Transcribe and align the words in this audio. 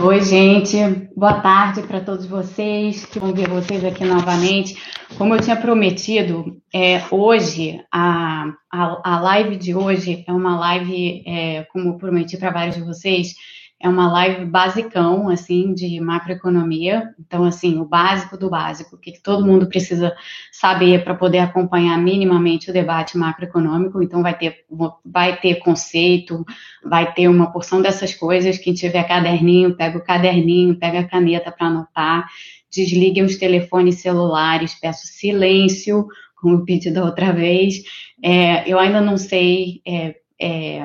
Oi, 0.00 0.20
gente. 0.20 0.76
Boa 1.16 1.40
tarde 1.40 1.82
para 1.82 2.00
todos 2.00 2.24
vocês 2.24 3.04
que 3.04 3.18
vão 3.18 3.32
ver 3.32 3.48
vocês 3.48 3.84
aqui 3.84 4.04
novamente. 4.04 4.80
Como 5.16 5.34
eu 5.34 5.40
tinha 5.40 5.56
prometido, 5.56 6.56
é, 6.72 7.02
hoje, 7.10 7.80
a, 7.92 8.44
a, 8.72 9.00
a 9.04 9.20
live 9.20 9.56
de 9.56 9.74
hoje 9.74 10.24
é 10.26 10.32
uma 10.32 10.56
live, 10.56 11.24
é, 11.26 11.64
como 11.72 11.88
eu 11.88 11.94
prometi 11.98 12.36
para 12.36 12.52
vários 12.52 12.76
de 12.76 12.82
vocês, 12.82 13.34
é 13.80 13.88
uma 13.88 14.10
live 14.10 14.44
basicão, 14.44 15.28
assim, 15.28 15.72
de 15.72 16.00
macroeconomia. 16.00 17.14
Então, 17.18 17.44
assim, 17.44 17.78
o 17.78 17.84
básico 17.84 18.36
do 18.36 18.50
básico, 18.50 18.96
o 18.96 18.98
que 18.98 19.22
todo 19.22 19.46
mundo 19.46 19.68
precisa 19.68 20.16
saber 20.50 21.04
para 21.04 21.14
poder 21.14 21.38
acompanhar 21.38 21.96
minimamente 21.96 22.70
o 22.70 22.72
debate 22.72 23.16
macroeconômico. 23.16 24.02
Então, 24.02 24.20
vai 24.20 24.36
ter, 24.36 24.64
vai 25.04 25.38
ter 25.38 25.56
conceito, 25.60 26.44
vai 26.84 27.12
ter 27.12 27.28
uma 27.28 27.52
porção 27.52 27.80
dessas 27.80 28.12
coisas. 28.12 28.58
Quem 28.58 28.74
tiver 28.74 29.04
caderninho, 29.04 29.76
pega 29.76 29.96
o 29.96 30.04
caderninho, 30.04 30.76
pega 30.76 31.00
a 31.00 31.08
caneta 31.08 31.52
para 31.52 31.68
anotar. 31.68 32.26
Desliguem 32.68 33.22
os 33.22 33.36
telefones 33.36 34.00
celulares, 34.00 34.74
peço 34.74 35.06
silêncio, 35.06 36.08
como 36.34 36.54
eu 36.54 36.64
pedi 36.64 36.90
da 36.90 37.04
outra 37.04 37.32
vez. 37.32 37.84
É, 38.20 38.68
eu 38.68 38.76
ainda 38.76 39.00
não 39.00 39.16
sei... 39.16 39.80
É, 39.86 40.16
é, 40.40 40.84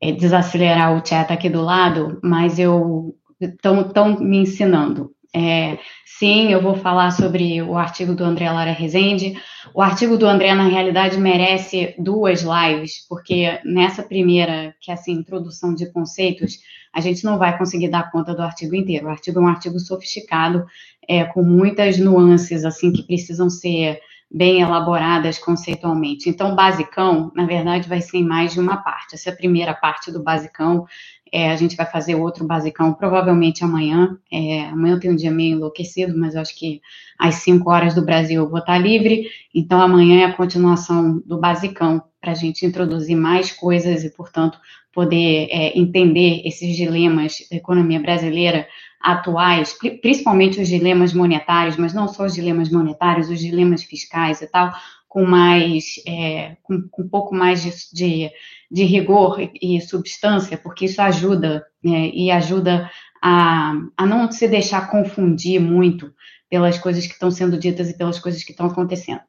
desacelerar 0.00 0.96
o 0.96 1.06
chat 1.06 1.32
aqui 1.32 1.48
do 1.48 1.62
lado, 1.62 2.18
mas 2.22 2.58
eu 2.58 3.14
estão 3.40 4.18
me 4.20 4.38
ensinando. 4.38 5.12
É, 5.34 5.78
sim, 6.06 6.50
eu 6.50 6.62
vou 6.62 6.74
falar 6.74 7.10
sobre 7.10 7.60
o 7.62 7.76
artigo 7.76 8.14
do 8.14 8.24
André 8.24 8.50
Lara 8.50 8.72
Rezende. 8.72 9.34
O 9.74 9.82
artigo 9.82 10.16
do 10.16 10.26
André, 10.26 10.54
na 10.54 10.68
realidade, 10.68 11.18
merece 11.18 11.94
duas 11.98 12.42
lives, 12.42 13.06
porque 13.08 13.60
nessa 13.64 14.02
primeira, 14.02 14.74
que 14.80 14.90
é 14.90 14.94
essa 14.94 15.10
introdução 15.10 15.74
de 15.74 15.90
conceitos, 15.92 16.58
a 16.92 17.00
gente 17.00 17.24
não 17.24 17.38
vai 17.38 17.56
conseguir 17.58 17.88
dar 17.88 18.10
conta 18.10 18.34
do 18.34 18.42
artigo 18.42 18.74
inteiro. 18.74 19.06
O 19.06 19.10
artigo 19.10 19.38
é 19.38 19.42
um 19.42 19.48
artigo 19.48 19.78
sofisticado, 19.78 20.64
é, 21.06 21.24
com 21.24 21.42
muitas 21.42 21.98
nuances, 21.98 22.64
assim, 22.64 22.90
que 22.90 23.02
precisam 23.02 23.50
ser 23.50 24.00
bem 24.30 24.60
elaboradas 24.60 25.38
conceitualmente. 25.38 26.28
Então, 26.28 26.54
basicão, 26.54 27.32
na 27.34 27.46
verdade, 27.46 27.88
vai 27.88 28.00
ser 28.00 28.18
em 28.18 28.24
mais 28.24 28.52
de 28.52 28.60
uma 28.60 28.76
parte. 28.76 29.14
Essa 29.14 29.30
é 29.30 29.34
primeira 29.34 29.74
parte 29.74 30.12
do 30.12 30.22
basicão. 30.22 30.84
É, 31.32 31.50
a 31.50 31.56
gente 31.56 31.76
vai 31.76 31.86
fazer 31.86 32.14
outro 32.14 32.46
basicão 32.46 32.92
provavelmente 32.94 33.64
amanhã. 33.64 34.16
É, 34.32 34.66
amanhã 34.66 34.98
tem 34.98 35.10
um 35.10 35.16
dia 35.16 35.30
meio 35.30 35.56
enlouquecido, 35.56 36.16
mas 36.16 36.34
eu 36.34 36.40
acho 36.40 36.56
que 36.56 36.80
às 37.18 37.36
5 37.36 37.70
horas 37.70 37.94
do 37.94 38.04
Brasil 38.04 38.42
eu 38.42 38.48
vou 38.48 38.58
estar 38.58 38.78
livre. 38.78 39.28
Então, 39.54 39.80
amanhã 39.80 40.20
é 40.20 40.24
a 40.24 40.32
continuação 40.32 41.22
do 41.24 41.38
basicão, 41.38 42.02
para 42.20 42.32
a 42.32 42.34
gente 42.34 42.66
introduzir 42.66 43.16
mais 43.16 43.52
coisas 43.52 44.02
e, 44.04 44.10
portanto, 44.10 44.58
poder 44.92 45.48
é, 45.50 45.78
entender 45.78 46.42
esses 46.44 46.76
dilemas 46.76 47.46
da 47.50 47.56
economia 47.56 48.00
brasileira 48.00 48.66
atuais, 49.00 49.78
principalmente 50.02 50.60
os 50.60 50.68
dilemas 50.68 51.12
monetários, 51.12 51.76
mas 51.76 51.94
não 51.94 52.08
só 52.08 52.26
os 52.26 52.34
dilemas 52.34 52.68
monetários, 52.70 53.30
os 53.30 53.38
dilemas 53.38 53.84
fiscais 53.84 54.42
e 54.42 54.46
tal, 54.48 54.72
com 55.08 55.24
mais, 55.24 55.94
é, 56.06 56.56
com, 56.62 56.82
com, 56.90 57.02
um 57.02 57.08
pouco 57.08 57.34
mais 57.34 57.62
de, 57.62 57.72
de, 57.92 58.30
de, 58.70 58.84
rigor 58.84 59.38
e 59.60 59.80
substância, 59.80 60.58
porque 60.58 60.84
isso 60.84 61.00
ajuda 61.00 61.64
né, 61.82 62.10
e 62.12 62.30
ajuda 62.30 62.90
a, 63.22 63.72
a 63.96 64.06
não 64.06 64.30
se 64.30 64.46
deixar 64.46 64.90
confundir 64.90 65.60
muito 65.60 66.12
pelas 66.50 66.78
coisas 66.78 67.06
que 67.06 67.12
estão 67.12 67.30
sendo 67.30 67.58
ditas 67.58 67.90
e 67.90 67.96
pelas 67.96 68.18
coisas 68.18 68.42
que 68.42 68.52
estão 68.52 68.66
acontecendo. 68.66 69.20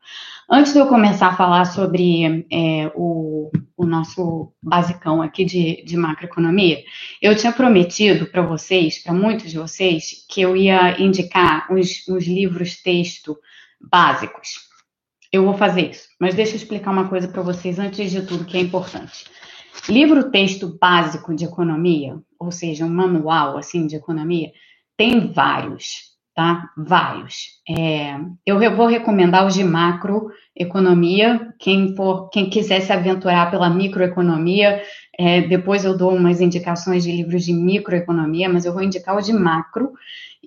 Antes 0.49 0.73
de 0.73 0.79
eu 0.79 0.87
começar 0.87 1.27
a 1.27 1.35
falar 1.35 1.65
sobre 1.65 2.45
é, 2.51 2.91
o, 2.95 3.51
o, 3.75 3.85
nosso 3.85 4.53
basicão 4.61 5.21
aqui 5.21 5.43
de, 5.43 5.83
de 5.83 5.97
macroeconomia, 5.97 6.81
eu 7.21 7.35
tinha 7.35 7.51
prometido 7.51 8.25
para 8.25 8.41
vocês, 8.41 9.03
para 9.03 9.13
muitos 9.13 9.51
de 9.51 9.57
vocês, 9.57 10.25
que 10.29 10.41
eu 10.41 10.55
ia 10.55 10.99
indicar 11.01 11.71
os, 11.71 12.07
os 12.07 12.25
livros 12.25 12.81
texto 12.81 13.37
básicos. 13.79 14.68
Eu 15.31 15.45
vou 15.45 15.53
fazer 15.53 15.91
isso, 15.91 16.07
mas 16.19 16.33
deixa 16.33 16.53
eu 16.53 16.57
explicar 16.57 16.91
uma 16.91 17.07
coisa 17.07 17.27
para 17.27 17.41
vocês 17.41 17.77
antes 17.77 18.09
de 18.09 18.23
tudo 18.23 18.45
que 18.45 18.57
é 18.57 18.61
importante. 18.61 19.25
Livro 19.87 20.31
texto 20.31 20.77
básico 20.79 21.35
de 21.35 21.45
economia, 21.45 22.17
ou 22.39 22.51
seja, 22.51 22.85
um 22.85 22.89
manual 22.89 23.57
assim 23.57 23.85
de 23.85 23.95
economia, 23.95 24.51
tem 24.97 25.31
vários 25.31 26.09
tá? 26.39 26.69
Vários. 26.77 27.59
É, 27.67 28.17
eu 28.45 28.57
vou 28.73 28.87
recomendar 28.87 29.45
os 29.45 29.53
de 29.53 29.61
macroeconomia, 29.61 31.53
quem 31.59 31.93
for, 31.97 32.29
quem 32.29 32.49
quiser 32.49 32.79
se 32.79 32.93
aventurar 32.93 33.51
pela 33.51 33.69
microeconomia, 33.69 34.81
é, 35.17 35.41
depois 35.41 35.83
eu 35.83 35.97
dou 35.97 36.15
umas 36.15 36.39
indicações 36.39 37.03
de 37.03 37.11
livros 37.11 37.43
de 37.43 37.51
microeconomia, 37.51 38.47
mas 38.47 38.63
eu 38.63 38.71
vou 38.71 38.81
indicar 38.81 39.17
o 39.17 39.21
de 39.21 39.33
macro 39.33 39.91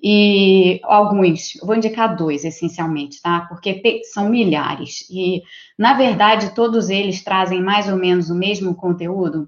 e 0.03 0.81
alguns, 0.83 1.53
vou 1.63 1.75
indicar 1.75 2.13
dois 2.13 2.43
essencialmente, 2.43 3.21
tá? 3.21 3.45
Porque 3.47 4.01
são 4.11 4.27
milhares 4.27 5.07
e, 5.09 5.41
na 5.79 5.93
verdade, 5.93 6.53
todos 6.53 6.89
eles 6.89 7.23
trazem 7.23 7.61
mais 7.63 7.87
ou 7.87 7.95
menos 7.95 8.29
o 8.29 8.35
mesmo 8.35 8.75
conteúdo, 8.75 9.47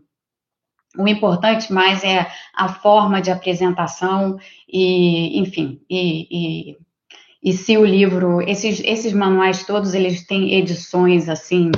o 0.98 1.08
importante 1.08 1.74
mais 1.74 2.06
é 2.06 2.26
a 2.54 2.70
forma 2.70 3.22
de 3.22 3.30
apresentação 3.30 4.38
e, 4.68 5.38
enfim, 5.40 5.82
e, 5.90 6.72
e, 6.72 6.78
e 7.44 7.54
se 7.54 7.78
o 7.78 7.86
livro, 7.86 8.42
esses, 8.42 8.80
esses 8.80 9.12
manuais 9.12 9.66
todos, 9.66 9.94
eles 9.94 10.26
têm 10.26 10.54
edições, 10.54 11.28
assim, 11.28 11.70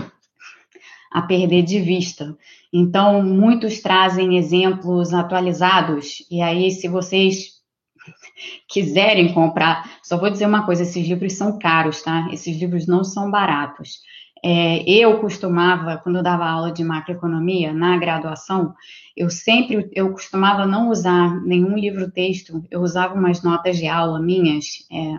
a 1.12 1.24
perder 1.24 1.64
de 1.64 1.80
vista. 1.80 2.38
Então, 2.72 3.24
muitos 3.24 3.80
trazem 3.80 4.38
exemplos 4.38 5.14
atualizados, 5.14 6.24
e 6.30 6.42
aí, 6.42 6.70
se 6.70 6.88
vocês 6.88 7.57
quiserem 8.68 9.34
comprar, 9.34 10.00
só 10.04 10.18
vou 10.18 10.30
dizer 10.30 10.46
uma 10.46 10.66
coisa: 10.66 10.84
esses 10.84 11.08
livros 11.08 11.34
são 11.34 11.58
caros, 11.58 12.02
tá? 12.02 12.30
Esses 12.32 12.58
livros 12.58 12.88
não 12.88 13.04
são 13.04 13.30
baratos. 13.32 14.02
É, 14.44 14.84
eu 14.88 15.20
costumava, 15.20 15.98
quando 15.98 16.18
eu 16.18 16.24
dava 16.24 16.46
aula 16.46 16.72
de 16.72 16.84
macroeconomia 16.84 17.74
na 17.74 17.98
graduação, 17.98 18.74
eu 19.16 19.30
sempre, 19.30 19.90
eu 19.94 20.12
costumava 20.12 20.66
não 20.66 20.90
usar 20.90 21.42
nenhum 21.42 21.76
livro-texto, 21.76 22.64
eu 22.70 22.82
usava 22.82 23.16
umas 23.16 23.42
notas 23.42 23.78
de 23.78 23.88
aula 23.88 24.22
minhas, 24.22 24.88
é, 24.92 25.18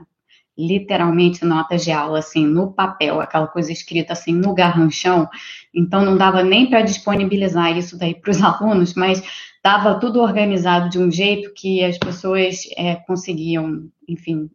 literalmente 0.58 1.44
notas 1.44 1.84
de 1.84 1.92
aula, 1.92 2.19
assim, 2.19 2.44
no 2.44 2.72
papel, 2.72 3.20
aquela 3.20 3.46
coisa 3.46 3.70
escrita 3.70 4.12
assim 4.12 4.32
no 4.32 4.52
garranchão, 4.52 5.28
então 5.72 6.04
não 6.04 6.16
dava 6.16 6.42
nem 6.42 6.69
para 6.69 6.82
disponibilizar 6.82 7.76
isso 7.78 7.96
daí 7.96 8.14
para 8.20 8.32
os 8.32 8.42
alunos, 8.42 8.94
mas 8.94 9.22
estava 9.56 10.00
tudo 10.00 10.20
organizado 10.20 10.88
de 10.88 10.98
um 10.98 11.10
jeito 11.10 11.52
que 11.54 11.84
as 11.84 11.96
pessoas 11.96 12.62
é, 12.76 12.96
conseguiam, 12.96 13.88
enfim, 14.08 14.50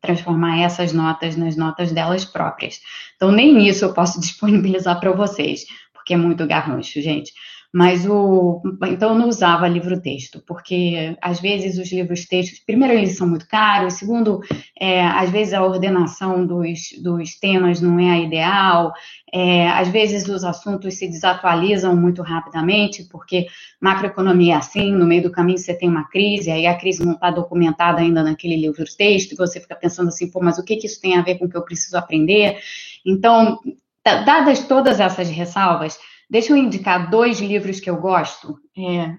transformar 0.00 0.60
essas 0.60 0.92
notas 0.92 1.36
nas 1.36 1.56
notas 1.56 1.90
delas 1.90 2.24
próprias. 2.24 2.80
Então, 3.16 3.32
nem 3.32 3.66
isso 3.66 3.84
eu 3.84 3.92
posso 3.92 4.20
disponibilizar 4.20 5.00
para 5.00 5.10
vocês, 5.12 5.64
porque 5.92 6.14
é 6.14 6.16
muito 6.16 6.46
garrancho, 6.46 7.00
gente. 7.00 7.32
Mas 7.72 8.04
o. 8.04 8.60
Então, 8.84 9.10
eu 9.10 9.18
não 9.18 9.28
usava 9.28 9.66
livro-texto, 9.66 10.42
porque 10.46 11.16
às 11.22 11.40
vezes 11.40 11.78
os 11.78 11.90
livros-textos, 11.90 12.58
primeiro, 12.58 12.92
eles 12.92 13.16
são 13.16 13.26
muito 13.26 13.48
caros, 13.48 13.94
segundo, 13.94 14.40
é, 14.78 15.02
às 15.02 15.30
vezes 15.30 15.54
a 15.54 15.64
ordenação 15.64 16.46
dos, 16.46 16.92
dos 17.02 17.34
temas 17.38 17.80
não 17.80 17.98
é 17.98 18.10
a 18.10 18.18
ideal, 18.18 18.92
é, 19.32 19.70
às 19.70 19.88
vezes 19.88 20.28
os 20.28 20.44
assuntos 20.44 20.98
se 20.98 21.08
desatualizam 21.08 21.96
muito 21.96 22.20
rapidamente, 22.20 23.04
porque 23.04 23.46
macroeconomia 23.80 24.52
é 24.52 24.56
assim, 24.58 24.92
no 24.92 25.06
meio 25.06 25.22
do 25.22 25.32
caminho 25.32 25.56
você 25.56 25.72
tem 25.72 25.88
uma 25.88 26.06
crise, 26.10 26.50
aí 26.50 26.66
a 26.66 26.76
crise 26.76 27.02
não 27.02 27.14
está 27.14 27.30
documentada 27.30 28.02
ainda 28.02 28.22
naquele 28.22 28.56
livro-texto, 28.56 29.32
e 29.32 29.36
você 29.36 29.58
fica 29.58 29.74
pensando 29.74 30.08
assim, 30.08 30.30
pô, 30.30 30.40
mas 30.42 30.58
o 30.58 30.64
que, 30.64 30.76
que 30.76 30.86
isso 30.86 31.00
tem 31.00 31.16
a 31.16 31.22
ver 31.22 31.38
com 31.38 31.46
o 31.46 31.48
que 31.48 31.56
eu 31.56 31.64
preciso 31.64 31.96
aprender? 31.96 32.58
Então, 33.06 33.58
dadas 34.04 34.66
todas 34.66 35.00
essas 35.00 35.30
ressalvas, 35.30 35.98
Deixa 36.32 36.54
eu 36.54 36.56
indicar 36.56 37.10
dois 37.10 37.42
livros 37.42 37.78
que 37.78 37.90
eu 37.90 37.98
gosto. 37.98 38.56
É, 38.74 39.18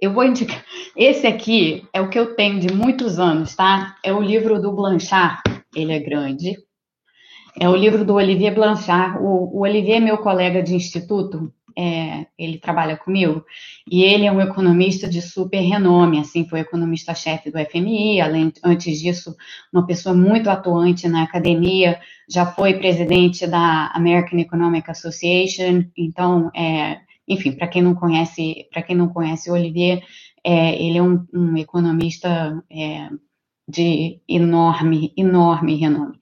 eu 0.00 0.12
vou 0.12 0.22
indicar. 0.22 0.64
Esse 0.96 1.26
aqui 1.26 1.82
é 1.92 2.00
o 2.00 2.08
que 2.08 2.16
eu 2.16 2.36
tenho 2.36 2.60
de 2.60 2.72
muitos 2.72 3.18
anos, 3.18 3.56
tá? 3.56 3.96
É 4.00 4.12
o 4.12 4.22
livro 4.22 4.62
do 4.62 4.70
Blanchard. 4.70 5.42
Ele 5.74 5.92
é 5.92 5.98
grande. 5.98 6.56
É 7.58 7.68
o 7.68 7.74
livro 7.74 8.04
do 8.04 8.14
Olivier 8.14 8.54
Blanchard. 8.54 9.18
O, 9.18 9.58
o 9.58 9.62
Olivier 9.62 9.96
é 9.96 10.04
meu 10.04 10.18
colega 10.18 10.62
de 10.62 10.76
instituto 10.76 11.52
é, 11.76 12.26
ele 12.38 12.58
trabalha 12.58 12.96
comigo, 12.96 13.44
e 13.90 14.02
ele 14.02 14.26
é 14.26 14.32
um 14.32 14.40
economista 14.40 15.08
de 15.08 15.20
super 15.22 15.60
renome, 15.60 16.18
assim, 16.18 16.48
foi 16.48 16.60
economista-chefe 16.60 17.50
do 17.50 17.58
FMI, 17.58 18.20
além, 18.20 18.52
antes 18.64 19.00
disso, 19.00 19.34
uma 19.72 19.86
pessoa 19.86 20.14
muito 20.14 20.50
atuante 20.50 21.08
na 21.08 21.22
academia, 21.22 22.00
já 22.28 22.46
foi 22.46 22.74
presidente 22.74 23.46
da 23.46 23.90
American 23.94 24.38
Economic 24.38 24.90
Association, 24.90 25.84
então, 25.96 26.50
é, 26.54 27.00
enfim, 27.28 27.52
para 27.52 27.68
quem 27.68 27.82
não 27.82 27.94
conhece, 27.94 28.66
para 28.72 28.82
quem 28.82 28.96
não 28.96 29.08
conhece 29.08 29.50
o 29.50 29.54
Olivier, 29.54 30.02
é, 30.44 30.74
ele 30.82 30.98
é 30.98 31.02
um, 31.02 31.24
um 31.32 31.56
economista 31.56 32.62
é, 32.70 33.08
de 33.68 34.20
enorme, 34.28 35.12
enorme 35.16 35.76
renome. 35.76 36.18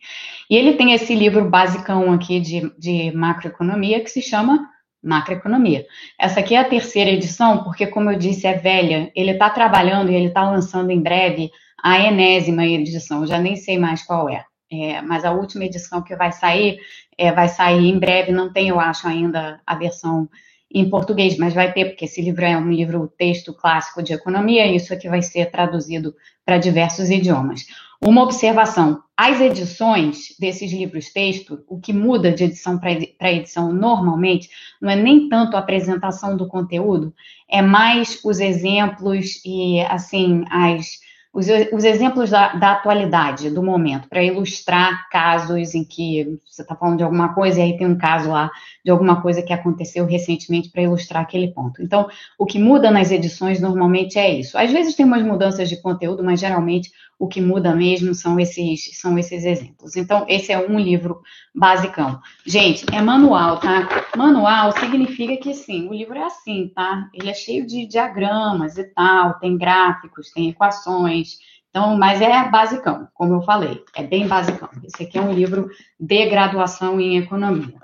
E 0.49 0.57
ele 0.57 0.75
tem 0.75 0.93
esse 0.93 1.15
livro 1.15 1.49
basicão 1.49 2.13
aqui 2.13 2.39
de, 2.39 2.71
de 2.79 3.13
macroeconomia 3.13 4.01
que 4.01 4.11
se 4.11 4.23
chama 4.23 4.70
macroeconomia. 5.03 5.87
Essa 6.19 6.41
aqui 6.41 6.55
é 6.55 6.59
a 6.59 6.69
terceira 6.69 7.11
edição, 7.11 7.65
porque, 7.65 7.87
como 7.87 8.11
eu 8.11 8.19
disse, 8.19 8.47
é 8.47 8.55
velha. 8.55 9.11
Ele 9.15 9.33
está 9.33 9.49
trabalhando 9.51 10.11
e 10.11 10.15
ele 10.15 10.29
está 10.29 10.49
lançando 10.49 10.91
em 10.91 11.01
breve 11.01 11.51
a 11.83 11.99
enésima 11.99 12.67
edição, 12.67 13.23
eu 13.23 13.27
já 13.27 13.39
nem 13.39 13.57
sei 13.57 13.79
mais 13.79 14.03
qual 14.03 14.29
é. 14.29 14.45
é. 14.71 15.01
mas 15.01 15.25
a 15.25 15.33
última 15.33 15.65
edição 15.65 16.03
que 16.03 16.15
vai 16.15 16.31
sair, 16.31 16.79
é, 17.17 17.33
vai 17.33 17.49
sair 17.49 17.89
em 17.89 17.99
breve, 17.99 18.33
não 18.33 18.53
tem, 18.53 18.69
eu 18.69 18.79
acho, 18.79 19.09
ainda 19.09 19.61
a 19.67 19.75
versão 19.75 20.29
em 20.73 20.89
português, 20.89 21.37
mas 21.37 21.53
vai 21.53 21.73
ter, 21.73 21.87
porque 21.87 22.05
esse 22.05 22.23
livro 22.23 22.45
é 22.45 22.57
um 22.57 22.71
livro 22.71 23.13
texto 23.19 23.53
clássico 23.53 24.03
de 24.03 24.13
economia, 24.13 24.67
e 24.67 24.77
isso 24.77 24.93
aqui 24.93 25.09
vai 25.09 25.23
ser 25.23 25.51
traduzido 25.51 26.15
para 26.45 26.59
diversos 26.59 27.11
idiomas. 27.11 27.67
Uma 28.01 28.23
observação: 28.23 29.03
as 29.17 29.41
edições 29.41 30.35
desses 30.39 30.73
livros 30.73 31.13
texto, 31.13 31.63
o 31.69 31.79
que 31.79 31.93
muda 31.93 32.33
de 32.33 32.45
edição 32.45 32.79
para 32.79 33.33
edição 33.33 33.73
normalmente, 33.73 34.49
não 34.81 34.91
é 34.91 34.97
nem 34.97 35.29
tanto 35.29 35.57
a 35.57 35.61
apresentação 35.61 36.37
do 36.37 36.49
conteúdo, 36.49 37.13
é 37.51 37.61
mais 37.61 38.21
os 38.25 38.41
exemplos 38.41 39.43
e 39.45 39.81
assim 39.81 40.45
as 40.51 40.99
os, 41.33 41.47
os 41.73 41.85
exemplos 41.85 42.31
da, 42.31 42.55
da, 42.55 42.73
atualidade, 42.73 43.51
do 43.51 43.63
momento, 43.63 44.09
para 44.09 44.23
ilustrar 44.23 45.09
casos 45.11 45.75
em 45.75 45.85
que 45.85 46.41
você 46.45 46.63
está 46.63 46.75
falando 46.75 46.99
de 46.99 47.05
alguma 47.05 47.33
coisa 47.35 47.61
e 47.61 47.63
aí 47.63 47.77
tem 47.79 47.87
um 47.87 47.97
caso 47.97 48.31
lá 48.31 48.51
de 48.85 48.91
alguma 48.91 49.23
coisa 49.23 49.41
que 49.41 49.53
aconteceu 49.53 50.05
recentemente 50.07 50.71
para 50.71 50.83
ilustrar 50.83 51.23
aquele 51.23 51.49
ponto. 51.49 51.83
Então, 51.83 52.09
o 52.37 52.45
que 52.45 52.59
muda 52.59 52.91
nas 52.91 53.13
edições 53.13 53.61
normalmente 53.61 54.19
é 54.19 54.29
isso. 54.29 54.59
Às 54.59 54.73
vezes 54.73 54.97
tem 54.97 55.07
umas 55.07 55.23
mudanças 55.23 55.69
de 55.69 55.81
conteúdo, 55.81 56.25
mas 56.25 56.41
geralmente 56.41 56.91
o 57.21 57.29
que 57.29 57.39
muda 57.39 57.77
mesmo 57.77 58.15
são 58.15 58.41
esses, 58.41 58.99
são 58.99 59.19
esses 59.19 59.45
exemplos. 59.45 59.95
Então, 59.95 60.25
esse 60.27 60.51
é 60.51 60.59
um 60.59 60.81
livro 60.81 61.21
basicão. 61.55 62.19
Gente, 62.47 62.87
é 62.95 63.03
manual, 63.03 63.61
tá? 63.61 64.07
Manual 64.17 64.73
significa 64.73 65.37
que, 65.37 65.53
sim, 65.53 65.87
o 65.87 65.93
livro 65.93 66.17
é 66.17 66.25
assim, 66.25 66.73
tá? 66.75 67.11
Ele 67.13 67.29
é 67.29 67.35
cheio 67.35 67.67
de 67.67 67.87
diagramas 67.87 68.79
e 68.79 68.85
tal, 68.85 69.39
tem 69.39 69.59
gráficos, 69.59 70.31
tem 70.33 70.49
equações. 70.49 71.37
Então, 71.69 71.95
mas 71.99 72.23
é 72.23 72.49
basicão, 72.49 73.07
como 73.13 73.35
eu 73.35 73.43
falei, 73.43 73.85
é 73.95 74.03
bem 74.03 74.27
basicão. 74.27 74.71
Esse 74.83 75.03
aqui 75.03 75.19
é 75.19 75.23
um 75.23 75.33
livro 75.33 75.69
de 76.01 76.27
graduação 76.27 76.99
em 76.99 77.19
economia. 77.19 77.79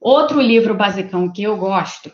Outro 0.00 0.40
livro 0.40 0.74
basicão 0.74 1.30
que 1.30 1.42
eu 1.42 1.54
gosto 1.58 2.10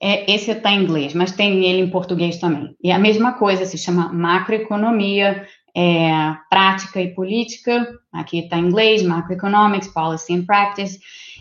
é, 0.00 0.32
esse 0.32 0.50
está 0.50 0.70
em 0.70 0.82
inglês, 0.82 1.14
mas 1.14 1.32
tem 1.32 1.64
ele 1.64 1.82
em 1.82 1.90
português 1.90 2.38
também. 2.38 2.74
E 2.82 2.90
a 2.90 2.98
mesma 2.98 3.32
coisa, 3.32 3.64
se 3.64 3.76
chama 3.76 4.12
Macroeconomia, 4.12 5.46
é, 5.76 6.34
Prática 6.48 7.00
e 7.00 7.14
Política. 7.14 7.88
Aqui 8.12 8.40
está 8.40 8.58
em 8.58 8.66
inglês, 8.66 9.02
Macroeconomics, 9.02 9.88
Policy 9.88 10.34
and 10.34 10.44
Practice. 10.44 10.98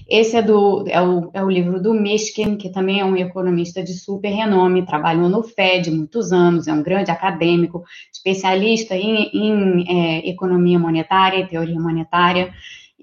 Esse 0.10 0.38
é, 0.38 0.42
do, 0.42 0.86
é, 0.88 1.02
o, 1.02 1.30
é 1.34 1.44
o 1.44 1.50
livro 1.50 1.82
do 1.82 1.94
Mishkin, 1.94 2.56
que 2.56 2.70
também 2.70 3.00
é 3.00 3.06
um 3.06 3.16
economista 3.16 3.84
de 3.84 3.94
super 3.94 4.30
renome, 4.30 4.86
trabalhou 4.86 5.28
no 5.28 5.44
FED 5.44 5.92
muitos 5.92 6.32
anos, 6.32 6.68
é 6.68 6.74
um 6.74 6.84
grande 6.84 7.12
acadêmico, 7.12 7.84
especialista 8.12 8.96
em, 8.96 9.30
em 9.34 9.86
é, 9.90 10.30
economia 10.30 10.80
monetária 10.80 11.40
e 11.40 11.48
teoria 11.48 11.80
monetária. 11.80 12.54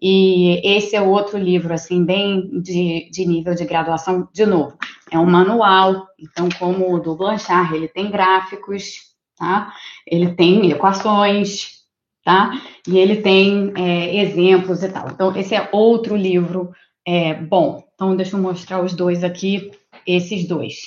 E 0.01 0.61
esse 0.77 0.97
é 0.97 1.01
outro 1.01 1.39
livro, 1.39 1.73
assim, 1.73 2.05
bem 2.05 2.61
de, 2.61 3.09
de 3.11 3.27
nível 3.27 3.55
de 3.55 3.65
graduação, 3.65 4.29
de 4.33 4.47
novo. 4.47 4.77
É 5.15 5.19
um 5.19 5.27
manual, 5.27 6.09
então, 6.19 6.49
como 6.59 6.93
o 6.93 6.99
do 6.99 7.15
Blanchard, 7.15 7.73
ele 7.73 7.87
tem 7.87 8.11
gráficos, 8.11 9.15
tá? 9.37 9.73
Ele 10.05 10.35
tem 10.35 10.73
equações, 10.73 11.85
tá? 12.25 12.61
E 12.85 12.99
ele 12.99 13.23
tem 13.23 13.73
é, 13.77 14.17
exemplos 14.17 14.83
e 14.83 14.89
tal. 14.89 15.09
Então, 15.09 15.37
esse 15.37 15.55
é 15.55 15.69
outro 15.71 16.17
livro 16.17 16.73
é, 17.07 17.33
bom. 17.33 17.85
Então, 17.95 18.17
deixa 18.17 18.37
eu 18.37 18.43
mostrar 18.43 18.83
os 18.83 18.93
dois 18.93 19.23
aqui, 19.23 19.71
esses 20.05 20.49
dois, 20.49 20.81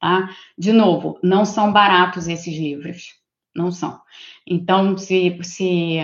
tá? 0.00 0.30
De 0.56 0.72
novo, 0.72 1.18
não 1.22 1.44
são 1.44 1.70
baratos 1.70 2.26
esses 2.26 2.56
livros, 2.56 3.08
não 3.54 3.70
são. 3.70 4.00
Então, 4.46 4.96
se, 4.96 5.38
se 5.42 5.98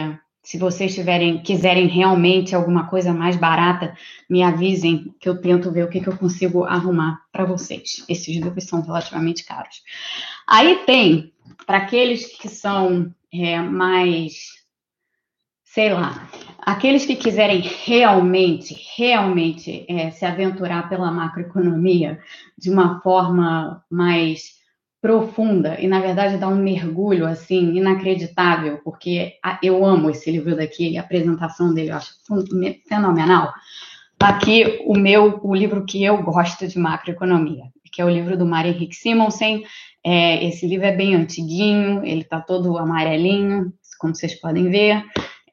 se 0.50 0.58
vocês 0.58 0.92
tiverem, 0.92 1.40
quiserem 1.40 1.86
realmente 1.86 2.56
alguma 2.56 2.88
coisa 2.88 3.14
mais 3.14 3.36
barata, 3.36 3.96
me 4.28 4.42
avisem 4.42 5.14
que 5.20 5.28
eu 5.28 5.40
tento 5.40 5.70
ver 5.70 5.84
o 5.84 5.88
que, 5.88 6.00
que 6.00 6.08
eu 6.08 6.16
consigo 6.16 6.64
arrumar 6.64 7.20
para 7.30 7.44
vocês. 7.44 8.04
Esses 8.08 8.34
livros 8.34 8.64
são 8.64 8.80
relativamente 8.80 9.44
caros. 9.44 9.80
Aí 10.48 10.82
tem, 10.84 11.32
para 11.64 11.76
aqueles 11.76 12.36
que 12.36 12.48
são 12.48 13.14
é, 13.32 13.60
mais, 13.60 14.64
sei 15.62 15.94
lá, 15.94 16.28
aqueles 16.58 17.06
que 17.06 17.14
quiserem 17.14 17.60
realmente, 17.84 18.76
realmente 18.96 19.86
é, 19.88 20.10
se 20.10 20.24
aventurar 20.24 20.88
pela 20.88 21.12
macroeconomia 21.12 22.18
de 22.58 22.70
uma 22.70 23.00
forma 23.02 23.84
mais 23.88 24.59
profunda 25.00 25.80
e, 25.80 25.88
na 25.88 26.00
verdade, 26.00 26.36
dá 26.36 26.48
um 26.48 26.56
mergulho, 26.56 27.26
assim, 27.26 27.76
inacreditável, 27.76 28.78
porque 28.84 29.34
eu 29.62 29.84
amo 29.84 30.10
esse 30.10 30.30
livro 30.30 30.54
daqui, 30.54 30.96
a 30.98 31.00
apresentação 31.00 31.72
dele 31.72 31.90
eu 31.90 31.96
acho 31.96 32.12
fenomenal. 32.86 33.52
Aqui, 34.20 34.82
o 34.84 34.94
meu, 34.98 35.40
o 35.42 35.54
livro 35.54 35.86
que 35.86 36.04
eu 36.04 36.22
gosto 36.22 36.66
de 36.68 36.78
macroeconomia, 36.78 37.64
que 37.92 38.02
é 38.02 38.04
o 38.04 38.10
livro 38.10 38.36
do 38.36 38.44
Mário 38.44 38.70
Henrique 38.70 38.94
Simonsen. 38.94 39.64
É, 40.04 40.44
esse 40.46 40.66
livro 40.66 40.86
é 40.86 40.92
bem 40.92 41.14
antiguinho, 41.14 42.04
ele 42.04 42.20
está 42.20 42.40
todo 42.40 42.76
amarelinho, 42.76 43.72
como 43.98 44.14
vocês 44.14 44.34
podem 44.38 44.70
ver. 44.70 45.02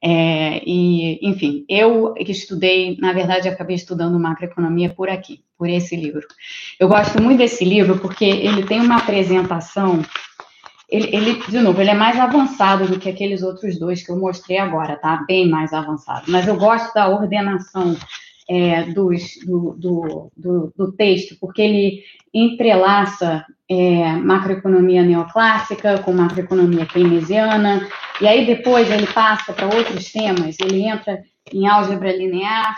É, 0.02 0.62
e, 0.66 1.20
enfim, 1.28 1.66
eu 1.68 2.14
estudei, 2.20 2.98
na 3.00 3.14
verdade, 3.14 3.50
acabei 3.50 3.76
estudando 3.76 4.20
macroeconomia 4.20 4.90
por 4.90 5.10
aqui, 5.10 5.42
por 5.58 5.70
esse 5.70 5.96
livro. 5.96 6.26
Eu 6.80 6.88
gosto 6.88 7.22
muito 7.22 7.40
desse 7.40 7.66
livro 7.66 7.98
porque 8.00 8.26
ele 8.26 8.64
tem 8.64 8.80
uma 8.80 8.98
apresentação. 8.98 10.04
Ele, 10.90 11.16
ele, 11.16 11.44
de 11.48 11.60
novo, 11.60 11.82
ele 11.82 11.90
é 11.90 11.96
mais 11.96 12.20
avançado 12.20 12.88
do 12.88 13.00
que 13.00 13.10
aqueles 13.10 13.42
outros 13.42 13.78
dois 13.78 14.02
que 14.04 14.12
eu 14.12 14.18
mostrei 14.18 14.58
agora, 14.58 14.96
tá? 14.96 15.26
Bem 15.28 15.50
mais 15.50 15.74
avançado. 15.74 16.26
Mas 16.28 16.48
eu 16.48 16.56
gosto 16.56 16.94
da 16.94 17.10
ordenação 17.10 17.98
é, 18.50 18.84
dos, 18.84 19.38
do, 19.46 19.76
do, 19.78 20.32
do, 20.36 20.74
do, 20.76 20.92
texto, 20.94 21.36
porque 21.40 21.62
ele 21.62 22.04
entrelaça 22.34 23.46
é, 23.70 24.12
macroeconomia 24.14 25.04
neoclássica 25.04 26.00
com 26.00 26.14
macroeconomia 26.14 26.86
keynesiana, 26.86 27.88
e 28.22 28.28
aí 28.28 28.46
depois 28.46 28.90
ele 28.90 29.08
passa 29.08 29.52
para 29.52 29.76
outros 29.76 30.12
temas, 30.12 30.56
ele 30.62 30.84
entra 30.84 31.22
em 31.52 31.68
álgebra 31.68 32.16
linear, 32.16 32.76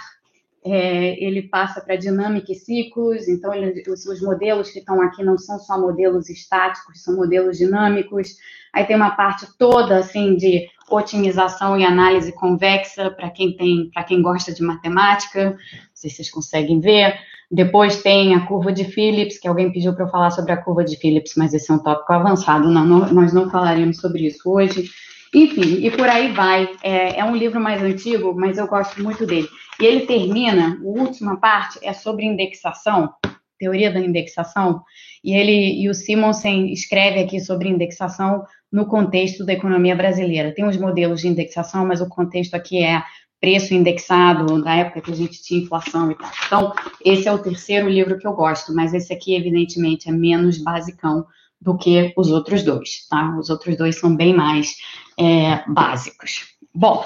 é, 0.66 1.24
ele 1.24 1.44
passa 1.44 1.82
para 1.82 1.96
dinâmica 1.96 2.52
e 2.52 2.56
ciclos, 2.56 3.28
então 3.28 3.54
ele, 3.54 3.84
os, 3.90 4.06
os, 4.06 4.22
modelos 4.22 4.70
que 4.70 4.80
estão 4.80 5.02
aqui 5.02 5.24
não 5.24 5.38
são 5.38 5.58
só 5.58 5.80
modelos 5.80 6.30
estáticos, 6.30 7.02
são 7.02 7.16
modelos 7.16 7.58
dinâmicos. 7.58 8.36
Aí 8.74 8.86
tem 8.86 8.96
uma 8.96 9.12
parte 9.12 9.48
toda 9.58 9.98
assim 9.98 10.36
de 10.36 10.68
otimização 10.90 11.78
e 11.78 11.86
análise 11.86 12.32
convexa 12.32 13.12
para 13.12 13.30
quem 13.30 13.56
tem, 13.56 13.90
para 13.94 14.04
quem 14.04 14.22
gosta 14.22 14.54
de 14.54 14.64
matemática, 14.64 15.52
não 15.52 15.58
sei 15.94 16.10
se 16.10 16.18
vocês 16.18 16.32
conseguem 16.32 16.80
ver. 16.80 17.16
Depois 17.52 18.02
tem 18.04 18.36
a 18.36 18.46
curva 18.46 18.72
de 18.72 18.86
Phillips, 18.86 19.40
que 19.40 19.48
alguém 19.48 19.72
pediu 19.72 19.94
para 19.94 20.06
eu 20.06 20.10
falar 20.10 20.30
sobre 20.30 20.52
a 20.52 20.58
curva 20.58 20.84
de 20.84 20.96
Phillips, 20.98 21.34
mas 21.36 21.54
esse 21.54 21.72
é 21.72 21.74
um 21.74 21.80
tópico 21.80 22.14
avançado, 22.14 22.70
não, 22.70 22.86
não, 22.86 23.12
nós 23.12 23.34
não 23.34 23.50
falaremos 23.50 23.98
sobre 23.98 24.28
isso 24.28 24.50
hoje. 24.50 24.90
Enfim, 25.34 25.86
e 25.86 25.92
por 25.92 26.08
aí 26.08 26.32
vai. 26.32 26.70
É, 26.84 27.20
é, 27.20 27.26
um 27.26 27.36
livro 27.36 27.60
mais 27.60 27.82
antigo, 27.82 28.34
mas 28.36 28.58
eu 28.58 28.68
gosto 28.68 29.02
muito 29.02 29.26
dele. 29.26 29.48
E 29.80 29.86
ele 29.86 30.06
termina, 30.06 30.78
a 30.80 30.84
última 30.84 31.38
parte 31.38 31.80
é 31.84 31.94
sobre 31.94 32.26
indexação, 32.26 33.14
teoria 33.58 33.92
da 33.92 34.00
indexação, 34.00 34.84
e 35.24 35.34
ele 35.34 35.82
e 35.82 35.90
o 35.90 35.94
Simonsen 35.94 36.72
escreve 36.72 37.20
aqui 37.20 37.40
sobre 37.40 37.70
indexação 37.70 38.44
no 38.72 38.86
contexto 38.86 39.46
da 39.46 39.54
economia 39.54 39.96
brasileira. 39.96 40.54
Tem 40.54 40.66
os 40.66 40.78
modelos 40.78 41.22
de 41.22 41.28
indexação, 41.28 41.86
mas 41.86 42.02
o 42.02 42.10
contexto 42.10 42.54
aqui 42.54 42.84
é 42.84 43.04
preço 43.42 43.74
indexado, 43.74 44.58
na 44.58 44.76
época 44.76 45.02
que 45.02 45.12
a 45.12 45.16
gente 45.16 45.42
tinha 45.42 45.62
inflação 45.62 46.12
e 46.12 46.16
tal. 46.16 46.30
Então, 46.46 46.74
esse 47.06 47.28
é 47.28 47.32
o 47.32 47.40
terceiro 47.40 47.90
livro 47.90 48.18
que 48.18 48.28
eu 48.28 48.34
gosto, 48.34 48.74
mas 48.76 48.94
esse 48.94 49.14
aqui, 49.14 49.36
evidentemente, 49.36 50.10
é 50.10 50.12
menos 50.12 50.58
basicão 50.58 51.26
do 51.62 51.78
que 51.78 52.14
os 52.16 52.30
outros 52.32 52.64
dois, 52.64 53.08
tá? 53.10 53.38
Os 53.38 53.50
outros 53.50 53.78
dois 53.78 53.98
são 53.98 54.16
bem 54.16 54.34
mais 54.34 54.76
é, 55.18 55.64
básicos. 55.68 56.48
Bom, 56.74 57.06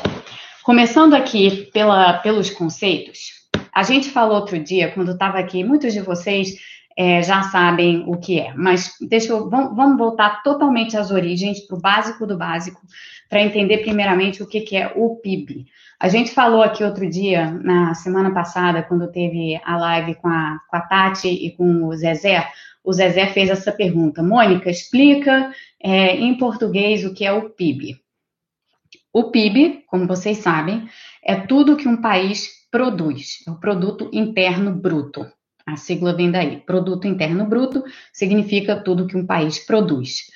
começando 0.63 1.13
aqui 1.13 1.69
pela, 1.71 2.13
pelos 2.19 2.49
conceitos, 2.49 3.43
a 3.73 3.83
gente 3.83 4.09
falou 4.09 4.35
outro 4.35 4.59
dia, 4.59 4.91
quando 4.91 5.11
estava 5.11 5.39
aqui, 5.39 5.63
muitos 5.63 5.93
de 5.93 6.01
vocês 6.01 6.55
é, 6.97 7.21
já 7.23 7.43
sabem 7.43 8.03
o 8.07 8.17
que 8.17 8.39
é, 8.39 8.53
mas 8.53 8.93
deixa 9.01 9.33
eu, 9.33 9.49
vamos, 9.49 9.97
voltar 9.97 10.43
totalmente 10.43 10.95
às 10.95 11.11
origens, 11.11 11.65
para 11.65 11.77
o 11.77 11.81
básico 11.81 12.27
do 12.27 12.37
básico, 12.37 12.81
para 13.29 13.41
entender 13.41 13.79
primeiramente 13.79 14.43
o 14.43 14.47
que, 14.47 14.61
que 14.61 14.75
é 14.75 14.93
o 14.95 15.15
PIB. 15.15 15.65
A 15.99 16.07
gente 16.07 16.31
falou 16.31 16.61
aqui 16.61 16.83
outro 16.83 17.09
dia, 17.09 17.49
na 17.49 17.93
semana 17.93 18.33
passada, 18.33 18.83
quando 18.83 19.11
teve 19.11 19.59
a 19.63 19.77
live 19.77 20.15
com 20.15 20.27
a, 20.27 20.59
com 20.69 20.75
a 20.75 20.81
Tati 20.81 21.29
e 21.29 21.51
com 21.51 21.85
o 21.85 21.95
Zezé, 21.95 22.47
o 22.83 22.91
Zezé 22.91 23.27
fez 23.27 23.49
essa 23.49 23.71
pergunta. 23.71 24.21
Mônica, 24.21 24.69
explica 24.69 25.51
é, 25.81 26.15
em 26.17 26.37
português 26.37 27.05
o 27.05 27.13
que 27.13 27.25
é 27.25 27.31
o 27.31 27.49
PIB. 27.49 27.95
O 29.13 29.31
PIB, 29.31 29.83
como 29.87 30.07
vocês 30.07 30.39
sabem, 30.39 30.89
é 31.23 31.35
tudo 31.35 31.77
que 31.77 31.87
um 31.87 32.01
país 32.01 32.49
produz, 32.69 33.43
é 33.47 33.51
o 33.51 33.59
produto 33.59 34.09
interno 34.11 34.73
bruto. 34.73 35.25
A 35.65 35.75
sigla 35.77 36.13
vem 36.13 36.31
daí. 36.31 36.57
Produto 36.57 37.07
interno 37.07 37.45
bruto 37.45 37.83
significa 38.11 38.75
tudo 38.75 39.07
que 39.07 39.17
um 39.17 39.25
país 39.25 39.59
produz. 39.59 40.31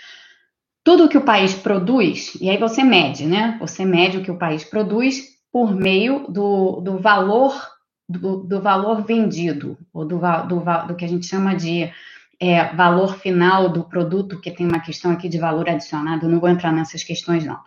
Tudo 0.84 1.10
que 1.10 1.18
o 1.18 1.26
país 1.26 1.54
produz, 1.54 2.36
e 2.40 2.50
aí 2.50 2.58
você 2.58 2.84
mede, 2.84 3.26
né? 3.26 3.58
Você 3.60 3.84
mede 3.84 4.18
o 4.18 4.24
que 4.24 4.32
o 4.32 4.38
país 4.38 4.64
produz 4.64 5.38
por 5.52 5.76
meio 5.76 6.28
do, 6.30 6.80
do 6.80 6.98
valor 6.98 7.54
do, 8.08 8.38
do, 8.44 8.62
valor 8.62 9.04
vendido, 9.04 9.78
ou 9.94 10.06
do, 10.06 10.20
do, 10.48 10.88
do, 10.88 10.96
que 10.96 11.04
a 11.04 11.08
gente 11.08 11.26
chama 11.26 11.54
de 11.54 11.92
é, 12.40 12.74
valor 12.74 13.18
final 13.18 13.70
do 13.70 13.84
produto, 13.84 14.40
que 14.40 14.52
tem 14.52 14.66
uma 14.66 14.80
questão 14.80 15.12
aqui 15.12 15.28
de 15.28 15.38
valor 15.38 15.70
adicionado, 15.70 16.30
não 16.30 16.40
vou 16.40 16.50
entrar 16.50 16.72
nessas 16.72 17.04
questões, 17.04 17.46
não. 17.46 17.60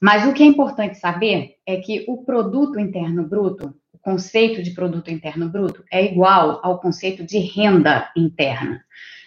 Mas 0.00 0.26
o 0.26 0.32
que 0.32 0.42
é 0.42 0.46
importante 0.46 0.98
saber 0.98 1.56
é 1.66 1.76
que 1.76 2.04
o 2.06 2.24
produto 2.24 2.78
interno 2.78 3.26
bruto, 3.26 3.74
conceito 4.08 4.62
de 4.62 4.70
produto 4.70 5.10
interno 5.10 5.50
bruto, 5.50 5.84
é 5.92 6.02
igual 6.02 6.60
ao 6.62 6.80
conceito 6.80 7.22
de 7.22 7.38
renda 7.38 8.10
interna. 8.16 8.82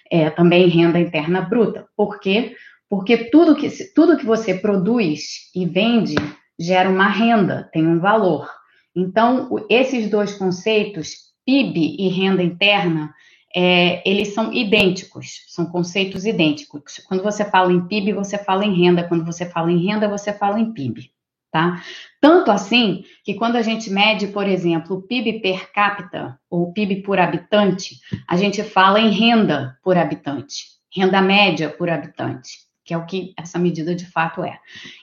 É, 0.10 0.28
também 0.32 0.68
renda 0.70 1.00
interna 1.00 1.40
bruta. 1.40 1.86
Por 1.96 2.20
quê? 2.20 2.56
Porque 2.90 3.30
tudo 3.30 3.56
que, 3.56 3.70
tudo 3.94 4.18
que 4.18 4.26
você 4.26 4.56
produz 4.56 5.52
e 5.56 5.68
vende 5.68 6.16
gera 6.60 6.90
uma 6.90 7.08
renda, 7.08 7.70
tem 7.72 7.86
um 7.86 8.00
valor. 8.00 8.50
Então, 8.96 9.64
esses 9.70 10.10
dois 10.10 10.34
conceitos, 10.34 11.32
PIB 11.46 11.98
e 12.00 12.08
renda 12.08 12.42
interna, 12.42 13.14
é, 13.56 14.02
eles 14.10 14.34
são 14.34 14.52
idênticos, 14.52 15.46
são 15.48 15.68
conceitos 15.68 16.26
idênticos. 16.26 16.98
Quando 17.08 17.22
você 17.22 17.46
fala 17.46 17.72
em 17.72 17.88
PIB, 17.88 18.14
você 18.14 18.36
fala 18.36 18.66
em 18.66 18.74
renda, 18.74 19.08
quando 19.08 19.24
você 19.24 19.46
fala 19.46 19.72
em 19.72 19.86
renda, 19.86 20.10
você 20.10 20.34
fala 20.34 20.60
em 20.60 20.74
PIB, 20.74 21.12
tá? 21.52 21.84
Tanto 22.20 22.50
assim 22.50 23.04
que 23.24 23.34
quando 23.34 23.56
a 23.56 23.62
gente 23.62 23.90
mede, 23.90 24.28
por 24.28 24.48
exemplo, 24.48 24.98
o 24.98 25.02
PIB 25.02 25.42
per 25.42 25.72
capita 25.72 26.40
ou 26.50 26.72
PIB 26.72 27.04
por 27.04 27.20
habitante, 27.20 28.00
a 28.28 28.38
gente 28.38 28.64
fala 28.64 29.00
em 29.00 29.10
renda 29.10 29.78
por 29.84 29.98
habitante, 29.98 30.66
renda 30.96 31.22
média 31.22 31.70
por 31.70 31.90
habitante, 31.90 32.60
que 32.86 32.94
é 32.94 32.98
o 32.98 33.06
que 33.06 33.34
essa 33.38 33.60
medida 33.60 33.94
de 33.94 34.06
fato 34.06 34.44
é. 34.44 34.58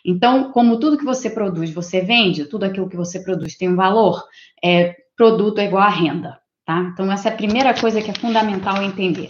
Então, 0.04 0.50
como 0.52 0.80
tudo 0.80 0.98
que 0.98 1.04
você 1.04 1.28
produz, 1.28 1.70
você 1.70 2.00
vende, 2.00 2.46
tudo 2.46 2.64
aquilo 2.64 2.88
que 2.88 2.96
você 2.96 3.20
produz 3.20 3.56
tem 3.56 3.68
um 3.68 3.76
valor, 3.76 4.24
é, 4.64 4.96
produto 5.16 5.58
é 5.58 5.66
igual 5.66 5.82
a 5.82 5.90
renda, 5.90 6.38
Tá? 6.68 6.80
Então, 6.80 7.10
essa 7.10 7.30
é 7.30 7.32
a 7.32 7.34
primeira 7.34 7.72
coisa 7.72 8.02
que 8.02 8.10
é 8.10 8.14
fundamental 8.14 8.82
entender. 8.82 9.28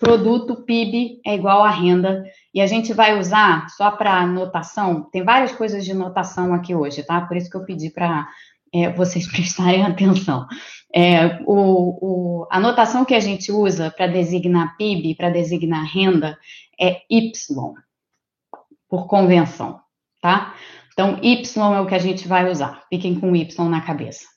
Produto 0.00 0.64
PIB 0.64 1.20
é 1.26 1.34
igual 1.34 1.62
a 1.62 1.68
renda, 1.68 2.24
e 2.54 2.60
a 2.62 2.66
gente 2.66 2.94
vai 2.94 3.18
usar 3.18 3.68
só 3.68 3.90
para 3.90 4.26
notação, 4.26 5.02
tem 5.12 5.22
várias 5.22 5.52
coisas 5.52 5.84
de 5.84 5.92
notação 5.92 6.54
aqui 6.54 6.74
hoje, 6.74 7.02
tá? 7.02 7.20
Por 7.20 7.36
isso 7.36 7.50
que 7.50 7.56
eu 7.58 7.66
pedi 7.66 7.90
para 7.90 8.26
é, 8.72 8.90
vocês 8.90 9.28
prestarem 9.30 9.84
atenção. 9.84 10.46
É, 10.94 11.40
o, 11.44 12.40
o, 12.40 12.48
a 12.50 12.58
notação 12.58 13.04
que 13.04 13.14
a 13.14 13.20
gente 13.20 13.52
usa 13.52 13.90
para 13.90 14.06
designar 14.06 14.74
PIB, 14.78 15.16
para 15.16 15.28
designar 15.28 15.84
renda, 15.84 16.38
é 16.80 17.02
Y, 17.10 17.74
por 18.88 19.06
convenção, 19.06 19.80
tá? 20.22 20.54
Então, 20.94 21.18
Y 21.22 21.74
é 21.74 21.80
o 21.80 21.86
que 21.86 21.94
a 21.94 21.98
gente 21.98 22.26
vai 22.26 22.50
usar. 22.50 22.84
Fiquem 22.88 23.20
com 23.20 23.36
Y 23.36 23.68
na 23.68 23.82
cabeça. 23.82 24.29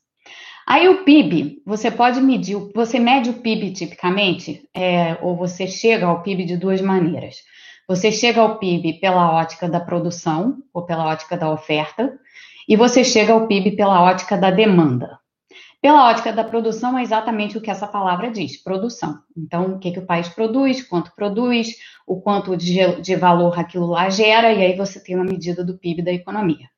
Aí 0.65 0.87
o 0.87 1.03
PIB, 1.03 1.61
você 1.65 1.91
pode 1.91 2.21
medir, 2.21 2.57
você 2.73 2.97
mede 2.97 3.29
o 3.29 3.41
PIB 3.41 3.71
tipicamente, 3.73 4.67
é, 4.73 5.17
ou 5.21 5.35
você 5.35 5.67
chega 5.67 6.05
ao 6.05 6.23
PIB 6.23 6.45
de 6.45 6.57
duas 6.57 6.81
maneiras. 6.81 7.35
Você 7.87 8.11
chega 8.11 8.39
ao 8.39 8.57
PIB 8.57 8.93
pela 8.93 9.33
ótica 9.33 9.67
da 9.67 9.79
produção, 9.79 10.63
ou 10.73 10.85
pela 10.85 11.05
ótica 11.05 11.35
da 11.35 11.51
oferta, 11.51 12.17
e 12.67 12.77
você 12.77 13.03
chega 13.03 13.33
ao 13.33 13.45
PIB 13.45 13.75
pela 13.75 14.01
ótica 14.01 14.37
da 14.37 14.49
demanda. 14.49 15.19
Pela 15.81 16.09
ótica 16.09 16.31
da 16.31 16.45
produção, 16.45 16.97
é 16.97 17.01
exatamente 17.01 17.57
o 17.57 17.61
que 17.61 17.69
essa 17.69 17.85
palavra 17.85 18.31
diz: 18.31 18.55
produção. 18.63 19.19
Então, 19.35 19.75
o 19.75 19.79
que, 19.79 19.91
que 19.91 19.99
o 19.99 20.05
país 20.05 20.29
produz, 20.29 20.81
quanto 20.81 21.13
produz, 21.13 21.75
o 22.07 22.21
quanto 22.21 22.55
de, 22.55 23.01
de 23.01 23.17
valor 23.17 23.59
aquilo 23.59 23.87
lá 23.87 24.09
gera, 24.09 24.53
e 24.53 24.61
aí 24.61 24.77
você 24.77 25.03
tem 25.03 25.13
uma 25.13 25.25
medida 25.25 25.61
do 25.61 25.77
PIB 25.77 26.01
da 26.01 26.13
economia. 26.13 26.72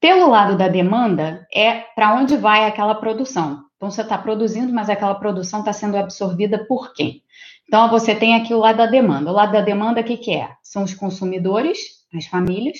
Pelo 0.00 0.28
lado 0.28 0.56
da 0.56 0.68
demanda, 0.68 1.46
é 1.52 1.80
para 1.94 2.14
onde 2.14 2.36
vai 2.36 2.66
aquela 2.66 2.94
produção. 2.94 3.64
Então, 3.76 3.90
você 3.90 4.02
está 4.02 4.16
produzindo, 4.16 4.72
mas 4.72 4.88
aquela 4.88 5.14
produção 5.14 5.60
está 5.60 5.72
sendo 5.72 5.96
absorvida 5.96 6.64
por 6.66 6.92
quem? 6.92 7.22
Então, 7.66 7.88
você 7.90 8.14
tem 8.14 8.34
aqui 8.34 8.54
o 8.54 8.58
lado 8.58 8.76
da 8.78 8.86
demanda. 8.86 9.30
O 9.30 9.34
lado 9.34 9.52
da 9.52 9.60
demanda, 9.60 10.00
o 10.00 10.04
que, 10.04 10.16
que 10.16 10.34
é? 10.34 10.50
São 10.62 10.84
os 10.84 10.94
consumidores, 10.94 11.78
as 12.14 12.26
famílias, 12.26 12.78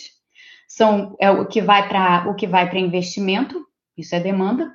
são 0.68 1.16
é 1.18 1.30
o 1.30 1.46
que 1.46 1.60
vai 1.60 1.88
para 1.88 2.28
o 2.28 2.34
que 2.34 2.46
vai 2.46 2.68
para 2.68 2.78
investimento, 2.78 3.64
isso 3.96 4.14
é 4.14 4.20
demanda. 4.20 4.70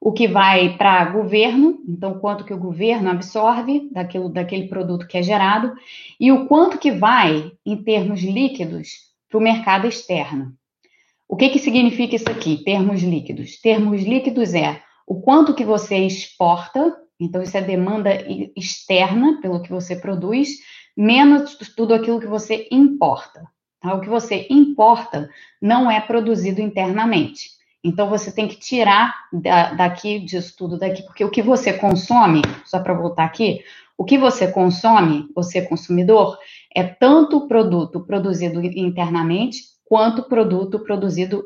O 0.00 0.12
que 0.12 0.26
vai 0.26 0.76
para 0.78 1.04
governo, 1.06 1.78
então 1.86 2.18
quanto 2.18 2.44
que 2.44 2.54
o 2.54 2.58
governo 2.58 3.10
absorve 3.10 3.90
daquilo, 3.92 4.30
daquele 4.30 4.68
produto 4.68 5.06
que 5.06 5.18
é 5.18 5.22
gerado, 5.22 5.74
e 6.18 6.32
o 6.32 6.46
quanto 6.46 6.78
que 6.78 6.90
vai, 6.90 7.52
em 7.66 7.82
termos 7.82 8.22
líquidos, 8.22 9.10
para 9.28 9.38
o 9.38 9.42
mercado 9.42 9.86
externo. 9.86 10.54
O 11.30 11.36
que, 11.36 11.48
que 11.48 11.60
significa 11.60 12.16
isso 12.16 12.28
aqui, 12.28 12.56
termos 12.64 13.02
líquidos? 13.02 13.60
Termos 13.60 14.02
líquidos 14.02 14.52
é 14.52 14.82
o 15.06 15.20
quanto 15.20 15.54
que 15.54 15.64
você 15.64 15.98
exporta, 15.98 16.92
então 17.20 17.40
isso 17.40 17.56
é 17.56 17.62
demanda 17.62 18.10
externa 18.56 19.40
pelo 19.40 19.62
que 19.62 19.70
você 19.70 19.94
produz, 19.94 20.48
menos 20.96 21.56
tudo 21.76 21.94
aquilo 21.94 22.18
que 22.18 22.26
você 22.26 22.66
importa. 22.72 23.44
Tá? 23.80 23.94
O 23.94 24.00
que 24.00 24.08
você 24.08 24.48
importa 24.50 25.30
não 25.62 25.88
é 25.88 26.00
produzido 26.00 26.60
internamente. 26.60 27.50
Então 27.82 28.10
você 28.10 28.32
tem 28.32 28.48
que 28.48 28.58
tirar 28.58 29.14
da, 29.32 29.72
daqui 29.74 30.18
disso 30.18 30.56
tudo 30.58 30.76
daqui, 30.76 31.04
porque 31.04 31.24
o 31.24 31.30
que 31.30 31.42
você 31.42 31.72
consome, 31.72 32.42
só 32.64 32.80
para 32.80 32.92
voltar 32.92 33.24
aqui, 33.24 33.60
o 33.96 34.04
que 34.04 34.18
você 34.18 34.50
consome, 34.50 35.28
você 35.32 35.62
consumidor, 35.62 36.36
é 36.74 36.82
tanto 36.82 37.46
produto 37.46 38.00
produzido 38.00 38.60
internamente 38.60 39.70
quanto 39.90 40.22
produto 40.22 40.78
produzido 40.78 41.42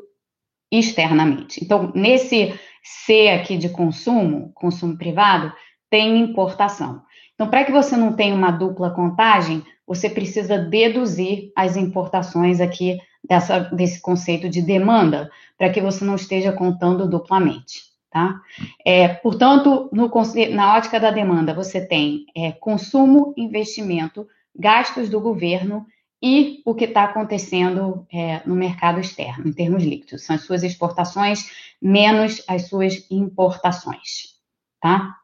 externamente. 0.71 1.65
Então, 1.65 1.91
nesse 1.95 2.53
C 2.83 3.29
aqui 3.29 3.57
de 3.57 3.69
consumo, 3.69 4.51
consumo 4.53 4.95
privado, 4.95 5.51
tem 5.89 6.19
importação. 6.19 7.01
Então, 7.33 7.49
para 7.49 7.65
que 7.65 7.71
você 7.71 7.97
não 7.97 8.13
tenha 8.13 8.35
uma 8.35 8.51
dupla 8.51 8.91
contagem, 8.91 9.63
você 9.87 10.07
precisa 10.07 10.59
deduzir 10.59 11.51
as 11.55 11.75
importações 11.75 12.61
aqui 12.61 12.99
dessa, 13.27 13.61
desse 13.61 13.99
conceito 13.99 14.47
de 14.47 14.61
demanda, 14.61 15.31
para 15.57 15.71
que 15.71 15.81
você 15.81 16.05
não 16.05 16.13
esteja 16.13 16.51
contando 16.51 17.09
duplamente. 17.09 17.81
Tá? 18.11 18.39
É, 18.85 19.07
portanto, 19.07 19.89
no, 19.91 20.11
na 20.51 20.75
ótica 20.75 20.99
da 20.99 21.09
demanda, 21.09 21.51
você 21.51 21.83
tem 21.83 22.27
é, 22.37 22.51
consumo, 22.51 23.33
investimento, 23.35 24.27
gastos 24.55 25.09
do 25.09 25.19
governo 25.19 25.83
e 26.27 26.63
o 26.65 26.73
que 26.73 26.85
está 26.85 27.03
acontecendo 27.03 28.03
é, 28.11 28.41
no 28.47 28.55
mercado 28.55 28.99
externo, 28.99 29.47
em 29.47 29.53
termos 29.53 29.83
líquidos. 29.83 30.25
São 30.25 30.35
as 30.35 30.41
suas 30.41 30.63
exportações 30.63 31.51
menos 31.79 32.43
as 32.47 32.67
suas 32.67 33.05
importações. 33.11 34.33
Tá? 34.81 35.15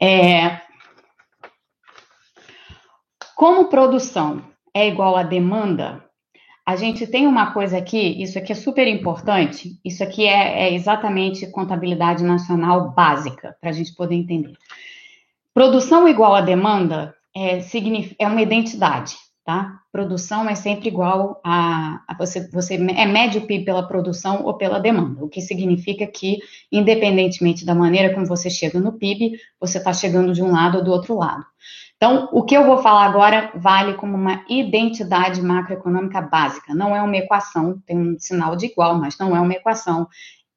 É, 0.00 0.62
como 3.36 3.68
produção 3.68 4.42
é 4.72 4.88
igual 4.88 5.14
a 5.14 5.22
demanda, 5.22 6.02
a 6.64 6.74
gente 6.74 7.06
tem 7.06 7.26
uma 7.26 7.52
coisa 7.52 7.76
aqui, 7.76 8.22
isso 8.22 8.38
aqui 8.38 8.52
é 8.52 8.54
super 8.54 8.88
importante, 8.88 9.78
isso 9.84 10.02
aqui 10.02 10.26
é, 10.26 10.68
é 10.68 10.74
exatamente 10.74 11.50
contabilidade 11.50 12.24
nacional 12.24 12.92
básica, 12.92 13.54
para 13.60 13.68
a 13.68 13.72
gente 13.74 13.94
poder 13.94 14.14
entender. 14.14 14.54
Produção 15.52 16.08
igual 16.08 16.34
a 16.34 16.40
demanda 16.40 17.14
é, 17.36 17.58
é 18.18 18.26
uma 18.26 18.40
identidade 18.40 19.16
tá? 19.50 19.80
Produção 19.90 20.48
é 20.48 20.54
sempre 20.54 20.86
igual 20.86 21.40
a, 21.44 22.00
a, 22.06 22.14
você, 22.16 22.48
você 22.50 22.74
é 22.74 23.04
médio 23.04 23.48
PIB 23.48 23.64
pela 23.64 23.82
produção 23.82 24.44
ou 24.44 24.54
pela 24.54 24.78
demanda, 24.78 25.24
o 25.24 25.28
que 25.28 25.40
significa 25.40 26.06
que, 26.06 26.38
independentemente 26.70 27.66
da 27.66 27.74
maneira 27.74 28.14
como 28.14 28.24
você 28.24 28.48
chega 28.48 28.78
no 28.78 28.92
PIB, 28.92 29.32
você 29.58 29.78
está 29.78 29.92
chegando 29.92 30.32
de 30.32 30.40
um 30.40 30.52
lado 30.52 30.78
ou 30.78 30.84
do 30.84 30.92
outro 30.92 31.18
lado. 31.18 31.44
Então, 31.96 32.28
o 32.32 32.44
que 32.44 32.56
eu 32.56 32.64
vou 32.64 32.78
falar 32.78 33.04
agora 33.06 33.50
vale 33.56 33.94
como 33.94 34.16
uma 34.16 34.44
identidade 34.48 35.42
macroeconômica 35.42 36.20
básica. 36.20 36.72
Não 36.72 36.94
é 36.94 37.02
uma 37.02 37.16
equação, 37.16 37.82
tem 37.84 37.98
um 37.98 38.16
sinal 38.18 38.54
de 38.54 38.66
igual, 38.66 38.94
mas 38.94 39.18
não 39.18 39.36
é 39.36 39.40
uma 39.40 39.52
equação. 39.52 40.06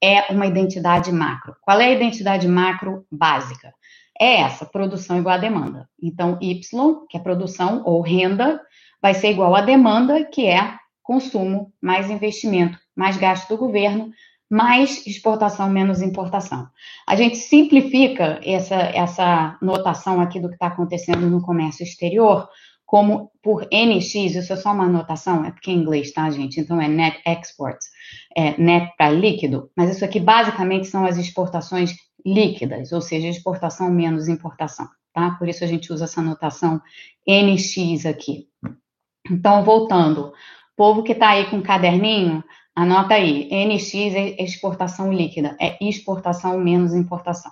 É 0.00 0.32
uma 0.32 0.46
identidade 0.46 1.10
macro. 1.10 1.56
Qual 1.60 1.80
é 1.80 1.86
a 1.86 1.92
identidade 1.92 2.46
macro 2.46 3.04
básica? 3.10 3.74
É 4.18 4.40
essa, 4.42 4.64
produção 4.64 5.18
igual 5.18 5.34
a 5.34 5.38
demanda. 5.38 5.88
Então, 6.00 6.38
Y, 6.40 7.06
que 7.10 7.16
é 7.16 7.20
produção 7.20 7.82
ou 7.84 8.00
renda, 8.00 8.60
vai 9.04 9.12
ser 9.12 9.32
igual 9.32 9.54
à 9.54 9.60
demanda, 9.60 10.24
que 10.24 10.46
é 10.46 10.78
consumo, 11.02 11.70
mais 11.78 12.08
investimento, 12.08 12.78
mais 12.96 13.18
gasto 13.18 13.50
do 13.50 13.58
governo, 13.58 14.10
mais 14.50 15.06
exportação, 15.06 15.68
menos 15.68 16.00
importação. 16.00 16.66
A 17.06 17.14
gente 17.14 17.36
simplifica 17.36 18.40
essa, 18.42 18.76
essa 18.76 19.58
notação 19.60 20.22
aqui 20.22 20.40
do 20.40 20.48
que 20.48 20.54
está 20.54 20.68
acontecendo 20.68 21.28
no 21.28 21.42
comércio 21.42 21.82
exterior 21.82 22.48
como 22.86 23.30
por 23.42 23.68
NX, 23.70 24.14
isso 24.36 24.52
é 24.54 24.56
só 24.56 24.72
uma 24.72 24.84
anotação, 24.84 25.44
é 25.44 25.50
porque 25.50 25.70
é 25.70 25.74
inglês, 25.74 26.10
tá, 26.10 26.30
gente? 26.30 26.58
Então 26.58 26.80
é 26.80 26.88
net 26.88 27.20
exports, 27.26 27.86
é 28.34 28.58
net 28.58 28.90
para 28.96 29.10
líquido, 29.10 29.70
mas 29.76 29.94
isso 29.94 30.04
aqui 30.04 30.18
basicamente 30.18 30.86
são 30.86 31.04
as 31.04 31.18
exportações 31.18 31.94
líquidas, 32.24 32.90
ou 32.90 33.02
seja, 33.02 33.28
exportação 33.28 33.90
menos 33.90 34.28
importação, 34.28 34.88
tá? 35.12 35.32
Por 35.32 35.46
isso 35.46 35.62
a 35.62 35.66
gente 35.66 35.92
usa 35.92 36.04
essa 36.04 36.20
anotação 36.20 36.80
NX 37.28 38.06
aqui. 38.06 38.48
Então, 39.30 39.64
voltando, 39.64 40.32
povo 40.76 41.02
que 41.02 41.12
está 41.12 41.30
aí 41.30 41.46
com 41.46 41.62
caderninho, 41.62 42.44
anota 42.74 43.14
aí, 43.14 43.48
NX 43.50 43.94
é 43.94 44.42
exportação 44.42 45.12
líquida, 45.12 45.56
é 45.60 45.76
exportação 45.80 46.58
menos 46.58 46.92
importação. 46.94 47.50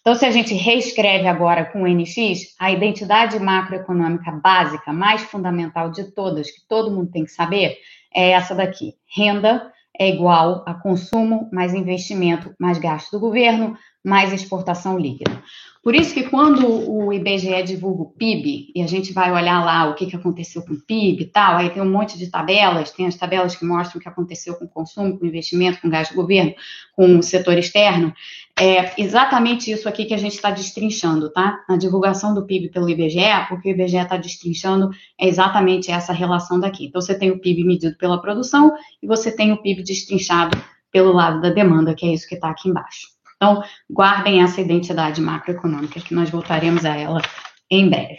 Então, 0.00 0.14
se 0.14 0.24
a 0.24 0.30
gente 0.30 0.54
reescreve 0.54 1.26
agora 1.26 1.64
com 1.64 1.86
NX, 1.86 2.54
a 2.58 2.70
identidade 2.70 3.38
macroeconômica 3.38 4.30
básica, 4.30 4.92
mais 4.92 5.22
fundamental 5.22 5.90
de 5.90 6.04
todas, 6.12 6.50
que 6.50 6.66
todo 6.68 6.90
mundo 6.90 7.10
tem 7.10 7.24
que 7.24 7.32
saber, 7.32 7.76
é 8.14 8.30
essa 8.30 8.54
daqui. 8.54 8.94
Renda 9.14 9.72
é 9.98 10.08
igual 10.08 10.62
a 10.66 10.74
consumo 10.74 11.48
mais 11.52 11.74
investimento 11.74 12.54
mais 12.58 12.78
gasto 12.78 13.10
do 13.10 13.20
governo 13.20 13.76
mais 14.04 14.32
exportação 14.32 14.98
líquida. 14.98 15.42
Por 15.82 15.94
isso 15.94 16.12
que 16.12 16.24
quando 16.24 16.66
o 16.66 17.12
IBGE 17.12 17.62
divulga 17.62 18.02
o 18.02 18.10
PIB, 18.10 18.72
e 18.74 18.82
a 18.82 18.86
gente 18.86 19.12
vai 19.12 19.32
olhar 19.32 19.64
lá 19.64 19.88
o 19.88 19.94
que, 19.94 20.06
que 20.06 20.16
aconteceu 20.16 20.62
com 20.62 20.74
o 20.74 20.80
PIB 20.80 21.22
e 21.22 21.26
tal, 21.26 21.56
aí 21.56 21.70
tem 21.70 21.82
um 21.82 21.90
monte 21.90 22.18
de 22.18 22.28
tabelas, 22.30 22.90
tem 22.90 23.06
as 23.06 23.14
tabelas 23.14 23.54
que 23.56 23.64
mostram 23.64 23.98
o 23.98 24.02
que 24.02 24.08
aconteceu 24.08 24.54
com 24.56 24.64
o 24.64 24.68
consumo, 24.68 25.18
com 25.18 25.24
o 25.24 25.28
investimento, 25.28 25.80
com 25.80 25.88
o 25.88 25.90
gasto 25.90 26.12
do 26.12 26.16
governo, 26.16 26.54
com 26.94 27.18
o 27.18 27.22
setor 27.22 27.56
externo, 27.58 28.12
é 28.60 28.92
exatamente 29.00 29.70
isso 29.70 29.88
aqui 29.88 30.04
que 30.04 30.14
a 30.14 30.18
gente 30.18 30.34
está 30.34 30.50
destrinchando, 30.50 31.30
tá? 31.30 31.64
Na 31.68 31.76
divulgação 31.76 32.34
do 32.34 32.44
PIB 32.44 32.70
pelo 32.70 32.88
IBGE, 32.88 33.20
o 33.52 33.60
que 33.60 33.68
o 33.68 33.70
IBGE 33.70 33.98
está 33.98 34.16
destrinchando 34.16 34.90
é 35.18 35.28
exatamente 35.28 35.90
essa 35.90 36.12
relação 36.12 36.58
daqui. 36.58 36.86
Então, 36.86 37.00
você 37.00 37.16
tem 37.16 37.30
o 37.30 37.38
PIB 37.38 37.64
medido 37.64 37.96
pela 37.96 38.20
produção 38.20 38.74
e 39.02 39.06
você 39.06 39.30
tem 39.30 39.52
o 39.52 39.62
PIB 39.62 39.82
destrinchado 39.82 40.58
pelo 40.90 41.12
lado 41.12 41.40
da 41.40 41.50
demanda, 41.50 41.94
que 41.94 42.06
é 42.06 42.12
isso 42.12 42.28
que 42.28 42.34
está 42.34 42.50
aqui 42.50 42.68
embaixo. 42.68 43.06
Então, 43.36 43.62
guardem 43.88 44.42
essa 44.42 44.60
identidade 44.60 45.20
macroeconômica, 45.20 46.00
que 46.00 46.12
nós 46.12 46.28
voltaremos 46.28 46.84
a 46.84 46.96
ela 46.96 47.22
em 47.70 47.88
breve. 47.88 48.18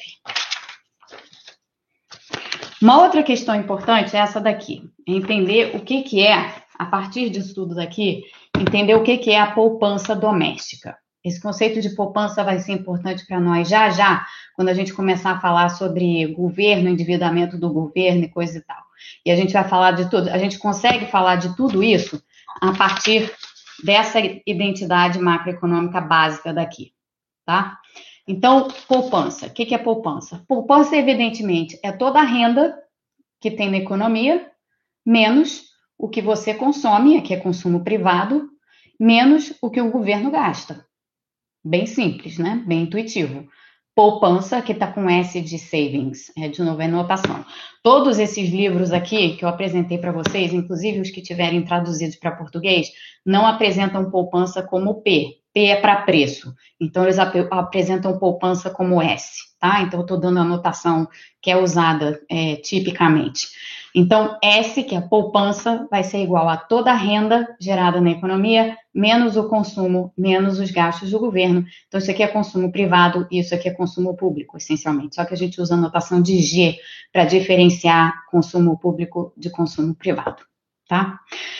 Uma 2.81 3.01
outra 3.01 3.21
questão 3.21 3.53
importante 3.55 4.15
é 4.15 4.19
essa 4.19 4.39
daqui, 4.39 4.89
é 5.05 5.11
entender 5.11 5.75
o 5.75 5.81
que, 5.81 6.03
que 6.03 6.25
é, 6.25 6.63
a 6.79 6.85
partir 6.85 7.29
disso 7.29 7.53
tudo 7.53 7.75
daqui, 7.75 8.23
entender 8.57 8.95
o 8.95 9.03
que, 9.03 9.17
que 9.17 9.31
é 9.31 9.39
a 9.39 9.51
poupança 9.51 10.15
doméstica. 10.15 10.97
Esse 11.21 11.41
conceito 11.41 11.81
de 11.81 11.89
poupança 11.89 12.41
vai 12.41 12.59
ser 12.59 12.71
importante 12.71 13.25
para 13.27 13.41
nós 13.41 13.67
já 13.67 13.89
já, 13.89 14.25
quando 14.55 14.69
a 14.69 14.73
gente 14.73 14.93
começar 14.93 15.31
a 15.31 15.41
falar 15.41 15.67
sobre 15.69 16.25
governo, 16.27 16.87
endividamento 16.87 17.57
do 17.57 17.69
governo 17.69 18.23
e 18.23 18.29
coisa 18.29 18.57
e 18.57 18.61
tal. 18.61 18.81
E 19.25 19.29
a 19.29 19.35
gente 19.35 19.51
vai 19.51 19.67
falar 19.67 19.91
de 19.91 20.09
tudo, 20.09 20.29
a 20.29 20.37
gente 20.37 20.57
consegue 20.57 21.05
falar 21.07 21.35
de 21.35 21.53
tudo 21.57 21.83
isso 21.83 22.23
a 22.61 22.71
partir 22.71 23.29
dessa 23.83 24.19
identidade 24.45 25.19
macroeconômica 25.19 25.99
básica 25.99 26.53
daqui, 26.53 26.93
tá? 27.45 27.77
Então, 28.25 28.69
poupança. 28.87 29.47
O 29.47 29.49
que 29.49 29.73
é 29.73 29.77
poupança? 29.77 30.45
Poupança, 30.47 30.95
evidentemente, 30.95 31.77
é 31.83 31.91
toda 31.91 32.19
a 32.19 32.23
renda 32.23 32.77
que 33.41 33.51
tem 33.51 33.69
na 33.69 33.77
economia, 33.77 34.49
menos 35.05 35.68
o 35.99 36.09
que 36.09 36.21
você 36.21 36.53
consome, 36.53 37.17
aqui 37.17 37.33
é 37.33 37.37
consumo 37.37 37.83
privado, 37.83 38.49
menos 38.99 39.53
o 39.61 39.69
que 39.69 39.81
o 39.81 39.91
governo 39.91 40.31
gasta. 40.31 40.83
Bem 41.63 41.85
simples, 41.85 42.39
né? 42.39 42.63
Bem 42.65 42.83
intuitivo 42.83 43.47
poupança, 43.99 44.61
que 44.61 44.71
está 44.71 44.87
com 44.87 45.09
S 45.09 45.41
de 45.41 45.59
savings, 45.59 46.31
é, 46.37 46.47
de 46.47 46.63
novo, 46.63 46.81
é 46.81 46.87
notação. 46.87 47.43
Todos 47.83 48.17
esses 48.17 48.49
livros 48.49 48.93
aqui 48.93 49.35
que 49.35 49.43
eu 49.43 49.49
apresentei 49.49 49.97
para 49.97 50.13
vocês, 50.13 50.53
inclusive 50.53 51.01
os 51.01 51.11
que 51.11 51.21
tiverem 51.21 51.65
traduzidos 51.65 52.15
para 52.15 52.31
português, 52.31 52.87
não 53.25 53.45
apresentam 53.45 54.09
poupança 54.09 54.63
como 54.63 55.01
P. 55.01 55.41
P 55.53 55.65
é 55.65 55.75
para 55.79 56.01
preço. 56.03 56.53
Então, 56.79 57.03
eles 57.03 57.19
ap 57.19 57.35
apresentam 57.51 58.17
poupança 58.17 58.69
como 58.69 59.01
S, 59.01 59.39
tá? 59.59 59.81
Então, 59.81 59.99
eu 59.99 60.03
estou 60.03 60.19
dando 60.19 60.39
a 60.39 60.43
notação 60.43 61.07
que 61.41 61.49
é 61.51 61.57
usada 61.57 62.19
é, 62.29 62.55
tipicamente. 62.57 63.47
Então, 63.95 64.37
S, 64.43 64.83
que 64.83 64.95
é 64.95 65.01
poupança, 65.01 65.87
vai 65.89 66.03
ser 66.03 66.21
igual 66.21 66.47
a 66.47 66.57
toda 66.57 66.91
a 66.91 66.95
renda 66.95 67.47
gerada 67.59 67.99
na 67.99 68.11
economia, 68.11 68.77
menos 68.93 69.35
o 69.35 69.49
consumo, 69.49 70.13
menos 70.17 70.59
os 70.59 70.69
gastos 70.71 71.11
do 71.11 71.19
governo. 71.19 71.65
Então, 71.87 71.99
isso 71.99 72.11
aqui 72.11 72.21
é 72.21 72.27
consumo 72.27 72.71
privado 72.71 73.27
e 73.31 73.39
isso 73.39 73.55
aqui 73.55 73.67
é 73.67 73.73
consumo 73.73 74.15
público, 74.15 74.57
essencialmente. 74.57 75.15
Só 75.15 75.25
que 75.25 75.33
a 75.33 75.37
gente 75.37 75.59
usa 75.59 75.73
a 75.73 75.77
notação 75.77 76.21
de 76.21 76.39
G 76.39 76.77
para 77.11 77.25
diferenciar 77.25 78.25
consumo 78.29 78.77
público 78.77 79.33
de 79.35 79.49
consumo 79.49 79.95
privado. 79.95 80.48
Tá? 80.89 81.19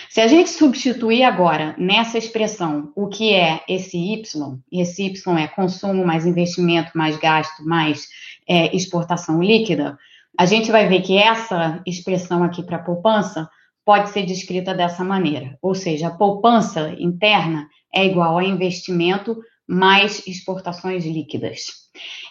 Se 0.10 0.22
a 0.22 0.28
gente 0.28 0.50
substituir 0.50 1.22
agora 1.22 1.76
nessa 1.78 2.18
expressão 2.18 2.92
o 2.96 3.08
que 3.08 3.32
é 3.32 3.62
esse 3.70 3.96
Y, 3.96 4.58
esse 4.72 5.04
Y 5.04 5.38
é 5.38 5.48
consumo 5.48 6.04
mais 6.04 6.26
investimento, 6.26 6.98
mais 6.98 7.16
gasto, 7.16 7.64
mais 7.64 8.08
é, 8.48 8.76
exportação 8.76 9.40
líquida, 9.40 10.00
a 10.36 10.48
gente 10.48 10.72
vai 10.72 10.88
ver 10.88 11.04
que 11.04 11.16
essa 11.16 11.80
expressão 11.86 12.44
aqui 12.44 12.64
para 12.64 12.80
poupança 12.80 13.48
pode 13.86 14.10
ser 14.10 14.26
descrita 14.26 14.74
dessa 14.74 15.04
maneira, 15.04 15.56
ou 15.62 15.76
seja, 15.76 16.08
a 16.08 16.16
poupança 16.16 16.96
interna 16.98 17.68
é 17.94 18.04
igual 18.04 18.40
a 18.40 18.44
investimento 18.44 19.38
mais 19.68 20.26
exportações 20.26 21.06
líquidas. 21.06 21.68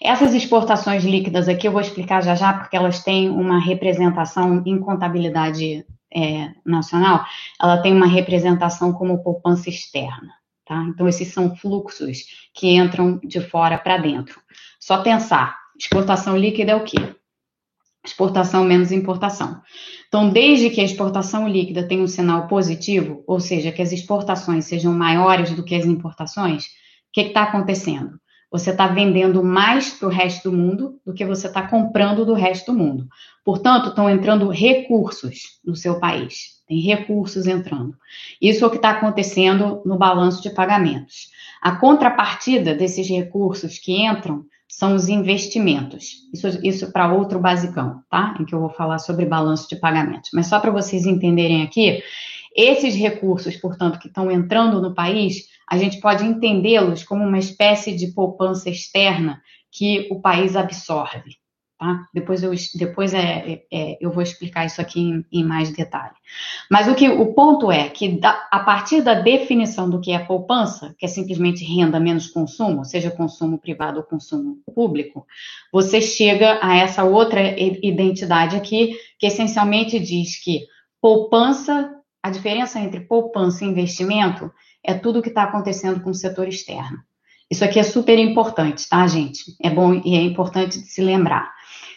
Essas 0.02 0.34
exportações 0.34 1.04
líquidas 1.04 1.48
aqui 1.48 1.68
eu 1.68 1.72
vou 1.72 1.80
explicar 1.80 2.24
já 2.24 2.34
já, 2.34 2.52
porque 2.54 2.76
elas 2.76 3.04
têm 3.04 3.30
uma 3.30 3.60
representação 3.60 4.64
em 4.66 4.80
contabilidade 4.80 5.86
é, 6.14 6.50
nacional, 6.64 7.24
ela 7.60 7.78
tem 7.78 7.94
uma 7.94 8.06
representação 8.06 8.92
como 8.92 9.22
poupança 9.22 9.68
externa. 9.68 10.32
Tá? 10.66 10.82
Então, 10.88 11.08
esses 11.08 11.28
são 11.28 11.56
fluxos 11.56 12.24
que 12.54 12.76
entram 12.76 13.18
de 13.24 13.40
fora 13.40 13.78
para 13.78 13.96
dentro. 13.96 14.40
Só 14.78 15.02
pensar, 15.02 15.56
exportação 15.78 16.36
líquida 16.36 16.72
é 16.72 16.76
o 16.76 16.84
quê? 16.84 17.16
exportação 18.08 18.64
menos 18.64 18.90
importação. 18.90 19.60
Então, 20.08 20.30
desde 20.30 20.70
que 20.70 20.80
a 20.80 20.84
exportação 20.84 21.48
líquida 21.48 21.86
tenha 21.86 22.02
um 22.02 22.06
sinal 22.06 22.48
positivo, 22.48 23.22
ou 23.26 23.38
seja, 23.38 23.70
que 23.70 23.82
as 23.82 23.92
exportações 23.92 24.64
sejam 24.64 24.92
maiores 24.92 25.50
do 25.50 25.62
que 25.62 25.74
as 25.74 25.84
importações, 25.84 26.66
o 26.66 26.68
que 27.12 27.20
está 27.22 27.42
acontecendo? 27.42 28.18
Você 28.50 28.70
está 28.70 28.86
vendendo 28.86 29.44
mais 29.44 29.90
para 29.90 30.08
o 30.08 30.10
resto 30.10 30.50
do 30.50 30.56
mundo 30.56 30.98
do 31.04 31.12
que 31.12 31.24
você 31.24 31.46
está 31.48 31.66
comprando 31.66 32.24
do 32.24 32.32
resto 32.32 32.72
do 32.72 32.78
mundo. 32.78 33.06
Portanto, 33.44 33.90
estão 33.90 34.08
entrando 34.08 34.48
recursos 34.48 35.58
no 35.64 35.76
seu 35.76 36.00
país. 36.00 36.58
Tem 36.66 36.80
recursos 36.80 37.46
entrando. 37.46 37.94
Isso 38.40 38.64
é 38.64 38.66
o 38.66 38.70
que 38.70 38.76
está 38.76 38.90
acontecendo 38.90 39.82
no 39.84 39.98
balanço 39.98 40.42
de 40.42 40.50
pagamentos. 40.50 41.30
A 41.60 41.72
contrapartida 41.76 42.74
desses 42.74 43.08
recursos 43.08 43.78
que 43.78 44.06
entram 44.06 44.44
são 44.68 44.94
os 44.94 45.08
investimentos. 45.08 46.28
Isso, 46.32 46.46
isso 46.62 46.92
para 46.92 47.12
outro 47.12 47.40
basicão, 47.40 48.02
tá? 48.10 48.34
Em 48.38 48.44
que 48.44 48.54
eu 48.54 48.60
vou 48.60 48.70
falar 48.70 48.98
sobre 48.98 49.24
balanço 49.24 49.68
de 49.68 49.76
pagamentos. 49.76 50.30
Mas 50.32 50.46
só 50.46 50.60
para 50.60 50.70
vocês 50.70 51.06
entenderem 51.06 51.62
aqui, 51.62 52.02
esses 52.54 52.94
recursos, 52.94 53.56
portanto, 53.56 53.98
que 53.98 54.08
estão 54.08 54.30
entrando 54.30 54.80
no 54.80 54.94
país, 54.94 55.46
a 55.70 55.76
gente 55.76 56.00
pode 56.00 56.24
entendê-los 56.24 57.02
como 57.02 57.24
uma 57.24 57.38
espécie 57.38 57.94
de 57.94 58.08
poupança 58.08 58.70
externa 58.70 59.42
que 59.70 60.08
o 60.10 60.20
país 60.20 60.56
absorve. 60.56 61.36
Tá? 61.78 62.06
Depois, 62.12 62.42
eu, 62.42 62.52
depois 62.74 63.14
é, 63.14 63.20
é, 63.20 63.62
é, 63.72 63.98
eu 64.00 64.10
vou 64.10 64.20
explicar 64.20 64.66
isso 64.66 64.80
aqui 64.80 65.00
em, 65.00 65.24
em, 65.30 65.44
mais 65.44 65.70
detalhe. 65.70 66.14
Mas 66.68 66.88
o, 66.88 66.94
que, 66.94 67.08
o 67.08 67.32
ponto 67.34 67.70
é 67.70 67.88
que, 67.88 68.18
da, 68.18 68.48
a 68.50 68.58
partir 68.58 69.00
da 69.00 69.14
definição 69.14 69.88
do 69.88 70.00
que 70.00 70.10
é 70.10 70.18
poupança, 70.18 70.92
que 70.98 71.06
é 71.06 71.08
simplesmente 71.08 71.64
renda 71.64 72.00
menos 72.00 72.26
consumo, 72.26 72.84
seja 72.84 73.12
consumo 73.12 73.58
privado 73.58 73.98
ou 73.98 74.02
consumo 74.02 74.58
público, 74.74 75.24
você 75.72 76.00
chega 76.00 76.58
a 76.60 76.74
essa 76.74 77.04
outra 77.04 77.40
identidade 77.60 78.56
aqui, 78.56 78.96
que 79.16 79.26
essencialmente 79.28 80.00
diz 80.00 80.42
que 80.42 80.66
poupança, 81.00 81.94
a 82.20 82.28
diferença 82.28 82.80
entre 82.80 82.98
poupança 82.98 83.64
e 83.64 83.68
investimento 83.68 84.50
é 84.84 84.94
tudo 84.94 85.18
o 85.18 85.22
que 85.22 85.28
está 85.28 85.44
acontecendo 85.44 86.00
com 86.00 86.10
o 86.10 86.14
setor 86.14 86.48
externo. 86.48 86.98
Isso 87.50 87.64
aqui 87.64 87.78
é 87.78 87.82
super 87.82 88.18
importante, 88.18 88.88
tá, 88.88 89.06
gente? 89.06 89.56
É 89.62 89.70
bom 89.70 90.00
e 90.04 90.14
é 90.16 90.20
importante 90.20 90.80
de 90.80 90.86
se 90.86 91.00
lembrar. 91.00 91.50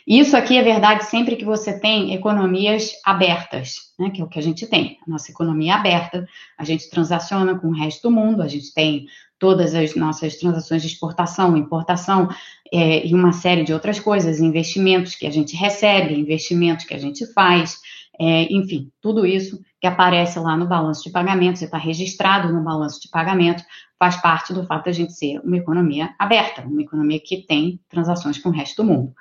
Isso 0.08 0.36
aqui 0.36 0.58
é 0.58 0.64
verdade 0.64 1.06
sempre 1.06 1.36
que 1.36 1.46
você 1.46 1.78
tem 1.80 2.14
economias 2.14 2.92
abertas, 3.06 3.76
né, 4.00 4.10
que 4.10 4.22
é 4.22 4.24
o 4.24 4.28
que 4.28 4.40
a 4.40 4.42
gente 4.42 4.66
tem. 4.66 4.98
A 5.06 5.10
nossa 5.10 5.32
economia 5.32 5.74
é 5.74 5.76
aberta, 5.76 6.28
a 6.58 6.64
gente 6.64 6.90
transaciona 6.90 7.58
com 7.58 7.68
o 7.68 7.74
resto 7.74 8.10
do 8.10 8.12
mundo, 8.12 8.42
a 8.42 8.48
gente 8.48 8.74
tem 8.74 9.06
todas 9.38 9.76
as 9.76 9.96
nossas 9.96 10.36
transações 10.38 10.82
de 10.82 10.88
exportação, 10.88 11.58
importação 11.58 12.30
é, 12.72 13.06
e 13.06 13.14
uma 13.14 13.34
série 13.34 13.64
de 13.64 13.74
outras 13.74 14.00
coisas, 14.00 14.40
investimentos 14.40 15.16
que 15.16 15.28
a 15.28 15.32
gente 15.32 15.56
recebe, 15.56 16.14
investimentos 16.14 16.86
que 16.86 16.94
a 16.94 17.00
gente 17.00 17.26
faz, 17.34 17.80
é, 18.20 18.52
enfim, 18.54 18.92
tudo 19.02 19.26
isso 19.26 19.60
que 19.80 19.88
aparece 19.88 20.40
lá 20.40 20.56
no 20.56 20.68
balanço 20.68 21.04
de 21.04 21.12
pagamentos, 21.12 21.62
está 21.62 21.78
registrado 21.78 22.54
no 22.54 22.64
balanço 22.64 23.02
de 23.02 23.10
pagamentos, 23.10 23.64
faz 23.98 24.16
parte 24.22 24.54
do 24.54 24.66
fato 24.66 24.84
de 24.84 24.90
a 24.90 24.94
gente 24.94 25.14
ser 25.14 25.40
uma 25.40 25.58
economia 25.58 26.14
aberta, 26.20 26.62
uma 26.62 26.82
economia 26.82 27.20
que 27.20 27.46
tem 27.46 27.80
transações 27.90 28.38
com 28.38 28.50
o 28.50 28.52
resto 28.52 28.84
do 28.84 28.88
mundo. 28.88 29.14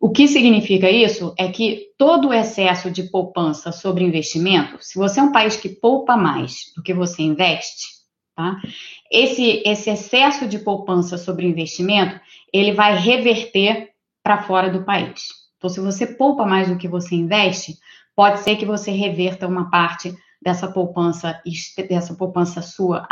O 0.00 0.10
que 0.10 0.26
significa 0.26 0.90
isso 0.90 1.32
é 1.38 1.48
que 1.48 1.90
todo 1.96 2.28
o 2.28 2.34
excesso 2.34 2.90
de 2.90 3.04
poupança 3.04 3.70
sobre 3.70 4.04
investimento, 4.04 4.78
se 4.80 4.98
você 4.98 5.20
é 5.20 5.22
um 5.22 5.30
país 5.30 5.54
que 5.54 5.68
poupa 5.68 6.16
mais 6.16 6.72
do 6.74 6.82
que 6.82 6.92
você 6.92 7.22
investe, 7.22 7.86
tá? 8.34 8.60
Esse, 9.08 9.62
esse 9.64 9.90
excesso 9.90 10.48
de 10.48 10.58
poupança 10.58 11.16
sobre 11.16 11.46
investimento, 11.46 12.18
ele 12.52 12.72
vai 12.72 12.96
reverter 12.96 13.90
para 14.24 14.42
fora 14.42 14.68
do 14.68 14.84
país. 14.84 15.28
Então, 15.56 15.70
se 15.70 15.78
você 15.78 16.04
poupa 16.04 16.44
mais 16.44 16.68
do 16.68 16.76
que 16.76 16.88
você 16.88 17.14
investe, 17.14 17.76
pode 18.14 18.40
ser 18.40 18.56
que 18.56 18.66
você 18.66 18.90
reverta 18.90 19.46
uma 19.46 19.70
parte 19.70 20.14
dessa 20.42 20.68
poupança, 20.68 21.40
dessa 21.88 22.14
poupança 22.14 22.60
sua 22.60 23.06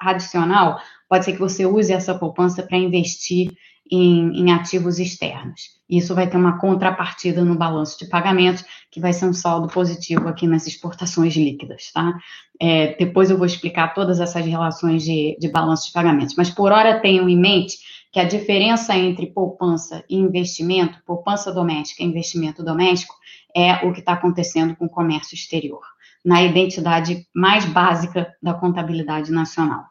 adicional, 0.00 0.80
pode 1.08 1.24
ser 1.24 1.32
que 1.32 1.40
você 1.40 1.66
use 1.66 1.92
essa 1.92 2.14
poupança 2.14 2.62
para 2.62 2.78
investir 2.78 3.52
em, 3.90 4.40
em, 4.40 4.52
ativos 4.52 4.98
externos. 4.98 5.78
Isso 5.88 6.14
vai 6.14 6.28
ter 6.28 6.36
uma 6.36 6.58
contrapartida 6.58 7.44
no 7.44 7.56
balanço 7.56 7.98
de 7.98 8.06
pagamentos, 8.06 8.64
que 8.90 9.00
vai 9.00 9.12
ser 9.12 9.24
um 9.24 9.32
saldo 9.32 9.66
positivo 9.68 10.28
aqui 10.28 10.46
nas 10.46 10.66
exportações 10.66 11.34
líquidas, 11.34 11.90
tá? 11.92 12.14
É, 12.60 12.94
depois 12.96 13.30
eu 13.30 13.38
vou 13.38 13.46
explicar 13.46 13.94
todas 13.94 14.20
essas 14.20 14.44
relações 14.44 15.02
de, 15.02 15.36
de 15.40 15.48
balanço 15.48 15.86
de 15.86 15.92
pagamentos, 15.92 16.34
mas 16.36 16.50
por 16.50 16.70
hora 16.70 17.00
tenham 17.00 17.28
em 17.28 17.36
mente 17.36 17.78
que 18.18 18.22
a 18.22 18.24
diferença 18.24 18.96
entre 18.96 19.28
poupança 19.28 20.04
e 20.10 20.16
investimento, 20.16 21.00
poupança 21.06 21.52
doméstica 21.52 22.02
e 22.02 22.06
investimento 22.06 22.64
doméstico, 22.64 23.14
é 23.54 23.86
o 23.86 23.92
que 23.92 24.00
está 24.00 24.14
acontecendo 24.14 24.74
com 24.74 24.86
o 24.86 24.90
comércio 24.90 25.36
exterior, 25.36 25.82
na 26.24 26.42
identidade 26.42 27.28
mais 27.32 27.64
básica 27.64 28.34
da 28.42 28.52
contabilidade 28.54 29.30
nacional. 29.30 29.84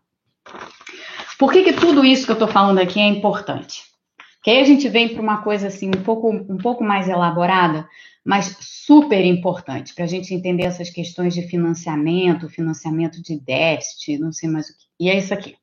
Por 1.39 1.53
que, 1.53 1.63
que 1.63 1.71
tudo 1.71 2.03
isso 2.03 2.25
que 2.25 2.31
eu 2.31 2.33
estou 2.33 2.49
falando 2.49 2.79
aqui 2.79 2.99
é 2.99 3.07
importante? 3.07 3.83
Que 4.43 4.51
aí 4.51 4.59
a 4.59 4.65
gente 4.65 4.89
vem 4.89 5.07
para 5.07 5.21
uma 5.21 5.41
coisa 5.41 5.67
assim 5.67 5.87
um 5.87 6.03
pouco, 6.03 6.29
um 6.29 6.57
pouco 6.57 6.83
mais 6.83 7.07
elaborada, 7.07 7.87
mas 8.25 8.57
super 8.59 9.23
importante 9.23 9.95
para 9.95 10.03
a 10.03 10.07
gente 10.07 10.33
entender 10.33 10.63
essas 10.63 10.89
questões 10.89 11.33
de 11.33 11.43
financiamento, 11.43 12.49
financiamento 12.49 13.21
de 13.21 13.39
déficit, 13.39 14.17
não 14.17 14.33
sei 14.33 14.49
mais 14.49 14.69
o 14.69 14.77
que. 14.77 14.85
E 14.99 15.09
é 15.09 15.17
isso 15.17 15.33
aqui. 15.33 15.55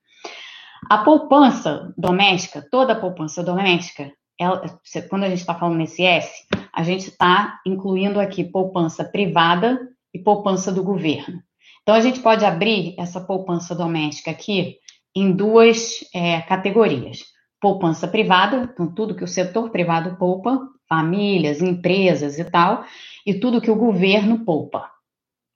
A 0.90 0.98
poupança 0.98 1.92
doméstica, 1.96 2.66
toda 2.70 2.92
a 2.92 3.00
poupança 3.00 3.42
doméstica, 3.42 4.12
ela, 4.38 4.62
quando 5.08 5.24
a 5.24 5.28
gente 5.28 5.40
está 5.40 5.54
falando 5.54 5.78
nesse 5.78 6.02
S, 6.02 6.44
a 6.72 6.82
gente 6.82 7.08
está 7.08 7.60
incluindo 7.66 8.20
aqui 8.20 8.44
poupança 8.44 9.04
privada 9.04 9.78
e 10.12 10.18
poupança 10.18 10.72
do 10.72 10.82
governo. 10.82 11.42
Então, 11.82 11.94
a 11.94 12.00
gente 12.00 12.20
pode 12.20 12.44
abrir 12.44 12.94
essa 12.98 13.20
poupança 13.20 13.74
doméstica 13.74 14.30
aqui 14.30 14.78
em 15.14 15.32
duas 15.32 16.04
é, 16.14 16.40
categorias. 16.42 17.24
Poupança 17.60 18.08
privada, 18.08 18.70
então 18.72 18.92
tudo 18.92 19.14
que 19.14 19.24
o 19.24 19.28
setor 19.28 19.70
privado 19.70 20.16
poupa, 20.16 20.60
famílias, 20.88 21.62
empresas 21.62 22.38
e 22.38 22.44
tal, 22.44 22.84
e 23.24 23.34
tudo 23.34 23.60
que 23.60 23.70
o 23.70 23.76
governo 23.76 24.44
poupa, 24.44 24.90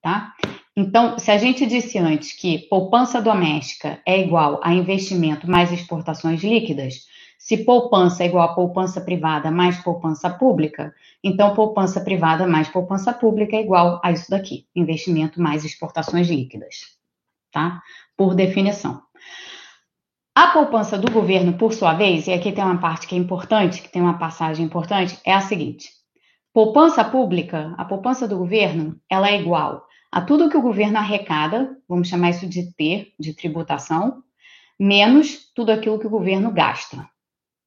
tá? 0.01 0.33
Então, 0.81 1.19
se 1.19 1.33
a 1.33 1.37
gente 1.37 1.67
disse 1.67 1.99
antes 1.99 2.33
que 2.33 2.57
poupança 2.69 3.21
doméstica 3.21 4.01
é 4.07 4.21
igual 4.21 4.61
a 4.63 4.73
investimento 4.73 5.51
mais 5.51 5.73
exportações 5.73 6.41
líquidas, 6.45 7.09
se 7.37 7.65
poupança 7.65 8.23
é 8.23 8.27
igual 8.27 8.49
a 8.49 8.55
poupança 8.55 9.01
privada 9.01 9.51
mais 9.51 9.77
poupança 9.83 10.31
pública, 10.31 10.95
então 11.21 11.53
poupança 11.53 12.01
privada 12.01 12.47
mais 12.47 12.69
poupança 12.69 13.13
pública 13.13 13.57
é 13.57 13.61
igual 13.61 14.01
a 14.05 14.13
isso 14.13 14.31
daqui, 14.31 14.69
investimento 14.73 15.43
mais 15.43 15.65
exportações 15.65 16.29
líquidas, 16.29 16.77
tá? 17.51 17.83
Por 18.17 18.37
definição. 18.37 19.03
A 20.33 20.47
poupança 20.53 20.97
do 20.97 21.11
governo, 21.11 21.55
por 21.55 21.73
sua 21.73 21.95
vez, 21.95 22.29
e 22.29 22.33
aqui 22.33 22.53
tem 22.53 22.63
uma 22.63 22.79
parte 22.79 23.09
que 23.09 23.17
é 23.17 23.19
importante, 23.19 23.83
que 23.83 23.91
tem 23.91 24.01
uma 24.01 24.17
passagem 24.17 24.65
importante, 24.65 25.19
é 25.25 25.35
a 25.35 25.41
seguinte: 25.41 25.89
poupança 26.53 27.05
pública, 27.05 27.75
a 27.77 27.85
poupança 27.85 28.29
do 28.29 28.39
governo, 28.39 28.95
ela 29.11 29.29
é 29.29 29.41
igual 29.41 29.88
a 30.11 30.21
tudo 30.21 30.49
que 30.49 30.57
o 30.57 30.63
governo 30.63 30.99
arrecada, 30.99 31.77
vamos 31.89 32.09
chamar 32.09 32.31
isso 32.31 32.47
de 32.47 32.73
T, 32.73 33.13
de 33.19 33.35
tributação, 33.35 34.23
menos 34.79 35.53
tudo 35.55 35.71
aquilo 35.71 35.99
que 35.99 36.07
o 36.07 36.11
governo 36.11 36.51
gasta. 36.51 37.09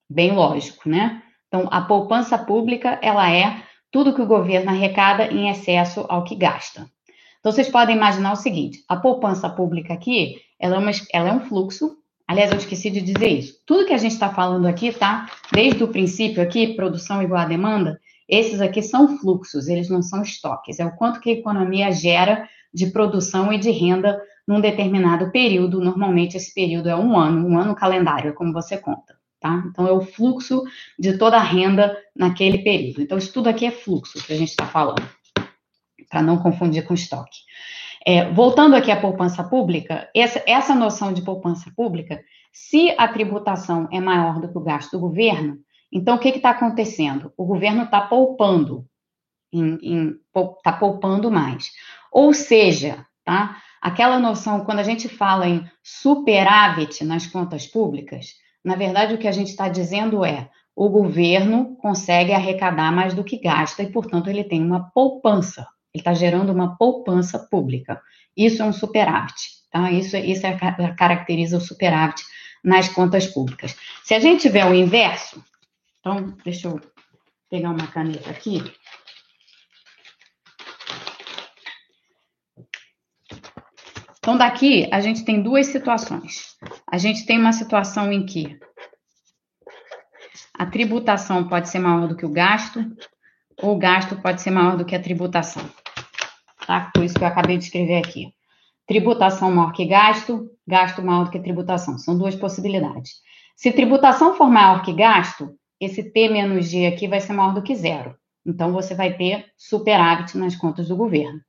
Bem 0.10 0.32
lógico, 0.32 0.90
né? 0.90 1.22
Então, 1.48 1.68
a 1.70 1.82
poupança 1.82 2.38
pública, 2.38 2.98
ela 3.02 3.30
é 3.32 3.62
tudo 3.92 4.16
que 4.16 4.22
o 4.22 4.28
governo 4.28 4.72
arrecada 4.72 5.26
em 5.26 5.50
excesso 5.50 6.06
ao 6.08 6.24
que 6.24 6.36
gasta. 6.36 6.90
Então, 7.40 7.52
vocês 7.52 7.70
podem 7.70 7.96
imaginar 7.96 8.32
o 8.32 8.38
seguinte: 8.38 8.84
a 8.88 8.96
poupança 8.96 9.50
pública 9.50 9.94
aqui, 9.94 10.38
ela 10.60 10.76
é, 10.76 10.80
uma, 10.80 10.92
ela 11.14 11.30
é 11.30 11.34
um 11.34 11.42
fluxo. 11.42 11.98
Aliás, 12.28 12.52
eu 12.52 12.58
esqueci 12.58 12.90
de 12.90 13.02
dizer 13.02 13.28
isso. 13.28 13.56
Tudo 13.66 13.86
que 13.86 13.94
a 13.94 13.98
gente 13.98 14.14
está 14.14 14.30
falando 14.30 14.66
aqui, 14.66 14.94
tá? 14.94 15.30
Desde 15.52 15.84
o 15.84 15.90
princípio 15.90 16.42
aqui, 16.42 16.76
produção 16.76 17.22
igual 17.22 17.42
a 17.42 17.46
demanda, 17.46 18.00
esses 18.28 18.62
aqui 18.62 18.82
são 18.82 19.18
fluxos, 19.18 19.68
eles 19.68 19.90
não 19.90 20.02
são 20.02 20.22
estoques. 20.22 20.80
É 20.80 20.86
o 20.86 20.96
quanto 20.96 21.20
que 21.20 21.30
a 21.30 21.34
economia 21.34 21.92
gera 21.92 22.48
de 22.74 22.88
produção 22.88 23.52
e 23.52 23.58
de 23.58 23.72
renda 23.72 24.22
num 24.48 24.62
determinado 24.62 25.32
período. 25.32 25.82
Normalmente, 25.82 26.38
esse 26.38 26.54
período 26.54 26.90
é 26.90 26.96
um 26.96 27.18
ano, 27.18 27.48
um 27.48 27.58
ano 27.58 27.76
calendário, 27.76 28.30
é 28.30 28.34
como 28.34 28.54
você 28.54 28.78
conta. 28.78 29.20
Tá? 29.40 29.64
Então, 29.68 29.88
é 29.88 29.92
o 29.92 30.02
fluxo 30.02 30.64
de 31.00 31.18
toda 31.18 31.38
a 31.38 31.44
renda 31.44 31.98
naquele 32.16 32.60
período. 32.60 33.02
Então, 33.02 33.18
isso 33.18 33.34
tudo 33.34 33.50
aqui 33.50 33.66
é 33.66 33.72
fluxo 33.72 34.24
que 34.24 34.32
a 34.32 34.38
gente 34.38 34.50
está 34.50 34.68
falando, 34.68 35.02
para 36.10 36.22
não 36.22 36.38
confundir 36.38 36.86
com 36.86 36.94
estoque. 36.94 37.40
É, 38.06 38.32
voltando 38.32 38.76
aqui 38.76 38.92
à 38.92 39.00
poupança 39.00 39.44
pública, 39.44 40.10
essa, 40.16 40.44
essa 40.48 40.76
noção 40.76 41.12
de 41.14 41.22
poupança 41.22 41.72
pública, 41.76 42.24
se 42.52 42.94
a 42.98 43.08
tributação 43.08 43.88
é 43.92 44.00
maior 44.00 44.40
do 44.40 44.48
que 44.48 44.58
o 44.58 44.62
gasto 44.62 44.92
do 44.92 45.00
governo, 45.00 45.58
então, 45.92 46.16
o 46.16 46.20
que 46.20 46.30
está 46.30 46.52
acontecendo? 46.52 47.34
O 47.36 47.46
governo 47.46 47.84
está 47.84 48.02
poupando, 48.02 48.86
está 49.54 50.72
poupando 50.74 51.30
mais. 51.30 51.72
Ou 52.12 52.34
seja, 52.34 53.06
tá? 53.26 53.58
aquela 53.82 54.20
noção, 54.20 54.64
quando 54.64 54.80
a 54.80 54.84
gente 54.84 55.10
fala 55.10 55.48
em 55.48 55.70
superávit 55.84 57.04
nas 57.04 57.26
contas 57.26 57.66
públicas, 57.66 58.36
na 58.64 58.76
verdade 58.76 59.16
o 59.16 59.18
que 59.18 59.28
a 59.28 59.32
gente 59.32 59.50
está 59.50 59.68
dizendo 59.68 60.24
é 60.24 60.50
o 60.76 60.88
governo 60.88 61.76
consegue 61.78 62.32
arrecadar 62.32 62.92
mais 62.92 63.14
do 63.14 63.24
que 63.24 63.38
gasta 63.38 63.84
e, 63.84 63.92
portanto, 63.92 64.30
ele 64.30 64.44
tem 64.44 64.64
uma 64.64 64.90
poupança. 64.92 65.68
Ele 65.94 66.00
está 66.02 66.14
gerando 66.14 66.52
uma 66.52 66.78
poupança 66.78 67.38
pública. 67.38 68.02
Isso 68.36 68.62
é 68.62 68.66
um 68.66 68.72
superávit, 68.72 69.50
tá? 69.70 69.92
Isso, 69.92 70.16
isso 70.16 70.48
é, 70.48 70.58
caracteriza 70.98 71.58
o 71.58 71.62
superávit 71.62 72.24
nas 72.64 72.88
contas 72.88 73.28
públicas. 73.28 73.76
Se 74.04 74.14
a 74.14 74.20
gente 74.20 74.42
tiver 74.42 74.66
o 74.66 74.74
inverso, 74.74 75.44
então, 76.02 76.36
deixa 76.44 76.68
eu 76.68 76.82
pegar 77.48 77.70
uma 77.70 77.86
caneta 77.86 78.32
aqui. 78.32 78.60
Então, 84.18 84.36
daqui 84.36 84.90
a 84.92 85.00
gente 85.00 85.24
tem 85.24 85.44
duas 85.44 85.68
situações. 85.68 86.58
A 86.92 86.98
gente 86.98 87.26
tem 87.26 87.40
uma 87.40 87.54
situação 87.54 88.12
em 88.12 88.26
que 88.26 88.60
a 90.58 90.66
tributação 90.66 91.48
pode 91.48 91.70
ser 91.70 91.80
maior 91.80 92.08
do 92.08 92.16
que 92.16 92.26
o 92.26 92.32
gasto, 92.32 92.84
ou 93.62 93.76
o 93.76 93.80
gasto 93.80 94.16
pode 94.22 94.42
ser 94.42 94.50
maior 94.50 94.78
do 94.78 94.86
que 94.86 94.96
a 94.96 95.02
tributação. 95.02 95.64
Tá? 96.66 96.90
Por 96.94 97.04
isso 97.04 97.16
que 97.16 97.24
eu 97.24 97.28
acabei 97.28 97.60
de 97.60 97.66
escrever 97.66 97.98
aqui. 97.98 98.34
Tributação 98.88 99.52
maior 99.52 99.72
que 99.72 99.86
gasto, 99.86 100.50
gasto 100.68 101.04
maior 101.04 101.26
do 101.26 101.32
que 101.32 101.40
tributação. 101.40 102.00
São 102.00 102.18
duas 102.18 102.36
possibilidades. 102.36 103.22
Se 103.56 103.72
tributação 103.72 104.36
for 104.36 104.50
maior 104.50 104.82
que 104.82 104.94
gasto, 104.94 105.56
esse 105.82 106.04
T 106.04 106.30
menos 106.30 106.70
G 106.70 106.86
aqui 106.86 107.08
vai 107.08 107.20
ser 107.20 107.34
maior 107.34 107.54
do 107.54 107.64
que 107.64 107.76
zero. 107.76 108.16
Então, 108.46 108.72
você 108.72 108.94
vai 108.96 109.18
ter 109.18 109.46
superávit 109.58 110.38
nas 110.38 110.56
contas 110.56 110.88
do 110.88 110.96
governo. 110.96 111.42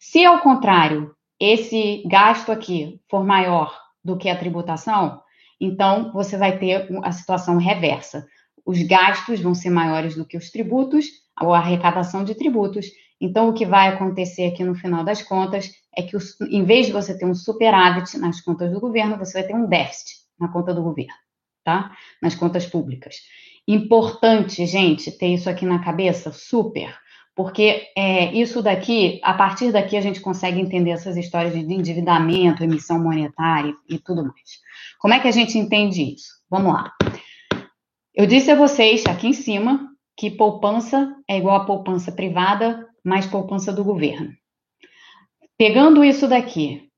Se, 0.00 0.24
ao 0.24 0.40
contrário, 0.40 1.14
esse 1.38 2.02
gasto 2.06 2.52
aqui 2.52 3.00
for 3.10 3.24
maior 3.24 3.76
do 4.02 4.16
que 4.16 4.28
a 4.28 4.38
tributação, 4.38 5.20
então 5.60 6.12
você 6.12 6.36
vai 6.36 6.58
ter 6.58 6.88
a 7.02 7.12
situação 7.12 7.56
reversa. 7.56 8.26
Os 8.64 8.80
gastos 8.82 9.40
vão 9.40 9.54
ser 9.54 9.70
maiores 9.70 10.14
do 10.14 10.24
que 10.24 10.36
os 10.36 10.50
tributos, 10.50 11.06
ou 11.40 11.52
a 11.52 11.58
arrecadação 11.58 12.24
de 12.24 12.34
tributos. 12.34 12.86
Então, 13.20 13.48
o 13.48 13.54
que 13.54 13.66
vai 13.66 13.88
acontecer 13.88 14.46
aqui 14.46 14.62
no 14.62 14.74
final 14.74 15.04
das 15.04 15.22
contas 15.22 15.70
é 15.96 16.02
que, 16.02 16.16
em 16.48 16.64
vez 16.64 16.86
de 16.86 16.92
você 16.92 17.16
ter 17.16 17.24
um 17.24 17.34
superávit 17.34 18.18
nas 18.18 18.40
contas 18.40 18.70
do 18.72 18.80
governo, 18.80 19.18
você 19.18 19.40
vai 19.40 19.46
ter 19.46 19.54
um 19.54 19.66
déficit 19.66 20.16
na 20.38 20.48
conta 20.48 20.74
do 20.74 20.82
governo, 20.82 21.14
tá? 21.64 21.92
Nas 22.20 22.34
contas 22.34 22.66
públicas. 22.66 23.16
Importante, 23.66 24.66
gente, 24.66 25.10
ter 25.10 25.28
isso 25.28 25.48
aqui 25.48 25.64
na 25.64 25.82
cabeça, 25.82 26.32
super, 26.32 26.94
porque 27.34 27.88
é, 27.96 28.32
isso 28.34 28.62
daqui, 28.62 29.20
a 29.22 29.32
partir 29.34 29.72
daqui 29.72 29.96
a 29.96 30.00
gente 30.00 30.20
consegue 30.20 30.60
entender 30.60 30.90
essas 30.90 31.16
histórias 31.16 31.54
de 31.54 31.60
endividamento, 31.60 32.62
emissão 32.62 33.02
monetária 33.02 33.74
e 33.88 33.98
tudo 33.98 34.22
mais. 34.22 34.60
Como 34.98 35.14
é 35.14 35.20
que 35.20 35.28
a 35.28 35.32
gente 35.32 35.58
entende 35.58 36.14
isso? 36.14 36.34
Vamos 36.48 36.72
lá. 36.72 36.92
Eu 38.14 38.26
disse 38.26 38.50
a 38.50 38.54
vocês 38.54 39.04
aqui 39.06 39.28
em 39.28 39.32
cima 39.32 39.88
que 40.16 40.30
poupança 40.30 41.12
é 41.28 41.36
igual 41.36 41.56
a 41.56 41.64
poupança 41.64 42.12
privada 42.12 42.86
mais 43.04 43.26
poupança 43.26 43.72
do 43.72 43.82
governo. 43.82 44.32
Pegando 45.58 46.04
isso 46.04 46.28
daqui 46.28 46.88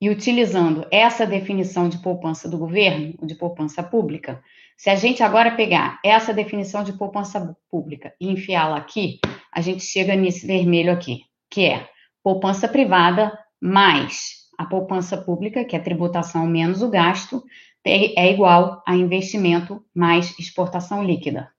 e 0.00 0.08
utilizando 0.08 0.86
essa 0.90 1.26
definição 1.26 1.88
de 1.88 1.98
poupança 1.98 2.48
do 2.48 2.56
governo, 2.56 3.14
de 3.22 3.34
poupança 3.34 3.82
pública, 3.82 4.42
Se 4.80 4.88
a 4.88 4.94
gente 4.94 5.22
agora 5.22 5.50
pegar 5.56 6.00
essa 6.02 6.32
definição 6.32 6.82
de 6.82 6.94
poupança 6.94 7.54
pública 7.70 8.14
e 8.18 8.30
enfiá-la 8.30 8.78
aqui, 8.78 9.20
a 9.52 9.60
gente 9.60 9.84
chega 9.84 10.16
nesse 10.16 10.46
vermelho 10.46 10.90
aqui, 10.90 11.24
que 11.50 11.66
é 11.66 11.86
poupança 12.22 12.66
privada 12.66 13.38
mais 13.60 14.48
a 14.56 14.64
poupança 14.64 15.18
pública, 15.18 15.66
que 15.66 15.76
é 15.76 15.78
tributação 15.78 16.46
menos 16.46 16.80
o 16.80 16.88
gasto, 16.88 17.44
é 17.84 18.32
igual 18.32 18.82
a 18.86 18.96
investimento 18.96 19.84
mais 19.94 20.34
exportação 20.38 21.04
líquida. 21.04 21.50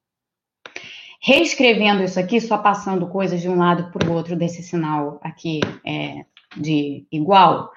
Reescrevendo 1.21 2.01
isso 2.01 2.19
aqui, 2.19 2.41
só 2.41 2.57
passando 2.57 3.07
coisas 3.07 3.39
de 3.39 3.47
um 3.47 3.59
lado 3.59 3.91
para 3.91 4.09
o 4.09 4.13
outro 4.13 4.35
desse 4.35 4.63
sinal 4.63 5.19
aqui 5.21 5.59
é, 5.85 6.25
de 6.57 7.05
igual, 7.11 7.69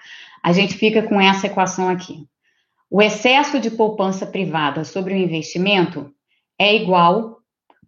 a 0.43 0.53
gente 0.53 0.73
fica 0.73 1.03
com 1.03 1.21
essa 1.21 1.49
equação 1.49 1.91
aqui. 1.91 2.27
O 2.97 3.03
excesso 3.03 3.59
de 3.59 3.73
poupança 3.73 4.25
privada 4.25 4.85
sobre 4.85 5.15
o 5.15 5.17
investimento 5.17 6.15
é 6.57 6.77
igual, 6.77 7.41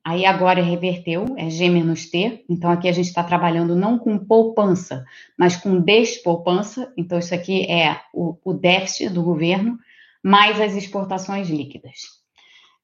aí 0.05 0.27
agora 0.27 0.61
reverteu, 0.61 1.27
é 1.39 1.49
G 1.49 1.69
menos 1.69 2.07
T, 2.07 2.45
então 2.51 2.69
aqui 2.69 2.89
a 2.89 2.93
gente 2.93 3.07
está 3.07 3.23
trabalhando 3.23 3.77
não 3.77 4.01
com 4.01 4.19
poupança, 4.19 5.05
mas 5.39 5.55
com 5.55 5.81
despoupança, 5.81 6.93
então 6.97 7.21
isso 7.21 7.33
aqui 7.33 7.71
é 7.71 8.01
o, 8.13 8.37
o 8.45 8.53
déficit 8.53 9.11
do 9.11 9.23
governo, 9.23 9.79
mais 10.25 10.61
as 10.61 10.75
exportações 10.75 11.49
líquidas. 11.49 12.01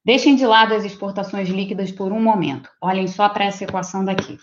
Deixem 0.04 0.37
de 0.37 0.46
lado 0.46 0.74
as 0.74 0.85
exportações 0.85 1.48
líquidas 1.48 1.90
por 1.90 2.12
um 2.12 2.22
momento, 2.22 2.70
olhem 2.80 3.08
só 3.08 3.28
para 3.28 3.46
essa 3.46 3.64
equação 3.64 4.04
daqui. 4.04 4.38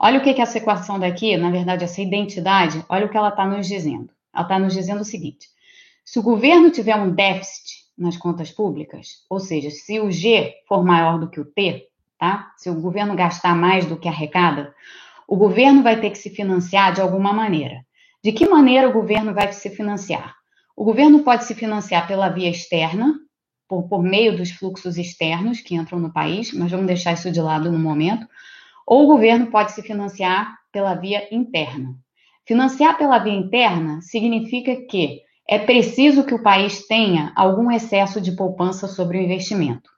Olha 0.00 0.20
o 0.20 0.22
que, 0.22 0.32
que 0.32 0.40
essa 0.40 0.56
equação 0.56 0.98
daqui, 0.98 1.36
na 1.36 1.50
verdade, 1.50 1.84
essa 1.84 2.00
identidade, 2.00 2.82
olha 2.88 3.04
o 3.04 3.10
que 3.10 3.16
ela 3.18 3.28
está 3.28 3.46
nos 3.46 3.68
dizendo. 3.68 4.08
Ela 4.32 4.44
está 4.44 4.58
nos 4.58 4.72
dizendo 4.72 5.02
o 5.02 5.04
seguinte: 5.04 5.52
se 6.04 6.18
o 6.18 6.22
governo 6.22 6.70
tiver 6.70 6.94
um 6.96 7.10
déficit 7.10 7.84
nas 7.96 8.16
contas 8.16 8.50
públicas, 8.50 9.24
ou 9.30 9.40
seja, 9.40 9.70
se 9.70 9.98
o 10.00 10.10
G 10.10 10.52
for 10.68 10.84
maior 10.84 11.18
do 11.18 11.30
que 11.30 11.40
o 11.40 11.44
T, 11.44 11.88
tá? 12.18 12.52
Se 12.58 12.68
o 12.68 12.80
governo 12.80 13.16
gastar 13.16 13.54
mais 13.56 13.86
do 13.86 13.98
que 13.98 14.08
arrecada, 14.08 14.74
o 15.26 15.36
governo 15.36 15.82
vai 15.82 16.00
ter 16.00 16.10
que 16.10 16.18
se 16.18 16.30
financiar 16.30 16.92
de 16.92 17.00
alguma 17.00 17.32
maneira. 17.32 17.84
De 18.22 18.32
que 18.32 18.46
maneira 18.46 18.88
o 18.88 18.92
governo 18.92 19.32
vai 19.32 19.52
se 19.52 19.70
financiar? 19.70 20.34
O 20.76 20.84
governo 20.84 21.22
pode 21.22 21.44
se 21.44 21.54
financiar 21.54 22.06
pela 22.06 22.28
via 22.28 22.50
externa, 22.50 23.14
por, 23.66 23.88
por 23.88 24.02
meio 24.02 24.36
dos 24.36 24.50
fluxos 24.50 24.98
externos 24.98 25.60
que 25.60 25.74
entram 25.74 25.98
no 25.98 26.12
país, 26.12 26.52
mas 26.52 26.70
vamos 26.70 26.86
deixar 26.86 27.12
isso 27.12 27.30
de 27.30 27.40
lado 27.40 27.72
no 27.72 27.78
momento, 27.78 28.26
ou 28.86 29.04
o 29.04 29.06
governo 29.06 29.46
pode 29.46 29.72
se 29.72 29.82
financiar 29.82 30.54
pela 30.70 30.94
via 30.94 31.26
interna. 31.34 31.94
Financiar 32.46 32.98
pela 32.98 33.18
via 33.18 33.32
interna 33.32 34.02
significa 34.02 34.76
que 34.86 35.22
é 35.48 35.58
preciso 35.58 36.24
que 36.24 36.34
o 36.34 36.42
país 36.42 36.86
tenha 36.86 37.32
algum 37.36 37.70
excesso 37.70 38.20
de 38.20 38.32
poupança 38.32 38.88
sobre 38.88 39.18
o 39.18 39.20
investimento. 39.20 39.90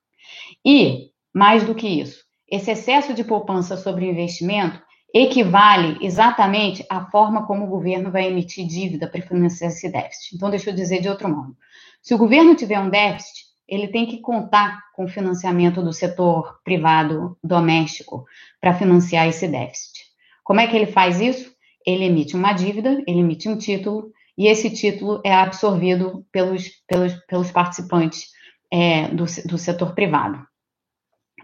E, 0.65 1.11
mais 1.33 1.65
do 1.65 1.75
que 1.75 1.87
isso, 1.87 2.25
esse 2.49 2.71
excesso 2.71 3.15
de 3.15 3.25
poupança 3.25 3.77
sobre 3.77 4.05
o 4.05 4.11
investimento 4.11 4.81
equivale 5.15 5.97
exatamente 6.01 6.85
à 6.91 7.07
forma 7.07 7.47
como 7.47 7.65
o 7.65 7.69
governo 7.69 8.11
vai 8.11 8.27
emitir 8.27 8.67
dívida 8.67 9.09
para 9.09 9.23
financiar 9.23 9.71
esse 9.71 9.91
déficit. 9.91 10.35
Então, 10.35 10.51
deixa 10.51 10.71
eu 10.71 10.75
dizer 10.75 11.01
de 11.01 11.09
outro 11.09 11.29
modo. 11.29 11.57
Se 12.03 12.15
o 12.15 12.19
governo 12.19 12.55
tiver 12.55 12.79
um 12.79 12.91
déficit, 12.91 13.47
ele 13.69 13.89
tem 13.89 14.07
que 14.07 14.21
contar 14.21 14.81
com 14.95 15.05
o 15.05 15.09
financiamento 15.09 15.83
do 15.83 15.93
setor 15.93 16.61
privado 16.63 17.37
doméstico 17.43 18.25
para 18.61 18.75
financiar 18.75 19.27
esse 19.27 19.49
déficit. 19.49 20.05
Como 20.45 20.61
é 20.61 20.67
que 20.67 20.77
ele 20.77 20.87
faz 20.87 21.21
isso? 21.21 21.53
Ele 21.85 22.05
emite 22.05 22.37
uma 22.37 22.53
dívida, 22.53 23.03
ele 23.07 23.21
emite 23.21 23.49
um 23.49 23.57
título, 23.57 24.13
e 24.37 24.46
esse 24.49 24.70
título 24.70 25.20
é 25.25 25.33
absorvido 25.33 26.25
pelos, 26.31 26.68
pelos, 26.87 27.14
pelos 27.27 27.51
participantes 27.51 28.27
é, 28.72 29.09
do, 29.09 29.25
do 29.46 29.59
setor 29.59 29.94
privado. 29.94 30.46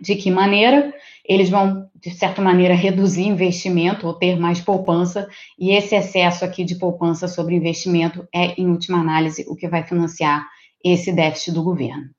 De 0.01 0.17
que 0.17 0.31
maneira? 0.31 0.93
Eles 1.25 1.49
vão, 1.49 1.89
de 1.95 2.11
certa 2.11 2.43
maneira, 2.43 2.75
reduzir 2.75 3.23
investimento 3.23 4.07
ou 4.07 4.15
ter 4.15 4.39
mais 4.39 4.61
poupança, 4.61 5.29
e 5.59 5.71
esse 5.71 5.95
excesso 5.95 6.45
aqui 6.45 6.65
de 6.65 6.75
poupança 6.75 7.29
sobre 7.29 7.55
investimento 7.55 8.27
é, 8.35 8.61
em 8.61 8.69
última 8.69 8.99
análise, 8.99 9.45
o 9.49 9.55
que 9.55 9.69
vai 9.69 9.85
financiar 9.85 10.47
esse 10.85 11.13
déficit 11.13 11.53
do 11.53 11.63
governo. 11.63 12.11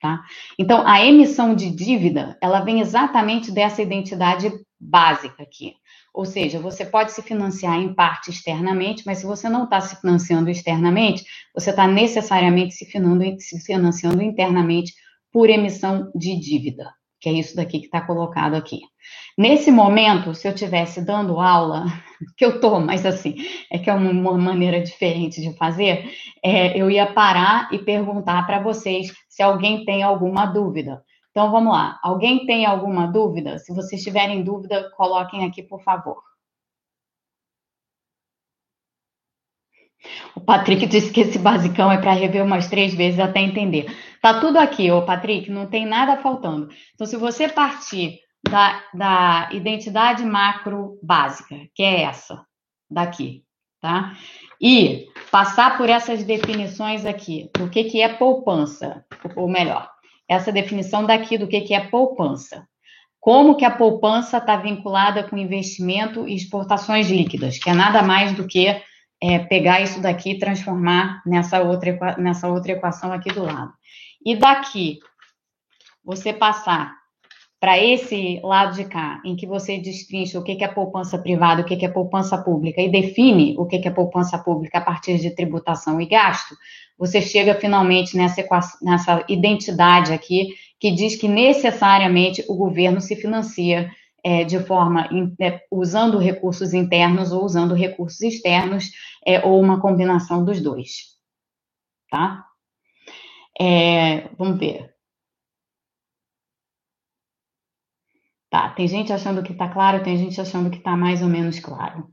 Tá? 0.00 0.22
Então, 0.58 0.86
a 0.86 1.04
emissão 1.04 1.54
de 1.54 1.70
dívida, 1.70 2.36
ela 2.40 2.60
vem 2.60 2.80
exatamente 2.80 3.50
dessa 3.50 3.82
identidade 3.82 4.52
básica 4.80 5.42
aqui. 5.42 5.74
Ou 6.14 6.24
seja, 6.24 6.58
você 6.58 6.84
pode 6.84 7.12
se 7.12 7.22
financiar 7.22 7.76
em 7.76 7.94
parte 7.94 8.30
externamente, 8.30 9.02
mas 9.04 9.18
se 9.18 9.26
você 9.26 9.48
não 9.48 9.64
está 9.64 9.80
se 9.80 10.00
financiando 10.00 10.48
externamente, 10.48 11.24
você 11.54 11.70
está 11.70 11.86
necessariamente 11.86 12.74
se 12.74 12.86
financiando, 12.86 14.22
internamente 14.22 14.92
por 15.32 15.50
emissão 15.50 16.10
de 16.14 16.38
dívida, 16.40 16.90
que 17.20 17.28
é 17.28 17.32
isso 17.32 17.54
daqui 17.54 17.78
que 17.78 17.86
está 17.86 18.00
colocado 18.00 18.54
aqui. 18.54 18.80
Nesse 19.36 19.70
momento, 19.70 20.34
se 20.34 20.48
eu 20.48 20.52
estivesse 20.52 21.04
dando 21.04 21.38
aula, 21.38 21.86
que 22.36 22.44
eu 22.44 22.56
estou, 22.56 22.80
mas 22.80 23.06
assim, 23.06 23.36
é 23.70 23.78
que 23.78 23.88
é 23.90 23.94
uma 23.94 24.36
maneira 24.36 24.82
diferente 24.82 25.40
de 25.40 25.56
fazer, 25.56 26.10
é, 26.42 26.76
eu 26.80 26.90
ia 26.90 27.06
parar 27.06 27.68
e 27.72 27.78
perguntar 27.78 28.46
para 28.46 28.60
vocês 28.60 29.12
se 29.28 29.42
alguém 29.42 29.84
tem 29.84 30.02
alguma 30.02 30.46
dúvida. 30.46 31.02
Então 31.30 31.50
vamos 31.50 31.72
lá. 31.72 31.98
Alguém 32.02 32.44
tem 32.46 32.66
alguma 32.66 33.06
dúvida? 33.06 33.58
Se 33.58 33.72
vocês 33.72 34.02
tiverem 34.02 34.42
dúvida, 34.42 34.90
coloquem 34.96 35.44
aqui, 35.44 35.62
por 35.62 35.82
favor. 35.82 36.22
O 40.34 40.40
Patrick 40.40 40.86
disse 40.86 41.12
que 41.12 41.20
esse 41.20 41.38
basicão 41.38 41.92
é 41.92 41.98
para 41.98 42.12
rever 42.12 42.42
umas 42.42 42.68
três 42.68 42.94
vezes 42.94 43.20
até 43.20 43.40
entender. 43.40 43.94
Tá 44.20 44.40
tudo 44.40 44.58
aqui, 44.58 44.90
ô 44.90 45.04
Patrick, 45.04 45.50
não 45.50 45.66
tem 45.66 45.86
nada 45.86 46.16
faltando. 46.16 46.68
Então, 46.94 47.06
se 47.06 47.16
você 47.16 47.48
partir 47.48 48.18
da, 48.48 48.82
da 48.94 49.48
identidade 49.52 50.24
macro 50.24 50.98
básica, 51.02 51.56
que 51.74 51.82
é 51.82 52.02
essa 52.02 52.44
daqui, 52.90 53.44
tá? 53.80 54.16
E 54.60 55.06
passar 55.30 55.76
por 55.76 55.88
essas 55.88 56.24
definições 56.24 57.04
aqui, 57.04 57.50
do 57.54 57.68
que, 57.68 57.84
que 57.84 58.00
é 58.00 58.08
poupança, 58.08 59.04
ou 59.36 59.48
melhor, 59.48 59.88
essa 60.30 60.52
definição 60.52 61.04
daqui 61.04 61.36
do 61.36 61.48
que, 61.48 61.74
é 61.74 61.80
poupança. 61.88 62.64
Como 63.18 63.56
que 63.56 63.64
a 63.64 63.70
poupança 63.70 64.38
está 64.38 64.56
vinculada 64.56 65.24
com 65.24 65.36
investimento 65.36 66.26
e 66.26 66.36
exportações 66.36 67.10
líquidas, 67.10 67.58
que 67.58 67.68
é 67.68 67.74
nada 67.74 68.00
mais 68.00 68.32
do 68.32 68.46
que 68.46 68.80
é, 69.20 69.38
pegar 69.40 69.80
isso 69.80 70.00
daqui 70.00 70.30
e 70.30 70.38
transformar 70.38 71.20
nessa 71.26 71.60
outra, 71.60 72.16
nessa 72.16 72.48
outra 72.48 72.72
equação 72.72 73.12
aqui 73.12 73.32
do 73.32 73.42
lado. 73.42 73.72
E 74.24 74.36
daqui, 74.36 75.00
você 76.04 76.32
passar 76.32 76.99
para 77.60 77.78
esse 77.78 78.40
lado 78.42 78.74
de 78.74 78.84
cá, 78.86 79.20
em 79.22 79.36
que 79.36 79.46
você 79.46 79.78
destrincha 79.78 80.38
o 80.38 80.42
que 80.42 80.64
é 80.64 80.68
poupança 80.68 81.18
privada, 81.18 81.60
o 81.60 81.64
que 81.64 81.84
é 81.84 81.88
poupança 81.90 82.38
pública, 82.38 82.80
e 82.80 82.90
define 82.90 83.54
o 83.58 83.66
que 83.66 83.76
é 83.76 83.90
poupança 83.90 84.38
pública 84.38 84.78
a 84.78 84.80
partir 84.80 85.18
de 85.18 85.30
tributação 85.30 86.00
e 86.00 86.06
gasto, 86.06 86.56
você 86.98 87.20
chega 87.20 87.54
finalmente 87.54 88.16
nessa, 88.16 88.42
nessa 88.80 89.24
identidade 89.28 90.12
aqui, 90.12 90.54
que 90.78 90.90
diz 90.90 91.16
que 91.16 91.28
necessariamente 91.28 92.42
o 92.48 92.54
governo 92.54 93.00
se 93.00 93.14
financia 93.14 93.90
é, 94.24 94.44
de 94.44 94.58
forma 94.60 95.08
é, 95.38 95.60
usando 95.70 96.18
recursos 96.18 96.72
internos 96.72 97.30
ou 97.32 97.44
usando 97.44 97.74
recursos 97.74 98.20
externos, 98.22 98.90
é, 99.26 99.44
ou 99.46 99.60
uma 99.60 99.80
combinação 99.80 100.44
dos 100.44 100.62
dois. 100.62 101.16
Tá? 102.10 102.44
É, 103.58 104.28
vamos 104.38 104.58
ver. 104.58 104.89
Tá, 108.50 108.68
tem 108.70 108.88
gente 108.88 109.12
achando 109.12 109.44
que 109.44 109.52
está 109.52 109.68
claro, 109.68 110.02
tem 110.02 110.18
gente 110.18 110.40
achando 110.40 110.70
que 110.70 110.78
está 110.78 110.96
mais 110.96 111.22
ou 111.22 111.28
menos 111.28 111.60
claro. 111.60 112.08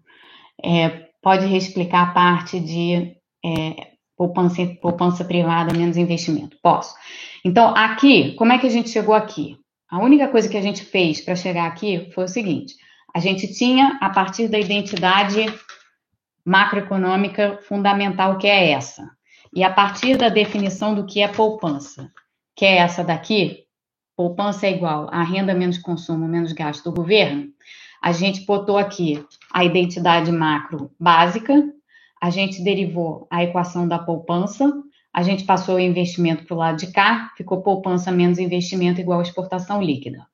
É, 0.64 1.08
pode 1.22 1.48
reexplicar 1.48 2.10
a 2.10 2.14
parte 2.14 2.60
de 2.60 3.16
é, 3.44 3.94
poupança, 4.16 4.66
poupança 4.80 5.26
privada, 5.26 5.76
menos 5.76 5.98
investimento? 5.98 6.56
Posso. 6.62 6.94
Então, 7.44 7.76
aqui, 7.76 8.34
como 8.34 8.54
é 8.54 8.60
que 8.60 8.68
a 8.68 8.70
gente 8.70 8.90
chegou 8.90 9.16
aqui? 9.16 9.58
A 9.90 10.00
única 10.00 10.28
coisa 10.28 10.48
que 10.48 10.58
a 10.58 10.62
gente 10.62 10.84
fez 10.84 11.22
para 11.22 11.36
chegar 11.36 11.66
aqui 11.66 12.12
foi 12.14 12.26
o 12.26 12.30
seguinte: 12.30 12.76
a 13.16 13.20
gente 13.20 13.52
tinha, 13.54 13.98
a 14.00 14.10
partir 14.10 14.48
da 14.48 14.60
identidade 14.60 15.46
macroeconômica 16.46 17.60
fundamental, 17.68 18.38
que 18.38 18.48
é 18.48 18.72
essa, 18.72 19.10
e 19.54 19.64
a 19.64 19.72
partir 19.72 20.18
da 20.18 20.30
definição 20.30 20.94
do 20.94 21.06
que 21.06 21.22
é 21.22 21.28
poupança, 21.28 22.12
que 22.56 22.64
é 22.64 22.78
essa 22.78 23.04
daqui, 23.04 23.67
poupança 24.18 24.66
é 24.66 24.72
igual 24.72 25.08
a 25.12 25.22
renda 25.22 25.54
menos 25.54 25.78
consumo 25.78 26.28
menos 26.28 26.52
gasto 26.52 26.84
do 26.86 26.92
governo, 26.92 27.50
a 28.02 28.12
gente 28.12 28.46
botou 28.46 28.76
aqui 28.76 29.24
a 29.54 29.64
identidade 29.64 30.32
macro 30.32 30.92
básica, 31.00 31.54
a 32.20 32.32
gente 32.32 32.64
derivou 32.64 33.28
a 33.30 33.44
equação 33.44 33.88
da 33.88 34.00
poupança, 34.00 34.74
a 35.14 35.22
gente 35.22 35.44
passou 35.44 35.76
o 35.76 35.80
investimento 35.80 36.46
para 36.46 36.56
o 36.56 36.58
lado 36.58 36.78
de 36.78 36.88
cá, 36.88 37.32
ficou 37.38 37.62
poupança 37.62 38.12
menos 38.12 38.40
investimento 38.40 39.00
igual 39.00 39.22
exportação 39.22 39.82
líquida. 39.82 40.26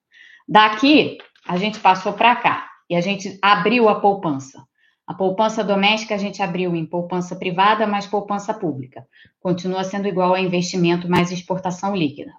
Daqui, 0.47 1.17
a 1.45 1.57
gente 1.57 1.79
passou 1.79 2.13
para 2.13 2.37
cá 2.37 2.69
e 2.89 2.95
a 2.95 3.01
gente 3.01 3.37
abriu 3.41 3.89
a 3.89 3.99
poupança. 3.99 4.63
A 5.05 5.13
poupança 5.13 5.61
doméstica 5.61 6.15
a 6.15 6.17
gente 6.17 6.41
abriu 6.41 6.73
em 6.73 6.85
poupança 6.85 7.35
privada 7.35 7.85
mais 7.85 8.07
poupança 8.07 8.53
pública. 8.53 9.05
Continua 9.41 9.83
sendo 9.83 10.07
igual 10.07 10.33
a 10.33 10.39
investimento 10.39 11.09
mais 11.09 11.31
exportação 11.31 11.93
líquida. 11.93 12.31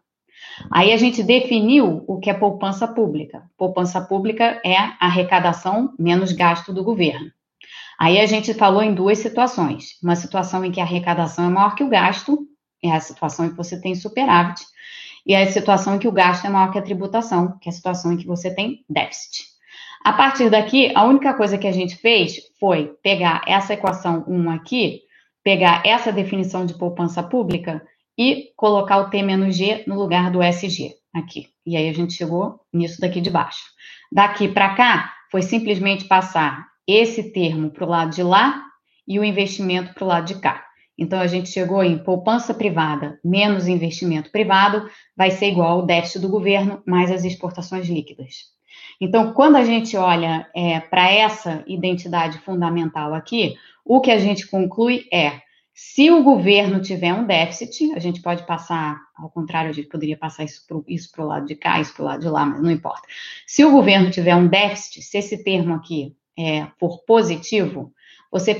Aí 0.71 0.93
a 0.93 0.97
gente 0.97 1.23
definiu 1.23 2.05
o 2.07 2.19
que 2.19 2.31
é 2.31 2.35
poupança 2.35 2.87
pública. 2.87 3.43
Poupança 3.57 4.01
pública 4.01 4.61
é 4.64 4.77
arrecadação 5.01 5.95
menos 5.99 6.33
gasto 6.33 6.73
do 6.73 6.85
governo. 6.85 7.31
Aí 7.99 8.21
a 8.21 8.27
gente 8.27 8.55
falou 8.55 8.83
em 8.83 8.95
duas 8.95 9.19
situações. 9.19 9.99
Uma 10.03 10.17
situação 10.17 10.64
em 10.64 10.73
que 10.73 10.81
a 10.81 10.85
arrecadação 10.85 11.47
é 11.47 11.49
maior 11.49 11.75
que 11.75 11.85
o 11.85 11.88
gasto, 11.88 12.47
é 12.83 12.90
a 12.90 13.01
situação 13.01 13.47
em 13.47 13.51
que 13.51 13.57
você 13.57 13.81
tem 13.81 13.95
superávit, 13.95 14.62
e 15.27 15.35
a 15.35 15.47
situação 15.47 15.97
em 15.97 15.99
que 15.99 16.09
o 16.09 16.12
gasto 16.12 16.47
é 16.47 16.51
maior 16.51 16.71
que 16.71 16.79
a 16.79 16.83
tributação, 16.83 17.59
que 17.59 17.69
é 17.69 17.73
a 17.73 17.75
situação 17.75 18.12
em 18.12 18.17
que 18.17 18.27
você 18.27 18.55
tem 18.55 18.85
déficit. 18.88 19.45
A 20.05 20.12
partir 20.12 20.51
daqui, 20.51 20.93
a 20.95 21.05
única 21.05 21.33
coisa 21.33 21.57
que 21.57 21.67
a 21.67 21.73
gente 21.73 21.97
fez 21.97 22.37
foi 22.61 22.95
pegar 23.03 23.43
essa 23.47 23.73
equação 23.73 24.23
1 24.29 24.51
aqui, 24.51 25.01
pegar 25.43 25.83
essa 25.85 26.12
definição 26.12 26.67
de 26.67 26.75
poupança 26.75 27.23
pública 27.23 27.83
e 28.16 28.53
colocar 28.57 28.98
o 28.98 29.11
T 29.11 29.22
menos 29.22 29.57
G 29.57 29.85
no 29.87 29.96
lugar 29.96 30.31
do 30.31 30.42
SG 30.42 30.94
aqui. 31.12 31.48
E 31.66 31.77
aí 31.77 31.88
a 31.88 31.92
gente 31.92 32.12
chegou 32.12 32.61
nisso 32.72 33.00
daqui 33.00 33.20
de 33.20 33.31
baixo. 33.31 33.64
Daqui 34.11 34.48
para 34.48 34.74
cá, 34.74 35.12
foi 35.31 35.42
simplesmente 35.42 36.05
passar 36.05 36.66
esse 36.87 37.33
termo 37.33 37.70
para 37.70 37.85
o 37.85 37.88
lado 37.88 38.14
de 38.14 38.22
lá 38.22 38.62
e 39.07 39.18
o 39.18 39.24
investimento 39.24 39.92
para 39.94 40.05
o 40.05 40.07
lado 40.07 40.27
de 40.27 40.37
cá. 40.37 40.64
Então, 40.96 41.18
a 41.18 41.27
gente 41.27 41.48
chegou 41.48 41.83
em 41.83 41.98
poupança 41.98 42.55
privada 42.55 43.18
menos 43.24 43.66
investimento 43.66 44.31
privado 44.31 44.88
vai 45.16 45.31
ser 45.31 45.46
igual 45.46 45.81
ao 45.81 45.87
déficit 45.87 46.20
do 46.20 46.29
governo 46.29 46.83
mais 46.87 47.11
as 47.11 47.24
exportações 47.24 47.88
líquidas. 47.88 48.55
Então, 49.00 49.33
quando 49.33 49.57
a 49.57 49.64
gente 49.64 49.96
olha 49.96 50.48
é, 50.55 50.79
para 50.79 51.11
essa 51.11 51.64
identidade 51.66 52.38
fundamental 52.38 53.12
aqui, 53.12 53.57
o 53.85 54.00
que 54.00 54.11
a 54.11 54.18
gente 54.18 54.46
conclui 54.46 55.05
é: 55.12 55.40
se 55.74 56.08
o 56.08 56.22
governo 56.22 56.80
tiver 56.80 57.12
um 57.12 57.26
déficit, 57.26 57.92
a 57.94 57.98
gente 57.98 58.22
pode 58.22 58.46
passar, 58.46 58.96
ao 59.16 59.28
contrário, 59.28 59.70
a 59.70 59.72
gente 59.72 59.88
poderia 59.88 60.16
passar 60.16 60.44
isso 60.44 60.64
para 61.12 61.24
o 61.24 61.26
lado 61.26 61.46
de 61.46 61.56
cá, 61.56 61.80
isso 61.80 61.92
para 61.94 62.02
o 62.02 62.06
lado 62.06 62.20
de 62.20 62.28
lá, 62.28 62.46
mas 62.46 62.62
não 62.62 62.70
importa. 62.70 63.02
Se 63.44 63.64
o 63.64 63.72
governo 63.72 64.08
tiver 64.08 64.37
um 64.37 64.46
déficit, 64.46 65.02
se 65.02 65.18
esse 65.18 65.42
termo 65.42 65.74
aqui 65.74 66.14
é, 66.38 66.68
for 66.78 67.02
positivo, 67.04 67.92
você 68.30 68.56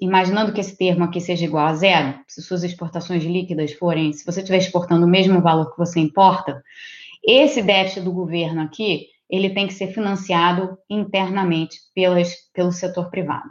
imaginando 0.00 0.52
que 0.52 0.60
esse 0.60 0.76
termo 0.76 1.02
aqui 1.02 1.20
seja 1.20 1.44
igual 1.44 1.66
a 1.66 1.74
zero, 1.74 2.18
se 2.28 2.40
suas 2.40 2.62
exportações 2.62 3.24
líquidas 3.24 3.72
forem, 3.72 4.12
se 4.12 4.24
você 4.24 4.38
estiver 4.38 4.58
exportando 4.58 5.04
o 5.04 5.10
mesmo 5.10 5.40
valor 5.40 5.72
que 5.72 5.78
você 5.78 5.98
importa, 5.98 6.62
esse 7.24 7.60
déficit 7.60 8.04
do 8.04 8.12
governo 8.12 8.62
aqui, 8.62 9.06
ele 9.28 9.50
tem 9.50 9.66
que 9.66 9.74
ser 9.74 9.88
financiado 9.88 10.78
internamente 10.88 11.78
pelas, 11.92 12.34
pelo 12.52 12.70
setor 12.70 13.10
privado. 13.10 13.50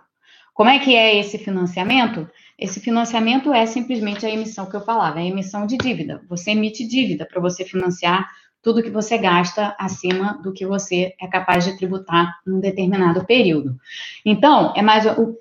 Como 0.54 0.69
é 0.69 0.80
que 0.80 0.95
é 0.95 1.17
esse 1.17 1.38
financiamento? 1.38 2.30
Esse 2.62 2.80
financiamento 2.80 3.52
é 3.52 3.65
simplesmente 3.65 4.24
a 4.24 4.30
emissão 4.30 4.67
que 4.67 4.76
eu 4.76 4.82
falava, 4.82 5.19
é 5.19 5.24
a 5.24 5.26
emissão 5.26 5.65
de 5.65 5.76
dívida. 5.78 6.21
Você 6.30 6.52
emite 6.52 6.88
dívida 6.88 7.26
para 7.26 7.41
você 7.41 7.65
financiar 7.65 8.30
tudo 8.62 8.84
que 8.84 8.91
você 8.91 9.17
gasta 9.17 9.76
acima 9.80 10.39
do 10.43 10.54
que 10.54 10.63
você 10.63 11.15
é 11.19 11.28
capaz 11.28 11.65
de 11.65 11.76
tributar 11.76 12.38
em 12.47 12.52
um 12.52 12.60
determinado 12.60 13.26
período. 13.26 13.76
Então, 14.24 14.74
é 14.76 14.84
mais 14.84 15.06
o, 15.08 15.39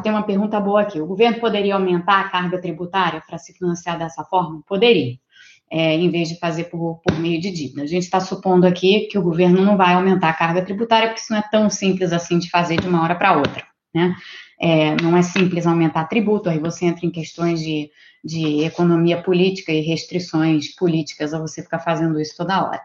tem 0.00 0.12
uma 0.12 0.22
pergunta 0.22 0.60
boa 0.60 0.82
aqui. 0.82 1.00
O 1.00 1.06
governo 1.06 1.40
poderia 1.40 1.74
aumentar 1.74 2.20
a 2.20 2.28
carga 2.28 2.60
tributária 2.60 3.20
para 3.26 3.36
se 3.36 3.52
financiar 3.52 3.98
dessa 3.98 4.22
forma? 4.22 4.62
Poderia. 4.68 5.18
É, 5.68 5.96
em 5.96 6.08
vez 6.08 6.28
de 6.28 6.38
fazer 6.38 6.64
por, 6.64 7.00
por 7.04 7.18
meio 7.18 7.40
de 7.40 7.50
dívida. 7.50 7.82
A 7.82 7.86
gente 7.86 8.04
está 8.04 8.20
supondo 8.20 8.64
aqui 8.64 9.08
que 9.10 9.18
o 9.18 9.22
governo 9.22 9.60
não 9.64 9.76
vai 9.76 9.94
aumentar 9.94 10.28
a 10.28 10.34
carga 10.34 10.62
tributária, 10.62 11.08
porque 11.08 11.20
isso 11.20 11.32
não 11.32 11.38
é 11.40 11.44
tão 11.50 11.68
simples 11.68 12.12
assim 12.12 12.38
de 12.38 12.48
fazer 12.48 12.80
de 12.80 12.88
uma 12.88 13.02
hora 13.02 13.16
para 13.16 13.36
outra. 13.36 13.64
Né? 13.92 14.14
É, 14.60 14.94
não 15.02 15.16
é 15.16 15.22
simples 15.22 15.66
aumentar 15.66 16.04
tributo, 16.04 16.48
aí 16.48 16.58
você 16.58 16.84
entra 16.84 17.06
em 17.06 17.10
questões 17.10 17.60
de 17.60 17.90
de 18.22 18.64
economia 18.64 19.22
política 19.22 19.72
e 19.72 19.80
restrições 19.80 20.74
políticas 20.74 21.32
a 21.32 21.38
você 21.38 21.62
ficar 21.62 21.78
fazendo 21.78 22.20
isso 22.20 22.36
toda 22.36 22.62
hora. 22.64 22.82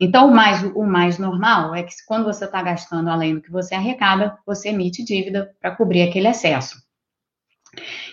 Então, 0.00 0.28
o 0.28 0.34
mais, 0.34 0.62
o 0.62 0.84
mais 0.84 1.18
normal 1.18 1.74
é 1.74 1.82
que 1.82 1.92
quando 2.06 2.24
você 2.24 2.46
está 2.46 2.62
gastando 2.62 3.08
além 3.08 3.34
do 3.34 3.42
que 3.42 3.50
você 3.50 3.74
arrecada, 3.74 4.38
você 4.46 4.70
emite 4.70 5.04
dívida 5.04 5.54
para 5.60 5.74
cobrir 5.74 6.02
aquele 6.02 6.28
excesso. 6.28 6.87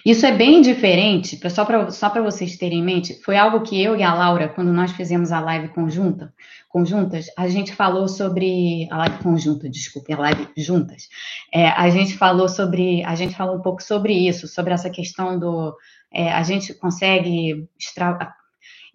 Isso 0.06 0.26
é 0.26 0.32
bem 0.32 0.62
diferente, 0.62 1.40
só 1.50 1.66
para 1.66 1.92
só 1.92 2.10
vocês 2.22 2.58
terem 2.58 2.80
em 2.80 2.84
mente, 2.84 3.20
foi 3.24 3.38
algo 3.38 3.62
que 3.62 3.82
eu 3.82 3.96
e 3.96 4.04
a 4.04 4.14
Laura, 4.14 4.50
quando 4.50 4.72
nós 4.72 4.92
fizemos 4.92 5.32
a 5.32 5.40
live 5.40 5.70
conjunta, 5.70 6.34
conjuntas, 6.70 7.28
a 7.38 7.48
gente 7.48 7.74
falou 7.74 8.08
sobre. 8.08 8.88
A 8.92 8.98
live 8.98 9.24
conjunta, 9.24 9.70
desculpe, 9.70 10.14
a 10.14 10.18
live 10.18 10.48
juntas. 10.58 11.08
É, 11.54 11.70
a 11.70 11.90
gente 11.90 12.18
falou 12.18 12.50
sobre. 12.50 13.04
A 13.04 13.16
gente 13.16 13.36
falou 13.36 13.58
um 13.58 13.62
pouco 13.62 13.82
sobre 13.82 14.14
isso, 14.14 14.48
sobre 14.48 14.74
essa 14.74 14.90
questão 14.90 15.40
do, 15.40 15.76
é, 16.16 16.32
a 16.32 16.44
gente 16.44 16.74
consegue 16.74 17.68
extra... 17.78 18.34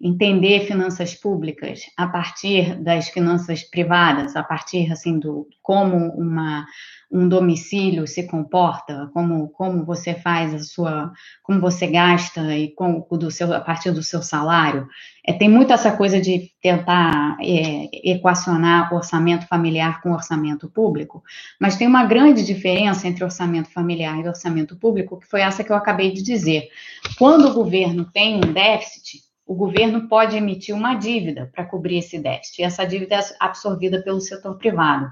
entender 0.01 0.65
finanças 0.65 1.13
públicas 1.13 1.81
a 1.95 2.07
partir 2.07 2.75
das 2.81 3.09
finanças 3.09 3.63
privadas, 3.63 4.35
a 4.35 4.43
partir 4.43 4.91
assim 4.91 5.19
do 5.19 5.47
como 5.61 5.97
uma 6.15 6.65
um 7.11 7.27
domicílio 7.27 8.07
se 8.07 8.25
comporta, 8.25 9.09
como, 9.13 9.49
como 9.49 9.83
você 9.83 10.13
faz 10.15 10.53
a 10.53 10.59
sua, 10.59 11.11
como 11.43 11.59
você 11.59 11.85
gasta 11.85 12.55
e 12.55 12.73
com, 12.73 13.05
do 13.11 13.29
seu, 13.29 13.53
a 13.53 13.59
partir 13.59 13.91
do 13.91 14.01
seu 14.01 14.21
salário. 14.21 14.87
É, 15.25 15.33
tem 15.33 15.49
muito 15.49 15.73
essa 15.73 15.91
coisa 15.91 16.21
de 16.21 16.51
tentar 16.61 17.35
é, 17.41 17.89
equacionar 18.11 18.93
orçamento 18.93 19.45
familiar 19.45 20.01
com 20.01 20.13
orçamento 20.13 20.69
público, 20.69 21.21
mas 21.59 21.75
tem 21.75 21.85
uma 21.85 22.05
grande 22.05 22.45
diferença 22.45 23.07
entre 23.07 23.25
orçamento 23.25 23.69
familiar 23.69 24.17
e 24.19 24.27
orçamento 24.29 24.77
público, 24.77 25.19
que 25.19 25.27
foi 25.27 25.41
essa 25.41 25.65
que 25.65 25.71
eu 25.71 25.75
acabei 25.75 26.13
de 26.13 26.23
dizer. 26.23 26.69
Quando 27.17 27.49
o 27.49 27.53
governo 27.53 28.05
tem 28.05 28.37
um 28.37 28.53
déficit, 28.53 29.19
o 29.51 29.53
governo 29.53 30.07
pode 30.07 30.37
emitir 30.37 30.73
uma 30.73 30.95
dívida 30.95 31.51
para 31.53 31.65
cobrir 31.65 31.97
esse 31.97 32.17
déficit, 32.17 32.61
e 32.61 32.63
essa 32.63 32.85
dívida 32.85 33.15
é 33.15 33.21
absorvida 33.37 34.01
pelo 34.01 34.21
setor 34.21 34.57
privado. 34.57 35.11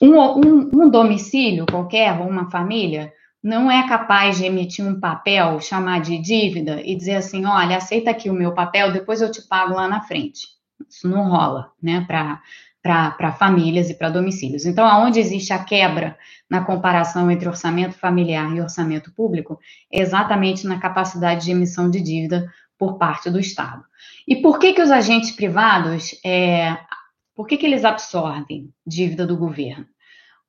Um, 0.00 0.16
um, 0.16 0.70
um 0.72 0.88
domicílio 0.88 1.66
qualquer, 1.66 2.16
ou 2.20 2.28
uma 2.28 2.48
família, 2.48 3.12
não 3.42 3.68
é 3.68 3.88
capaz 3.88 4.36
de 4.36 4.44
emitir 4.44 4.86
um 4.86 5.00
papel, 5.00 5.60
chamar 5.60 6.00
de 6.00 6.16
dívida 6.18 6.80
e 6.80 6.94
dizer 6.94 7.16
assim: 7.16 7.44
olha, 7.44 7.76
aceita 7.76 8.12
aqui 8.12 8.30
o 8.30 8.34
meu 8.34 8.54
papel, 8.54 8.92
depois 8.92 9.20
eu 9.20 9.32
te 9.32 9.42
pago 9.42 9.74
lá 9.74 9.88
na 9.88 10.02
frente. 10.02 10.46
Isso 10.88 11.08
não 11.08 11.28
rola, 11.28 11.72
né, 11.82 12.06
para 12.06 13.32
famílias 13.32 13.90
e 13.90 13.94
para 13.94 14.10
domicílios. 14.10 14.64
Então, 14.64 14.86
aonde 14.86 15.18
existe 15.18 15.52
a 15.52 15.58
quebra 15.58 16.16
na 16.48 16.64
comparação 16.64 17.28
entre 17.32 17.48
orçamento 17.48 17.98
familiar 17.98 18.54
e 18.54 18.60
orçamento 18.60 19.12
público, 19.12 19.58
é 19.90 20.00
exatamente 20.00 20.68
na 20.68 20.78
capacidade 20.78 21.46
de 21.46 21.50
emissão 21.50 21.90
de 21.90 22.00
dívida 22.00 22.48
por 22.78 22.98
parte 22.98 23.30
do 23.30 23.38
Estado. 23.38 23.84
E 24.26 24.36
por 24.36 24.58
que, 24.58 24.72
que 24.72 24.82
os 24.82 24.90
agentes 24.90 25.30
privados 25.30 26.18
é, 26.24 26.76
por 27.36 27.46
que, 27.46 27.58
que 27.58 27.66
eles 27.66 27.84
absorvem 27.84 28.72
dívida 28.86 29.26
do 29.26 29.36
governo? 29.36 29.86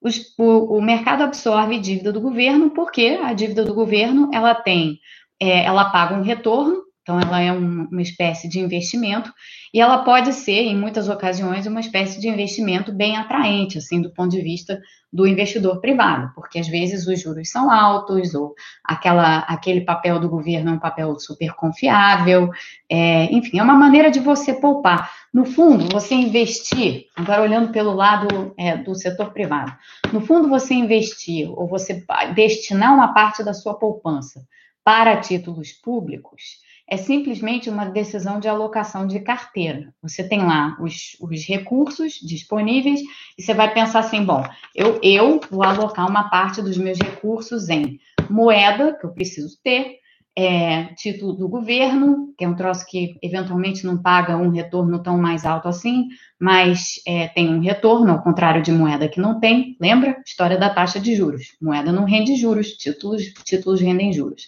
Os, 0.01 0.33
o, 0.37 0.77
o, 0.77 0.81
mercado 0.81 1.23
absorve 1.23 1.79
dívida 1.79 2.13
do 2.13 2.21
governo 2.21 2.69
porque 2.69 3.19
a 3.21 3.33
dívida 3.33 3.65
do 3.65 3.73
governo 3.73 4.29
ela 4.33 4.55
tem, 4.55 4.99
é, 5.39 5.65
ela 5.65 5.89
paga 5.89 6.15
um 6.15 6.21
retorno 6.21 6.86
então, 7.07 7.21
ela 7.21 7.39
é 7.39 7.53
um, 7.53 7.87
uma 7.89 8.01
espécie 8.01 8.49
de 8.49 8.59
investimento 8.59 9.31
e 9.73 9.79
ela 9.79 9.99
pode 9.99 10.33
ser, 10.33 10.63
em 10.63 10.75
muitas 10.75 11.07
ocasiões, 11.07 11.65
uma 11.65 11.79
espécie 11.79 12.19
de 12.19 12.27
investimento 12.27 12.91
bem 12.91 13.15
atraente, 13.15 13.77
assim, 13.77 14.01
do 14.01 14.11
ponto 14.11 14.31
de 14.31 14.41
vista 14.41 14.77
do 15.11 15.25
investidor 15.25 15.79
privado, 15.79 16.29
porque 16.35 16.59
às 16.59 16.67
vezes 16.67 17.07
os 17.07 17.21
juros 17.21 17.49
são 17.49 17.71
altos 17.71 18.35
ou 18.35 18.53
aquela, 18.83 19.37
aquele 19.39 19.85
papel 19.85 20.19
do 20.19 20.27
governo 20.27 20.69
é 20.69 20.73
um 20.73 20.79
papel 20.79 21.17
super 21.17 21.53
confiável, 21.55 22.49
é, 22.89 23.33
enfim, 23.33 23.57
é 23.57 23.63
uma 23.63 23.75
maneira 23.75 24.11
de 24.11 24.19
você 24.19 24.53
poupar. 24.53 25.09
No 25.33 25.45
fundo, 25.45 25.87
você 25.89 26.13
investir, 26.13 27.05
agora 27.15 27.41
olhando 27.41 27.71
pelo 27.71 27.93
lado 27.93 28.53
é, 28.57 28.75
do 28.75 28.93
setor 28.95 29.31
privado, 29.31 29.73
no 30.11 30.19
fundo, 30.19 30.49
você 30.49 30.73
investir 30.73 31.49
ou 31.49 31.69
você 31.69 32.03
destinar 32.35 32.93
uma 32.93 33.13
parte 33.13 33.45
da 33.45 33.53
sua 33.53 33.79
poupança 33.79 34.41
para 34.83 35.15
títulos 35.21 35.71
públicos 35.71 36.67
é 36.89 36.95
simplesmente 36.95 37.69
uma 37.69 37.85
decisão 37.85 38.39
de 38.39 38.47
alocação 38.47 39.05
de 39.05 39.19
carteira. 39.19 39.93
Você 40.01 40.27
tem 40.27 40.45
lá 40.45 40.77
os, 40.79 41.17
os 41.19 41.45
recursos 41.45 42.13
disponíveis 42.21 43.01
e 43.37 43.43
você 43.43 43.53
vai 43.53 43.73
pensar 43.73 43.99
assim: 43.99 44.23
bom, 44.23 44.43
eu, 44.73 44.99
eu 45.03 45.41
vou 45.51 45.63
alocar 45.63 46.09
uma 46.09 46.29
parte 46.29 46.61
dos 46.61 46.77
meus 46.77 46.97
recursos 46.97 47.69
em 47.69 47.99
moeda, 48.29 48.97
que 48.97 49.05
eu 49.05 49.13
preciso 49.13 49.57
ter, 49.61 49.97
é, 50.37 50.93
título 50.93 51.33
do 51.33 51.49
governo, 51.49 52.31
que 52.37 52.45
é 52.45 52.47
um 52.47 52.55
troço 52.55 52.85
que 52.85 53.17
eventualmente 53.23 53.83
não 53.83 53.97
paga 53.97 54.37
um 54.37 54.51
retorno 54.51 55.01
tão 55.01 55.17
mais 55.17 55.45
alto 55.47 55.67
assim, 55.67 56.09
mas 56.39 57.01
é, 57.07 57.27
tem 57.29 57.49
um 57.49 57.59
retorno, 57.59 58.11
ao 58.11 58.21
contrário 58.21 58.61
de 58.61 58.71
moeda 58.71 59.09
que 59.09 59.19
não 59.19 59.39
tem. 59.39 59.75
Lembra? 59.81 60.21
História 60.23 60.55
da 60.55 60.69
taxa 60.69 60.99
de 60.99 61.15
juros. 61.15 61.57
Moeda 61.59 61.91
não 61.91 62.05
rende 62.05 62.35
juros, 62.35 62.73
títulos, 62.73 63.23
títulos 63.43 63.81
rendem 63.81 64.13
juros. 64.13 64.43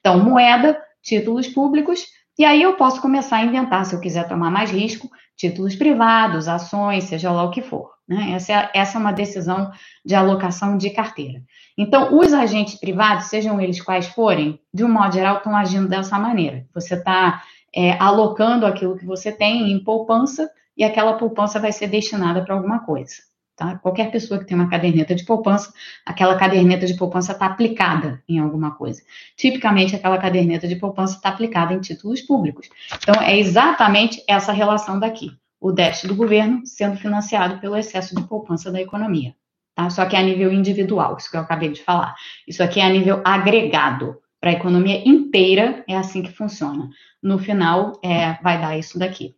Então, 0.00 0.18
moeda 0.24 0.80
títulos 1.04 1.46
públicos, 1.46 2.06
e 2.36 2.44
aí 2.44 2.62
eu 2.62 2.74
posso 2.74 3.00
começar 3.00 3.36
a 3.36 3.44
inventar, 3.44 3.86
se 3.86 3.94
eu 3.94 4.00
quiser 4.00 4.26
tomar 4.26 4.50
mais 4.50 4.70
risco, 4.70 5.08
títulos 5.36 5.76
privados, 5.76 6.48
ações, 6.48 7.04
seja 7.04 7.30
lá 7.30 7.44
o 7.44 7.50
que 7.50 7.62
for. 7.62 7.90
Né? 8.08 8.32
Essa, 8.32 8.52
é, 8.52 8.70
essa 8.74 8.98
é 8.98 9.00
uma 9.00 9.12
decisão 9.12 9.70
de 10.04 10.14
alocação 10.14 10.76
de 10.76 10.90
carteira. 10.90 11.42
Então, 11.78 12.16
os 12.18 12.32
agentes 12.32 12.74
privados, 12.74 13.26
sejam 13.26 13.60
eles 13.60 13.80
quais 13.80 14.06
forem, 14.08 14.60
de 14.72 14.84
um 14.84 14.88
modo 14.88 15.14
geral, 15.14 15.36
estão 15.36 15.54
agindo 15.56 15.88
dessa 15.88 16.18
maneira. 16.18 16.66
Você 16.74 16.94
está 16.94 17.42
é, 17.74 17.92
alocando 17.98 18.66
aquilo 18.66 18.96
que 18.96 19.06
você 19.06 19.30
tem 19.30 19.70
em 19.70 19.82
poupança 19.82 20.50
e 20.76 20.82
aquela 20.82 21.14
poupança 21.14 21.60
vai 21.60 21.70
ser 21.70 21.86
destinada 21.86 22.44
para 22.44 22.54
alguma 22.54 22.80
coisa. 22.80 23.14
Tá? 23.56 23.78
Qualquer 23.78 24.10
pessoa 24.10 24.40
que 24.40 24.46
tem 24.46 24.56
uma 24.56 24.68
caderneta 24.68 25.14
de 25.14 25.24
poupança, 25.24 25.72
aquela 26.04 26.36
caderneta 26.36 26.86
de 26.86 26.94
poupança 26.94 27.32
está 27.32 27.46
aplicada 27.46 28.20
em 28.28 28.40
alguma 28.40 28.72
coisa. 28.72 29.00
Tipicamente, 29.36 29.94
aquela 29.94 30.18
caderneta 30.18 30.66
de 30.66 30.74
poupança 30.74 31.16
está 31.16 31.28
aplicada 31.28 31.72
em 31.72 31.80
títulos 31.80 32.20
públicos. 32.20 32.68
Então, 33.00 33.22
é 33.22 33.38
exatamente 33.38 34.22
essa 34.28 34.52
relação 34.52 34.98
daqui. 34.98 35.30
O 35.60 35.70
déficit 35.70 36.08
do 36.08 36.16
governo 36.16 36.66
sendo 36.66 36.96
financiado 36.96 37.60
pelo 37.60 37.76
excesso 37.76 38.14
de 38.16 38.22
poupança 38.24 38.72
da 38.72 38.80
economia. 38.80 39.34
Tá? 39.74 39.88
Só 39.88 40.04
que 40.04 40.16
é 40.16 40.18
a 40.18 40.22
nível 40.22 40.52
individual, 40.52 41.16
isso 41.16 41.30
que 41.30 41.36
eu 41.36 41.40
acabei 41.40 41.70
de 41.70 41.82
falar. 41.82 42.14
Isso 42.46 42.62
aqui 42.62 42.80
é 42.80 42.84
a 42.84 42.90
nível 42.90 43.22
agregado. 43.24 44.20
Para 44.40 44.50
a 44.50 44.54
economia 44.54 45.08
inteira, 45.08 45.82
é 45.88 45.96
assim 45.96 46.22
que 46.22 46.30
funciona. 46.30 46.90
No 47.22 47.38
final, 47.38 47.98
é, 48.04 48.34
vai 48.42 48.60
dar 48.60 48.76
isso 48.76 48.98
daqui. 48.98 49.34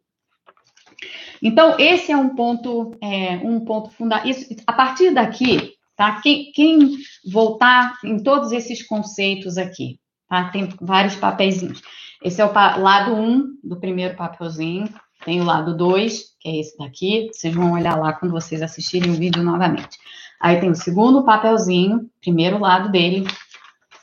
Então, 1.42 1.76
esse 1.78 2.12
é 2.12 2.16
um 2.16 2.34
ponto, 2.34 2.96
é, 3.02 3.36
um 3.36 3.60
ponto 3.60 3.90
fundamental. 3.90 4.32
A 4.66 4.72
partir 4.72 5.10
daqui, 5.10 5.74
tá? 5.96 6.20
Quem, 6.20 6.50
quem, 6.52 6.96
voltar 7.30 7.94
em 8.04 8.22
todos 8.22 8.52
esses 8.52 8.82
conceitos 8.86 9.58
aqui, 9.58 9.98
tá? 10.28 10.48
Tem 10.50 10.68
vários 10.80 11.16
papeizinhos. 11.16 11.82
Esse 12.22 12.40
é 12.40 12.44
o 12.44 12.52
lado 12.52 13.14
1 13.14 13.22
um 13.22 13.58
do 13.62 13.78
primeiro 13.78 14.16
papelzinho. 14.16 14.88
Tem 15.24 15.40
o 15.40 15.44
lado 15.44 15.76
2, 15.76 16.36
que 16.40 16.48
é 16.48 16.60
esse 16.60 16.76
daqui. 16.78 17.28
Vocês 17.32 17.54
vão 17.54 17.72
olhar 17.72 17.98
lá 17.98 18.12
quando 18.12 18.32
vocês 18.32 18.62
assistirem 18.62 19.10
o 19.10 19.14
vídeo 19.14 19.42
novamente. 19.42 19.98
Aí 20.40 20.60
tem 20.60 20.70
o 20.70 20.74
segundo 20.74 21.24
papelzinho, 21.24 22.08
primeiro 22.20 22.58
lado 22.58 22.90
dele 22.90 23.26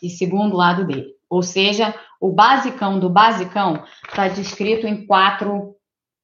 e 0.01 0.09
segundo 0.09 0.55
lado 0.55 0.85
dele. 0.85 1.13
Ou 1.29 1.41
seja, 1.41 1.93
o 2.19 2.31
basicão 2.31 2.99
do 2.99 3.09
basicão 3.09 3.83
está 4.07 4.27
descrito 4.27 4.87
em 4.87 5.05
quatro 5.05 5.75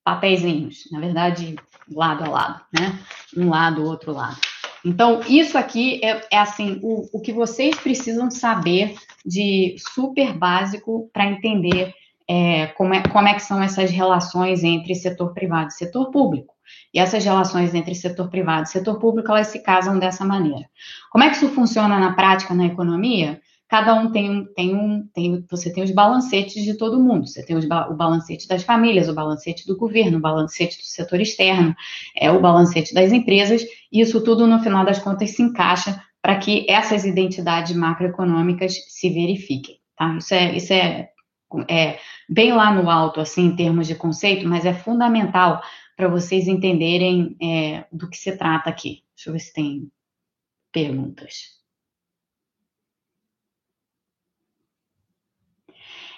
papeizinhos, 0.09 0.89
na 0.91 0.99
verdade, 0.99 1.55
lado 1.91 2.23
a 2.23 2.29
lado, 2.29 2.61
né? 2.73 2.97
Um 3.37 3.49
lado, 3.49 3.83
outro 3.83 4.11
lado. 4.11 4.37
Então, 4.83 5.21
isso 5.27 5.57
aqui 5.57 6.03
é, 6.03 6.21
é 6.31 6.37
assim, 6.37 6.79
o, 6.81 7.07
o 7.13 7.21
que 7.21 7.33
vocês 7.33 7.75
precisam 7.75 8.31
saber 8.31 8.95
de 9.25 9.75
super 9.77 10.33
básico 10.33 11.09
para 11.13 11.25
entender 11.25 11.93
é, 12.27 12.67
como, 12.67 12.93
é, 12.93 13.03
como 13.03 13.27
é 13.27 13.33
que 13.33 13.41
são 13.41 13.61
essas 13.61 13.91
relações 13.91 14.63
entre 14.63 14.95
setor 14.95 15.33
privado 15.33 15.67
e 15.67 15.73
setor 15.73 16.09
público. 16.09 16.53
E 16.93 16.99
essas 16.99 17.23
relações 17.23 17.75
entre 17.75 17.93
setor 17.93 18.29
privado 18.29 18.63
e 18.63 18.69
setor 18.71 18.99
público, 18.99 19.31
elas 19.31 19.47
se 19.47 19.59
casam 19.61 19.99
dessa 19.99 20.25
maneira. 20.25 20.67
Como 21.11 21.23
é 21.23 21.29
que 21.29 21.35
isso 21.35 21.49
funciona 21.49 21.99
na 21.99 22.13
prática 22.13 22.53
na 22.53 22.65
economia? 22.65 23.41
Cada 23.69 23.93
um 23.93 24.11
tem 24.11 24.45
tem 24.55 24.75
um, 24.75 25.07
tem, 25.13 25.45
você 25.49 25.71
tem 25.71 25.83
os 25.83 25.91
balancetes 25.91 26.63
de 26.63 26.73
todo 26.73 26.99
mundo. 26.99 27.27
Você 27.27 27.45
tem 27.45 27.55
os, 27.55 27.65
o 27.65 27.93
balancete 27.93 28.47
das 28.47 28.63
famílias, 28.63 29.07
o 29.07 29.13
balancete 29.13 29.65
do 29.67 29.77
governo, 29.77 30.17
o 30.17 30.21
balancete 30.21 30.79
do 30.79 30.83
setor 30.83 31.21
externo, 31.21 31.75
é 32.17 32.31
o 32.31 32.41
balancete 32.41 32.93
das 32.93 33.11
empresas. 33.11 33.63
E 33.91 34.01
isso 34.01 34.23
tudo, 34.23 34.47
no 34.47 34.59
final 34.59 34.83
das 34.83 34.97
contas, 34.97 35.29
se 35.29 35.43
encaixa 35.43 36.03
para 36.21 36.37
que 36.37 36.65
essas 36.69 37.05
identidades 37.05 37.75
macroeconômicas 37.75 38.73
se 38.87 39.09
verifiquem. 39.09 39.79
Tá? 39.95 40.17
Isso 40.17 40.33
é, 40.33 40.57
isso 40.57 40.73
é, 40.73 41.09
é 41.69 41.99
bem 42.27 42.51
lá 42.51 42.73
no 42.73 42.89
alto, 42.89 43.21
assim, 43.21 43.45
em 43.45 43.55
termos 43.55 43.85
de 43.87 43.93
conceito, 43.93 44.47
mas 44.47 44.65
é 44.65 44.73
fundamental 44.73 45.61
para 45.95 46.07
vocês 46.07 46.47
entenderem 46.47 47.37
é, 47.41 47.85
do 47.91 48.09
que 48.09 48.17
se 48.17 48.35
trata 48.35 48.69
aqui. 48.69 49.03
Deixa 49.15 49.29
eu 49.29 49.33
ver 49.33 49.39
se 49.39 49.53
tem 49.53 49.91
perguntas. 50.71 51.58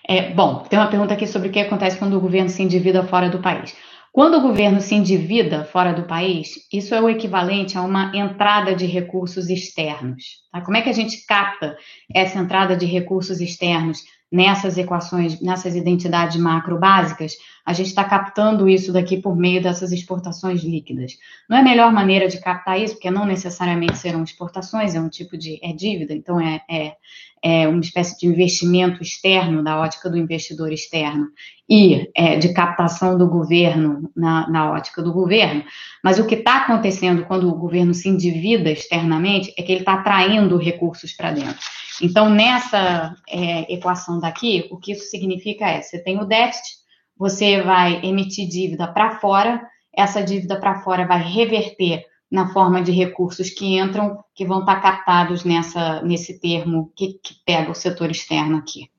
É, 0.08 0.34
bom, 0.34 0.60
tem 0.70 0.80
uma 0.80 0.90
pergunta 0.90 1.14
aqui 1.14 1.28
sobre 1.28 1.50
o 1.50 1.52
que 1.52 1.60
acontece 1.60 1.98
quando 1.98 2.18
o 2.18 2.22
governo 2.22 2.50
se 2.50 2.64
endivida 2.64 3.04
fora 3.04 3.30
do 3.30 3.40
país. 3.40 3.76
Quando 4.12 4.38
o 4.38 4.42
governo 4.42 4.82
se 4.82 4.94
endivida 4.94 5.64
fora 5.64 5.94
do 5.94 6.04
país, 6.04 6.68
isso 6.72 6.94
é 6.94 7.02
o 7.02 7.10
equivalente 7.10 7.78
a 7.78 7.82
uma 7.82 8.12
entrada 8.14 8.76
de 8.76 8.86
recursos 8.86 9.50
externos. 9.50 10.42
Tá? 10.52 10.60
Como 10.60 10.76
é 10.76 10.82
que 10.82 10.90
a 10.90 10.94
gente 10.94 11.26
capta 11.26 11.78
essa 12.14 12.38
entrada 12.38 12.76
de 12.76 12.86
recursos 12.86 13.40
externos 13.40 14.04
nessas 14.30 14.78
equações, 14.78 15.40
nessas 15.40 15.78
identidades 15.78 16.36
macro 16.36 16.78
básicas? 16.78 17.34
A 17.66 17.74
gente 17.74 17.88
está 17.88 18.04
captando 18.04 18.68
isso 18.68 18.92
daqui 18.92 19.22
por 19.22 19.36
meio 19.36 19.62
dessas 19.62 19.92
exportações 19.92 20.64
líquidas. 20.64 21.14
Não 21.50 21.58
é 21.58 21.62
a 21.62 21.64
melhor 21.64 21.92
maneira 21.94 22.28
de 22.28 22.40
captar 22.40 22.80
isso, 22.80 22.96
porque 22.96 23.12
não 23.12 23.26
necessariamente 23.26 23.98
serão 23.98 24.24
exportações, 24.24 24.96
é 24.96 25.00
um 25.00 25.10
tipo 25.10 25.38
de 25.38 25.60
é 25.62 25.72
dívida, 25.74 26.14
então 26.14 26.40
é, 26.40 26.62
é, 26.70 26.96
é, 27.44 27.68
uma 27.68 27.82
espécie 27.82 28.18
de 28.20 28.28
investimento 28.28 29.02
externo, 29.02 29.64
da 29.64 29.80
ótica 29.80 30.10
do 30.10 30.18
investidor 30.18 30.72
externo, 30.72 31.28
e 31.70 32.10
é, 32.16 32.38
de 32.38 32.54
captação 32.54 33.18
do 33.18 33.28
governo 33.28 34.12
na, 34.16 34.50
na, 34.50 34.72
ótica 34.72 35.02
do 35.02 35.14
governo. 35.14 35.64
Mas 36.04 36.20
o 36.20 36.28
que 36.28 36.36
está 36.36 36.58
acontecendo 36.58 37.26
quando 37.26 37.48
o 37.48 37.56
governo 37.56 37.94
se 37.94 38.10
endivida 38.10 38.70
externamente 38.70 39.54
é 39.58 39.64
que 39.64 39.72
ele 39.72 39.82
está 39.82 39.94
atraindo 39.94 40.58
recursos 40.58 41.14
para 41.14 41.32
dentro. 41.32 41.58
Então, 42.02 42.30
nessa 42.30 43.16
é, 43.30 43.74
equação 43.74 44.20
daqui, 44.20 44.68
o 44.70 44.78
que 44.78 44.92
isso 44.92 45.10
significa 45.10 45.66
é: 45.66 45.82
você 45.82 45.98
tem 45.98 46.20
o 46.20 46.26
déficit, 46.26 46.81
você 47.22 47.62
vai 47.62 48.04
emitir 48.04 48.48
dívida 48.48 48.88
para 48.88 49.20
fora, 49.20 49.62
essa 49.96 50.24
dívida 50.24 50.60
para 50.60 50.82
fora 50.82 51.06
vai 51.06 51.22
reverter 51.22 52.04
na 52.32 52.52
forma 52.52 52.82
de 52.82 52.92
recursos 52.92 53.52
que 53.52 53.78
entram, 53.78 54.24
que 54.34 54.44
vão 54.44 54.62
estar 54.62 54.82
captados 54.82 55.44
nessa, 55.44 56.02
nesse 56.02 56.40
termo 56.40 56.92
que, 56.96 57.20
que 57.24 57.36
pega 57.46 57.70
o 57.70 57.76
setor 57.76 58.10
externo 58.10 58.58
aqui. 58.58 58.90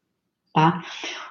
Tá? 0.55 0.85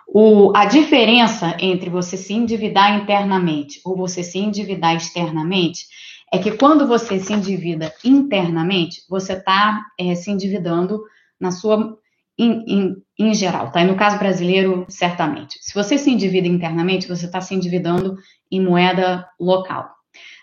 O, 0.06 0.52
a 0.54 0.66
diferença 0.66 1.56
entre 1.62 1.90
você 1.90 2.18
se 2.18 2.34
endividar 2.34 3.00
internamente 3.00 3.80
ou 3.86 3.96
você 3.96 4.22
se 4.22 4.40
endividar 4.40 4.94
externamente 4.94 5.86
é 6.30 6.40
que 6.40 6.52
quando 6.52 6.86
você 6.86 7.22
se 7.22 7.32
endivida 7.32 7.94
internamente, 8.04 9.06
você 9.10 9.32
está 9.32 9.82
é, 9.98 10.14
se 10.14 10.30
endividando 10.30 11.02
na 11.40 11.54
sua 11.54 11.98
em, 12.42 12.64
em, 12.68 12.96
em, 13.20 13.34
geral, 13.36 13.72
tá? 13.72 13.82
E 13.82 13.86
no 13.86 13.96
caso 13.96 14.18
brasileiro, 14.18 14.86
certamente. 14.90 15.60
Se 15.62 15.74
você 15.76 15.98
se 15.98 16.10
endivida 16.10 16.48
internamente, 16.48 17.08
você 17.08 17.26
está 17.28 17.40
se 17.40 17.54
endividando 17.54 18.18
em 18.52 18.60
moeda 18.60 19.28
local. 19.40 19.90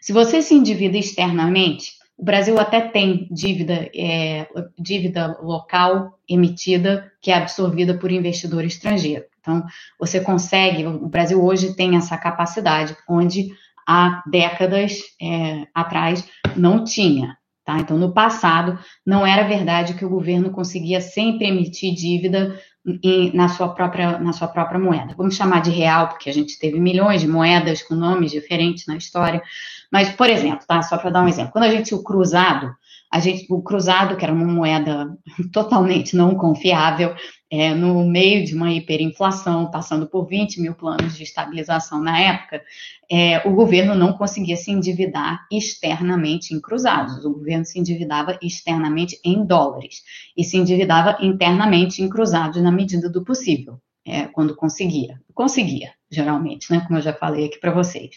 Se 0.01 0.13
você 0.13 0.41
se 0.41 0.55
endivida 0.55 0.97
externamente, 0.97 1.93
o 2.17 2.25
Brasil 2.25 2.59
até 2.59 2.81
tem 2.81 3.29
dívida, 3.31 3.91
é, 3.95 4.47
dívida 4.79 5.37
local 5.43 6.19
emitida 6.29 7.11
que 7.21 7.33
é 7.33 7.35
absorvida 7.35 7.95
por 7.95 8.13
investidor 8.13 8.65
estrangeiro. 8.65 9.25
Então, 9.41 9.65
você 9.99 10.21
consegue, 10.21 10.87
o 10.87 11.09
Brasil 11.09 11.43
hoje 11.43 11.75
tem 11.75 11.97
essa 11.97 12.17
capacidade, 12.17 12.97
onde 13.09 13.49
há 13.87 14.23
décadas 14.27 15.01
é, 15.21 15.67
atrás 15.75 16.29
não 16.55 16.85
tinha. 16.85 17.37
Tá? 17.69 17.79
Então, 17.81 17.99
no 17.99 18.15
passado, 18.15 18.79
não 19.07 19.27
era 19.27 19.47
verdade 19.47 19.93
que 19.93 20.03
o 20.03 20.09
governo 20.09 20.51
conseguia 20.51 21.03
sempre 21.03 21.49
emitir 21.49 21.95
dívida 21.95 22.59
em, 23.03 23.35
na, 23.35 23.49
sua 23.49 23.69
própria, 23.69 24.19
na 24.19 24.33
sua 24.33 24.49
própria 24.49 24.79
moeda. 24.79 25.15
Vamos 25.17 25.37
chamar 25.37 25.61
de 25.61 25.71
real, 25.71 26.09
porque 26.09 26.31
a 26.31 26.33
gente 26.33 26.59
teve 26.59 26.79
milhões 26.81 27.21
de 27.21 27.29
moedas 27.29 27.83
com 27.83 27.95
nomes 27.95 28.31
diferentes 28.31 28.87
na 28.87 28.97
história. 28.97 29.43
Mas, 29.91 30.11
por 30.11 30.29
exemplo, 30.29 30.67
tá? 30.67 30.83
Só 30.83 30.97
para 30.97 31.11
dar 31.11 31.23
um 31.23 31.29
exemplo, 31.29 31.53
quando 31.53 31.65
a 31.65 31.71
gente 31.71 31.87
tinha 31.87 31.99
o 31.99 32.05
cruzado, 32.05 32.75
a 33.11 33.21
gente, 33.21 33.47
o 33.49 33.63
cruzado, 33.63 34.17
que 34.17 34.25
era 34.25 34.35
uma 34.35 34.45
moeda 34.45 35.17
totalmente 35.53 36.15
não 36.15 36.35
confiável, 36.35 37.15
é, 37.51 37.75
no 37.75 38.07
meio 38.07 38.45
de 38.45 38.55
uma 38.55 38.71
hiperinflação, 38.71 39.71
passando 39.71 40.07
por 40.07 40.27
20 40.27 40.61
mil 40.61 40.75
planos 40.75 41.17
de 41.17 41.23
estabilização 41.23 41.99
na 41.99 42.21
época, 42.21 42.63
é, 43.11 43.39
o 43.49 43.55
governo 43.55 43.95
não 43.95 44.13
conseguia 44.13 44.57
se 44.57 44.71
endividar 44.71 45.47
externamente 45.51 46.53
em 46.53 46.61
cruzados. 46.61 47.25
O 47.25 47.33
governo 47.33 47.65
se 47.65 47.79
endividava 47.79 48.39
externamente 48.43 49.19
em 49.25 49.47
dólares 49.47 50.03
e 50.37 50.45
se 50.45 50.59
endividava 50.59 51.17
internamente 51.23 52.03
em 52.03 52.09
cruzados 52.09 52.61
na 52.63 52.71
medida 52.79 53.11
do 53.11 53.25
possível, 53.25 53.81
é, 54.07 54.27
quando 54.29 54.55
conseguia. 54.55 55.21
Conseguia, 55.35 55.93
geralmente, 56.11 56.71
né? 56.73 56.81
Como 56.87 56.99
eu 56.99 57.03
já 57.03 57.13
falei 57.13 57.47
aqui 57.47 57.59
para 57.59 57.73
vocês. 57.73 58.11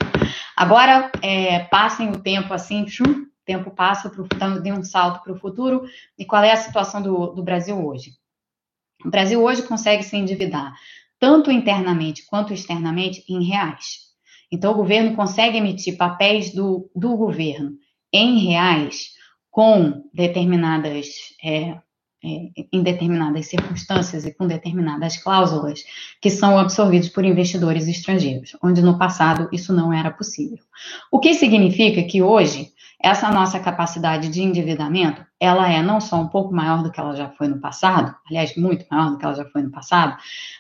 Agora, 0.56 1.12
é, 1.22 1.60
passem 1.66 2.10
o 2.10 2.22
tempo 2.22 2.54
assim, 2.54 2.84
o 2.84 3.28
tempo 3.46 3.72
passa, 3.72 4.10
pro, 4.10 4.28
um 4.78 4.84
salto 4.84 5.24
para 5.24 5.34
o 5.34 5.40
futuro. 5.40 5.84
E 6.18 6.26
qual 6.26 6.44
é 6.44 6.52
a 6.52 6.58
situação 6.58 7.02
do, 7.02 7.34
do 7.34 7.44
Brasil 7.44 7.84
hoje? 7.84 8.12
O 9.04 9.10
Brasil 9.10 9.42
hoje 9.42 9.64
consegue 9.64 10.04
se 10.04 10.16
endividar 10.16 10.74
tanto 11.20 11.52
internamente 11.52 12.26
quanto 12.26 12.54
externamente 12.54 13.24
em 13.30 13.44
reais. 13.44 14.12
Então, 14.52 14.72
o 14.72 14.76
governo 14.76 15.16
consegue 15.16 15.58
emitir 15.58 15.96
papéis 15.96 16.54
do, 16.54 16.90
do 16.96 17.16
governo 17.16 17.72
em 18.12 18.40
reais 18.46 19.12
com 19.50 20.10
determinadas 20.14 21.08
é, 21.44 21.78
em 22.24 22.84
determinadas 22.84 23.48
circunstâncias 23.48 24.26
e 24.26 24.34
com 24.34 24.46
determinadas 24.46 25.18
cláusulas 25.18 25.84
que 26.22 26.30
são 26.30 26.58
absorvidos 26.58 27.10
por 27.10 27.26
investidores 27.26 27.88
estrangeiros, 27.88 28.56
onde 28.62 28.82
no 28.82 28.98
passado 28.98 29.50
isso 29.52 29.74
não 29.74 29.92
era 29.92 30.12
possível. 30.12 30.60
O 31.12 31.20
que 31.20 31.34
significa 31.34 32.04
que 32.04 32.22
hoje 32.22 32.72
essa 33.04 33.32
nossa 33.32 33.60
capacidade 33.60 34.30
de 34.30 34.44
endividamento, 34.44 35.26
ela 35.40 35.68
é 35.68 35.82
não 35.82 36.00
só 36.00 36.18
um 36.22 36.28
pouco 36.28 36.54
maior 36.54 36.84
do 36.84 36.92
que 36.92 37.00
ela 37.00 37.16
já 37.16 37.30
foi 37.30 37.48
no 37.48 37.60
passado, 37.60 38.16
aliás, 38.30 38.56
muito 38.56 38.86
maior 38.92 39.10
do 39.10 39.18
que 39.18 39.26
ela 39.26 39.34
já 39.34 39.46
foi 39.46 39.64
no 39.64 39.72
passado, 39.72 40.16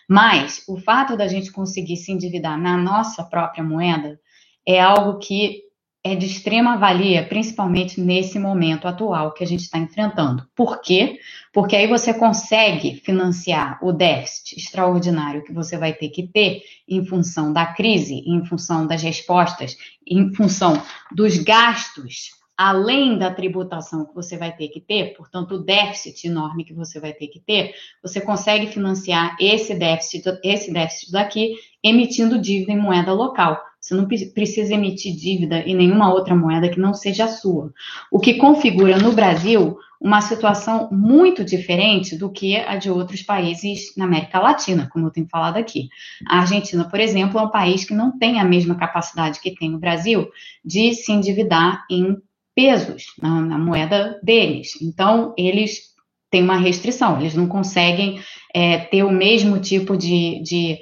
mas 0.10 0.64
o 0.68 0.78
fato 0.78 1.16
da 1.16 1.28
gente 1.28 1.52
conseguir 1.52 1.98
se 1.98 2.12
endividar 2.12 2.58
na 2.58 2.76
nossa 2.76 3.24
própria 3.24 3.64
moeda 3.64 4.20
é 4.66 4.82
algo 4.82 5.20
que 5.20 5.62
é 6.04 6.16
de 6.16 6.26
extrema 6.26 6.78
valia, 6.78 7.24
principalmente 7.28 8.02
nesse 8.02 8.40
momento 8.40 8.88
atual 8.88 9.34
que 9.34 9.44
a 9.44 9.48
gente 9.48 9.62
está 9.62 9.78
enfrentando. 9.78 10.48
Por 10.56 10.82
quê? 10.82 11.20
Porque 11.54 11.76
aí 11.76 11.88
você 11.88 12.14
consegue 12.14 12.96
financiar 12.96 13.78
o 13.84 13.92
déficit 13.92 14.58
extraordinário 14.58 15.44
que 15.44 15.54
você 15.54 15.78
vai 15.78 15.94
ter 15.94 16.10
que 16.10 16.28
ter 16.28 16.64
em 16.88 17.06
função 17.06 17.54
da 17.54 17.68
crise, 17.68 18.16
em 18.26 18.44
função 18.46 18.88
das 18.88 19.04
respostas, 19.04 19.78
em 20.08 20.34
função 20.34 20.82
dos 21.12 21.38
gastos, 21.38 22.32
além 22.58 23.18
da 23.18 23.34
tributação 23.34 24.06
que 24.06 24.14
você 24.14 24.38
vai 24.38 24.56
ter 24.56 24.70
que 24.70 24.80
ter, 24.80 25.16
portanto, 25.16 25.56
o 25.56 25.64
déficit 25.64 26.28
enorme 26.28 26.64
que 26.64 26.74
você 26.74 27.00
vai 27.00 27.14
ter 27.14 27.28
que 27.28 27.40
ter, 27.40 27.74
você 28.04 28.20
consegue 28.20 28.68
financiar 28.68 29.36
esse 29.40 29.76
déficit, 29.76 30.24
esse 30.44 30.72
déficit 30.72 31.12
daqui 31.12 31.56
emitindo 31.84 32.40
dívida 32.40 32.72
em 32.72 32.80
moeda 32.80 33.14
local. 33.14 33.71
Você 33.82 33.96
não 33.96 34.08
precisa 34.08 34.76
emitir 34.76 35.16
dívida 35.16 35.60
em 35.62 35.76
nenhuma 35.76 36.14
outra 36.14 36.36
moeda 36.36 36.70
que 36.70 36.80
não 36.80 36.94
seja 36.94 37.26
a 37.26 37.28
sua. 37.28 37.74
O 38.12 38.20
que 38.20 38.36
configura 38.36 39.00
no 39.00 39.12
Brasil 39.12 39.76
uma 40.00 40.22
situação 40.22 40.90
muito 40.92 41.44
diferente 41.44 42.16
do 42.16 42.32
que 42.32 42.58
a 42.58 42.76
de 42.76 42.90
outros 42.90 43.22
países 43.22 43.96
na 43.96 44.06
América 44.06 44.40
Latina, 44.40 44.90
como 44.92 45.08
eu 45.08 45.12
tenho 45.12 45.28
falado 45.28 45.58
aqui. 45.58 45.90
A 46.28 46.40
Argentina, 46.40 46.88
por 46.88 47.00
exemplo, 47.00 47.40
é 47.40 47.44
um 47.44 47.52
país 47.52 47.84
que 47.84 47.94
não 47.94 48.18
tem 48.18 48.40
a 48.40 48.44
mesma 48.44 48.76
capacidade 48.76 49.40
que 49.40 49.54
tem 49.54 49.74
o 49.76 49.80
Brasil 49.80 50.30
de 50.64 50.94
se 50.94 51.12
endividar 51.12 51.86
em 51.90 52.18
pesos, 52.56 53.14
na, 53.22 53.42
na 53.42 53.58
moeda 53.58 54.20
deles. 54.24 54.80
Então, 54.82 55.34
eles 55.38 55.92
têm 56.32 56.44
uma 56.44 56.58
restrição, 56.58 57.20
eles 57.20 57.36
não 57.36 57.48
conseguem 57.48 58.20
é, 58.54 58.78
ter 58.78 59.04
o 59.04 59.12
mesmo 59.12 59.60
tipo 59.60 59.96
de, 59.96 60.42
de 60.44 60.80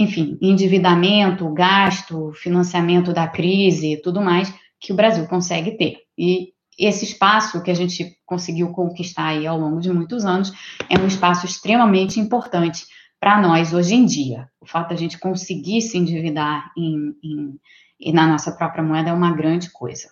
enfim, 0.00 0.38
endividamento, 0.40 1.52
gasto, 1.52 2.32
financiamento 2.32 3.12
da 3.12 3.28
crise, 3.28 4.00
tudo 4.02 4.22
mais 4.22 4.50
que 4.80 4.94
o 4.94 4.96
Brasil 4.96 5.26
consegue 5.28 5.72
ter. 5.72 5.98
E 6.16 6.54
esse 6.78 7.04
espaço 7.04 7.62
que 7.62 7.70
a 7.70 7.74
gente 7.74 8.18
conseguiu 8.24 8.72
conquistar 8.72 9.26
aí 9.26 9.46
ao 9.46 9.58
longo 9.58 9.78
de 9.78 9.92
muitos 9.92 10.24
anos 10.24 10.52
é 10.88 10.98
um 10.98 11.06
espaço 11.06 11.44
extremamente 11.44 12.18
importante 12.18 12.86
para 13.20 13.42
nós 13.42 13.74
hoje 13.74 13.94
em 13.94 14.06
dia. 14.06 14.50
O 14.58 14.64
fato 14.64 14.88
da 14.88 14.96
gente 14.96 15.18
conseguir 15.18 15.82
se 15.82 15.98
endividar 15.98 16.72
em, 16.74 17.14
em, 17.22 17.60
em, 18.00 18.12
na 18.14 18.26
nossa 18.26 18.52
própria 18.52 18.82
moeda 18.82 19.10
é 19.10 19.12
uma 19.12 19.36
grande 19.36 19.70
coisa. 19.70 20.08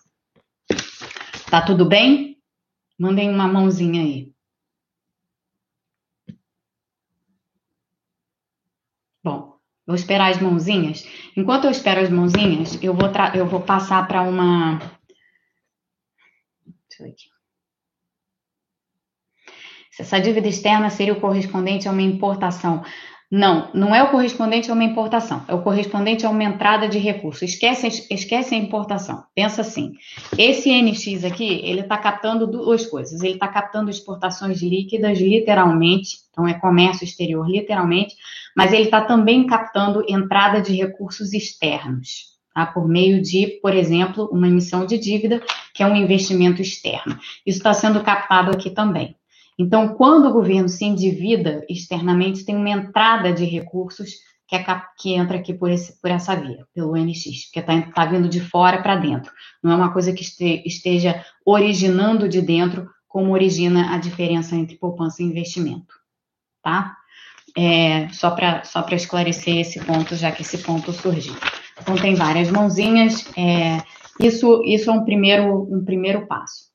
Tá 1.50 1.62
tudo 1.62 1.88
bem? 1.88 2.36
Mandem 2.98 3.30
uma 3.30 3.48
mãozinha 3.48 4.02
aí. 4.02 4.34
Bom, 9.24 9.58
Vou 9.88 9.94
esperar 9.94 10.30
as 10.30 10.38
mãozinhas. 10.38 11.08
Enquanto 11.34 11.64
eu 11.64 11.70
espero 11.70 12.02
as 12.02 12.10
mãozinhas, 12.10 12.78
eu 12.82 12.92
vou, 12.92 13.08
eu 13.34 13.46
vou 13.46 13.62
passar 13.62 14.06
para 14.06 14.20
uma. 14.20 14.78
Deixa 16.66 17.00
eu 17.00 17.06
ver 17.06 17.12
aqui. 17.12 17.24
Se 19.90 20.02
essa 20.02 20.20
dívida 20.20 20.46
externa 20.46 20.90
seria 20.90 21.14
o 21.14 21.20
correspondente 21.20 21.88
a 21.88 21.90
uma 21.90 22.02
importação. 22.02 22.84
Não, 23.30 23.70
não 23.74 23.94
é 23.94 24.02
o 24.02 24.10
correspondente 24.10 24.70
a 24.70 24.74
uma 24.74 24.84
importação, 24.84 25.44
é 25.46 25.52
o 25.52 25.60
correspondente 25.60 26.24
a 26.24 26.30
uma 26.30 26.44
entrada 26.44 26.88
de 26.88 26.98
recurso. 26.98 27.44
Esquece, 27.44 28.06
esquece 28.10 28.54
a 28.54 28.58
importação. 28.58 29.22
Pensa 29.34 29.60
assim: 29.60 29.92
esse 30.38 30.70
NX 30.70 31.24
aqui, 31.24 31.60
ele 31.62 31.80
está 31.80 31.98
captando 31.98 32.46
duas 32.46 32.86
coisas. 32.86 33.20
Ele 33.22 33.34
está 33.34 33.46
captando 33.46 33.90
exportações 33.90 34.62
líquidas, 34.62 35.18
literalmente, 35.18 36.16
então 36.30 36.48
é 36.48 36.54
comércio 36.54 37.04
exterior, 37.04 37.46
literalmente, 37.46 38.14
mas 38.56 38.72
ele 38.72 38.84
está 38.84 39.02
também 39.02 39.46
captando 39.46 40.02
entrada 40.08 40.62
de 40.62 40.74
recursos 40.74 41.34
externos. 41.34 42.38
Tá? 42.54 42.64
Por 42.64 42.88
meio 42.88 43.20
de, 43.20 43.58
por 43.60 43.74
exemplo, 43.74 44.26
uma 44.32 44.48
emissão 44.48 44.86
de 44.86 44.96
dívida, 44.96 45.42
que 45.74 45.82
é 45.82 45.86
um 45.86 45.94
investimento 45.94 46.62
externo. 46.62 47.18
Isso 47.44 47.58
está 47.58 47.74
sendo 47.74 48.02
captado 48.02 48.50
aqui 48.50 48.70
também. 48.70 49.14
Então, 49.58 49.88
quando 49.94 50.28
o 50.28 50.32
governo 50.32 50.68
se 50.68 50.84
endivida 50.84 51.64
externamente, 51.68 52.44
tem 52.44 52.54
uma 52.54 52.70
entrada 52.70 53.32
de 53.32 53.44
recursos 53.44 54.10
que, 54.46 54.54
é, 54.54 54.64
que 54.96 55.14
entra 55.14 55.36
aqui 55.36 55.52
por, 55.52 55.70
esse, 55.70 56.00
por, 56.00 56.10
essa 56.10 56.36
via, 56.36 56.64
pelo 56.72 56.96
NX, 56.96 57.50
que 57.52 57.58
está 57.58 57.82
tá 57.82 58.06
vindo 58.06 58.28
de 58.28 58.40
fora 58.40 58.80
para 58.80 58.96
dentro. 58.96 59.32
Não 59.62 59.72
é 59.72 59.76
uma 59.76 59.92
coisa 59.92 60.12
que 60.12 60.22
este, 60.22 60.62
esteja 60.64 61.24
originando 61.44 62.28
de 62.28 62.40
dentro, 62.40 62.88
como 63.08 63.32
origina 63.32 63.94
a 63.94 63.98
diferença 63.98 64.54
entre 64.54 64.76
poupança 64.76 65.22
e 65.22 65.26
investimento. 65.26 65.94
Tá? 66.62 66.96
É, 67.56 68.08
só 68.10 68.30
para 68.30 68.62
só 68.64 68.86
esclarecer 68.92 69.58
esse 69.58 69.80
ponto, 69.84 70.14
já 70.14 70.30
que 70.30 70.42
esse 70.42 70.58
ponto 70.58 70.92
surgiu. 70.92 71.34
Então, 71.80 71.96
tem 71.96 72.14
várias 72.14 72.50
mãozinhas. 72.50 73.26
É, 73.36 73.82
isso, 74.20 74.62
isso 74.64 74.90
é 74.90 74.92
um 74.92 75.04
primeiro, 75.04 75.62
um 75.74 75.84
primeiro 75.84 76.26
passo. 76.26 76.67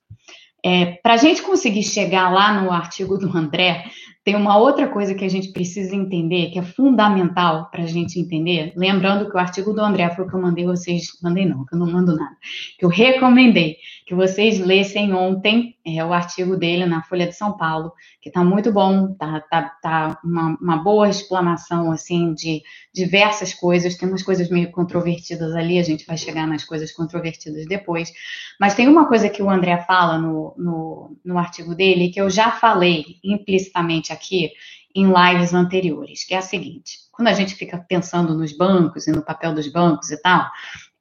É, 0.65 0.97
Para 1.03 1.15
a 1.15 1.17
gente 1.17 1.41
conseguir 1.41 1.83
chegar 1.83 2.31
lá 2.31 2.61
no 2.61 2.71
artigo 2.71 3.17
do 3.17 3.35
André, 3.35 3.85
tem 4.23 4.35
uma 4.35 4.57
outra 4.57 4.87
coisa 4.87 5.13
que 5.13 5.25
a 5.25 5.29
gente 5.29 5.51
precisa 5.51 5.95
entender, 5.95 6.49
que 6.51 6.57
é 6.57 6.63
fundamental 6.63 7.69
para 7.69 7.83
a 7.83 7.87
gente 7.87 8.19
entender. 8.19 8.71
Lembrando 8.75 9.29
que 9.29 9.35
o 9.35 9.39
artigo 9.39 9.73
do 9.73 9.81
André 9.81 10.09
foi 10.11 10.25
o 10.25 10.29
que 10.29 10.33
eu 10.33 10.41
mandei 10.41 10.65
vocês, 10.65 11.07
mandei 11.21 11.45
não, 11.45 11.65
que 11.65 11.75
eu 11.75 11.79
não 11.79 11.91
mando 11.91 12.15
nada, 12.15 12.35
que 12.79 12.85
eu 12.85 12.89
recomendei 12.89 13.77
que 14.05 14.13
vocês 14.13 14.59
lessem 14.59 15.13
ontem 15.13 15.75
é, 15.85 16.03
o 16.03 16.13
artigo 16.13 16.55
dele 16.55 16.85
na 16.85 17.03
Folha 17.03 17.27
de 17.27 17.35
São 17.35 17.57
Paulo, 17.57 17.91
que 18.21 18.29
está 18.29 18.43
muito 18.43 18.71
bom, 18.71 19.13
tá, 19.13 19.41
tá, 19.41 19.61
tá 19.81 20.19
uma, 20.23 20.57
uma, 20.61 20.77
boa 20.77 21.09
explanação 21.09 21.91
assim 21.91 22.33
de 22.33 22.61
diversas 22.93 23.53
coisas. 23.53 23.95
Tem 23.95 24.07
umas 24.07 24.23
coisas 24.23 24.49
meio 24.49 24.71
controvertidas 24.71 25.53
ali, 25.55 25.79
a 25.79 25.83
gente 25.83 26.05
vai 26.05 26.17
chegar 26.17 26.47
nas 26.47 26.63
coisas 26.63 26.91
controvertidas 26.91 27.65
depois. 27.65 28.11
Mas 28.59 28.75
tem 28.75 28.87
uma 28.87 29.07
coisa 29.07 29.29
que 29.29 29.41
o 29.41 29.49
André 29.49 29.77
fala 29.85 30.17
no, 30.17 30.53
no, 30.57 31.17
no 31.23 31.37
artigo 31.37 31.73
dele 31.75 32.09
que 32.09 32.21
eu 32.21 32.29
já 32.29 32.51
falei 32.51 33.17
implicitamente 33.23 34.12
aqui 34.13 34.51
em 34.95 35.07
lives 35.07 35.53
anteriores, 35.53 36.23
que 36.23 36.33
é 36.33 36.37
a 36.37 36.41
seguinte: 36.41 36.99
quando 37.11 37.27
a 37.27 37.33
gente 37.33 37.55
fica 37.55 37.77
pensando 37.77 38.37
nos 38.37 38.55
bancos 38.55 39.07
e 39.07 39.11
no 39.11 39.23
papel 39.23 39.53
dos 39.53 39.67
bancos 39.67 40.11
e 40.11 40.21
tal, 40.21 40.49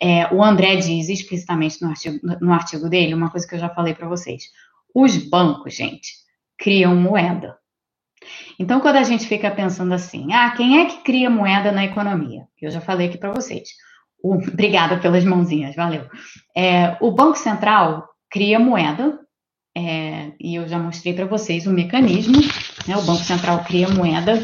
é, 0.01 0.33
o 0.35 0.43
André 0.43 0.77
diz 0.77 1.09
explicitamente 1.09 1.81
no 1.83 1.91
artigo, 1.91 2.19
no 2.41 2.53
artigo 2.53 2.89
dele 2.89 3.15
uma 3.15 3.31
coisa 3.31 3.47
que 3.47 3.55
eu 3.55 3.59
já 3.59 3.69
falei 3.69 3.95
para 3.95 4.09
vocês. 4.09 4.45
Os 4.95 5.17
bancos, 5.17 5.75
gente, 5.75 6.15
criam 6.59 6.95
moeda. 6.97 7.57
Então, 8.59 8.81
quando 8.81 8.97
a 8.97 9.03
gente 9.03 9.27
fica 9.27 9.51
pensando 9.51 9.93
assim, 9.93 10.33
ah, 10.33 10.53
quem 10.57 10.81
é 10.81 10.87
que 10.87 11.03
cria 11.03 11.31
moeda 11.31 11.73
na 11.73 11.85
economia? 11.85 12.47
Eu 12.61 12.71
já 12.71 12.81
falei 12.81 13.09
aqui 13.09 13.19
para 13.19 13.33
vocês. 13.33 13.71
O, 14.23 14.35
obrigada 14.49 14.99
pelas 14.99 15.25
mãozinhas, 15.25 15.75
valeu. 15.75 16.07
É, 16.57 16.97
o 17.01 17.11
Banco 17.11 17.37
Central 17.37 18.09
cria 18.31 18.59
moeda, 18.59 19.19
é, 19.77 20.33
e 20.39 20.55
eu 20.55 20.69
já 20.69 20.79
mostrei 20.79 21.15
para 21.15 21.27
vocês 21.27 21.67
o 21.67 21.73
mecanismo. 21.73 22.39
Né, 22.87 22.97
o 22.97 23.03
Banco 23.03 23.23
Central 23.23 23.65
cria 23.65 23.89
moeda 23.89 24.43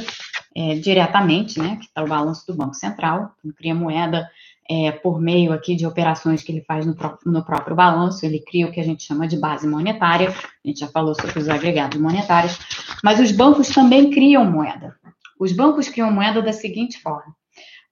é, 0.55 0.74
diretamente, 0.76 1.59
né, 1.59 1.76
que 1.76 1.87
está 1.87 2.03
o 2.03 2.09
balanço 2.09 2.47
do 2.47 2.55
Banco 2.55 2.74
Central, 2.74 3.33
então, 3.39 3.53
cria 3.57 3.74
moeda 3.74 4.29
é, 4.68 4.93
por 4.93 5.20
meio 5.20 5.53
aqui 5.53 5.74
de 5.74 5.87
operações 5.87 6.43
que 6.43 6.53
ele 6.53 6.62
faz 6.62 6.85
no 6.85 6.95
próprio, 6.95 7.33
no 7.33 7.45
próprio 7.45 7.74
balanço, 7.74 8.26
ele 8.26 8.41
cria 8.41 8.66
o 8.66 8.72
que 8.72 8.81
a 8.81 8.85
gente 8.85 9.03
chama 9.03 9.26
de 9.26 9.39
base 9.39 9.66
monetária, 9.66 10.29
a 10.29 10.68
gente 10.68 10.81
já 10.81 10.89
falou 10.89 11.14
sobre 11.14 11.39
os 11.39 11.49
agregados 11.49 11.99
monetários, 11.99 12.59
mas 13.03 13.18
os 13.18 13.33
bancos 13.33 13.68
também 13.68 14.11
criam 14.11 14.45
moeda. 14.45 14.95
Os 15.41 15.53
bancos 15.53 15.89
criam 15.89 16.11
moeda 16.11 16.43
da 16.43 16.53
seguinte 16.53 17.01
forma: 17.01 17.35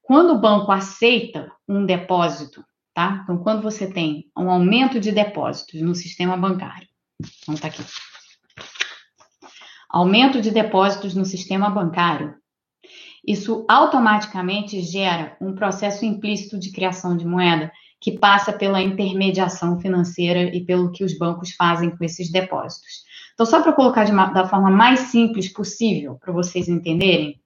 quando 0.02 0.32
o 0.34 0.38
banco 0.38 0.70
aceita 0.70 1.50
um 1.66 1.86
depósito, 1.86 2.62
tá? 2.92 3.20
Então, 3.22 3.38
quando 3.38 3.62
você 3.62 3.90
tem 3.90 4.26
um 4.36 4.50
aumento 4.50 5.00
de 5.00 5.12
depósitos 5.12 5.80
no 5.80 5.94
sistema 5.94 6.36
bancário, 6.36 6.88
vamos 7.46 7.60
tá 7.60 7.68
aqui. 7.68 7.82
Aumento 9.96 10.42
de 10.42 10.50
depósitos 10.50 11.14
no 11.14 11.24
sistema 11.24 11.70
bancário, 11.70 12.34
isso 13.26 13.64
automaticamente 13.66 14.82
gera 14.82 15.34
um 15.40 15.54
processo 15.54 16.04
implícito 16.04 16.58
de 16.58 16.70
criação 16.70 17.16
de 17.16 17.24
moeda 17.24 17.72
que 17.98 18.18
passa 18.18 18.52
pela 18.52 18.82
intermediação 18.82 19.80
financeira 19.80 20.54
e 20.54 20.62
pelo 20.66 20.92
que 20.92 21.02
os 21.02 21.16
bancos 21.16 21.54
fazem 21.54 21.96
com 21.96 22.04
esses 22.04 22.30
depósitos. 22.30 23.06
Então, 23.32 23.46
só 23.46 23.62
para 23.62 23.72
colocar 23.72 24.06
uma, 24.10 24.26
da 24.26 24.46
forma 24.46 24.70
mais 24.70 25.00
simples 25.00 25.50
possível, 25.50 26.16
para 26.16 26.30
vocês 26.30 26.68
entenderem, 26.68 27.40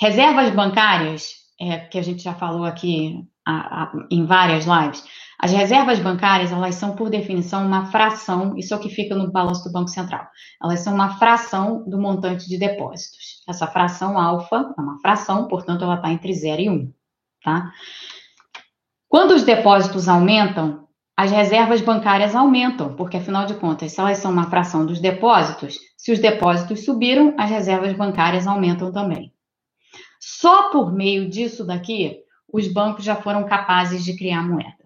reservas 0.00 0.48
bancárias, 0.54 1.34
é, 1.60 1.80
que 1.80 1.98
a 1.98 2.02
gente 2.02 2.22
já 2.22 2.32
falou 2.32 2.64
aqui 2.64 3.22
a, 3.44 3.82
a, 3.82 3.92
em 4.10 4.24
várias 4.24 4.64
lives, 4.64 5.04
As 5.38 5.50
reservas 5.50 5.98
bancárias, 5.98 6.52
elas 6.52 6.74
são, 6.76 6.94
por 6.94 7.10
definição, 7.10 7.66
uma 7.66 7.86
fração, 7.86 8.56
isso 8.56 8.72
é 8.72 8.76
o 8.76 8.80
que 8.80 8.88
fica 8.88 9.14
no 9.14 9.30
balanço 9.30 9.64
do 9.64 9.72
Banco 9.72 9.88
Central. 9.88 10.26
Elas 10.62 10.80
são 10.80 10.94
uma 10.94 11.18
fração 11.18 11.84
do 11.88 11.98
montante 11.98 12.48
de 12.48 12.58
depósitos. 12.58 13.42
Essa 13.48 13.66
fração 13.66 14.18
alfa 14.18 14.74
é 14.76 14.80
uma 14.80 14.98
fração, 15.00 15.48
portanto, 15.48 15.84
ela 15.84 15.96
está 15.96 16.10
entre 16.10 16.32
0 16.32 16.62
e 16.62 16.70
1, 16.70 16.72
um, 16.72 16.92
tá? 17.42 17.72
Quando 19.08 19.32
os 19.32 19.42
depósitos 19.42 20.08
aumentam, 20.08 20.88
as 21.16 21.30
reservas 21.30 21.80
bancárias 21.80 22.34
aumentam, 22.34 22.94
porque 22.96 23.16
afinal 23.16 23.46
de 23.46 23.54
contas, 23.54 23.92
se 23.92 24.00
elas 24.00 24.18
são 24.18 24.32
uma 24.32 24.50
fração 24.50 24.84
dos 24.84 24.98
depósitos, 24.98 25.78
se 25.96 26.10
os 26.10 26.18
depósitos 26.18 26.84
subiram, 26.84 27.34
as 27.38 27.48
reservas 27.48 27.92
bancárias 27.92 28.46
aumentam 28.46 28.90
também. 28.90 29.32
Só 30.18 30.70
por 30.70 30.92
meio 30.92 31.28
disso 31.28 31.64
daqui, 31.64 32.18
os 32.52 32.66
bancos 32.66 33.04
já 33.04 33.14
foram 33.14 33.44
capazes 33.44 34.04
de 34.04 34.16
criar 34.16 34.42
moeda. 34.42 34.83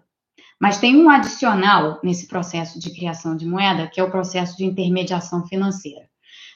Mas 0.59 0.77
tem 0.77 0.97
um 0.97 1.09
adicional 1.09 1.99
nesse 2.03 2.27
processo 2.27 2.79
de 2.79 2.93
criação 2.93 3.35
de 3.35 3.47
moeda, 3.47 3.87
que 3.87 3.99
é 3.99 4.03
o 4.03 4.11
processo 4.11 4.57
de 4.57 4.65
intermediação 4.65 5.45
financeira. 5.47 6.09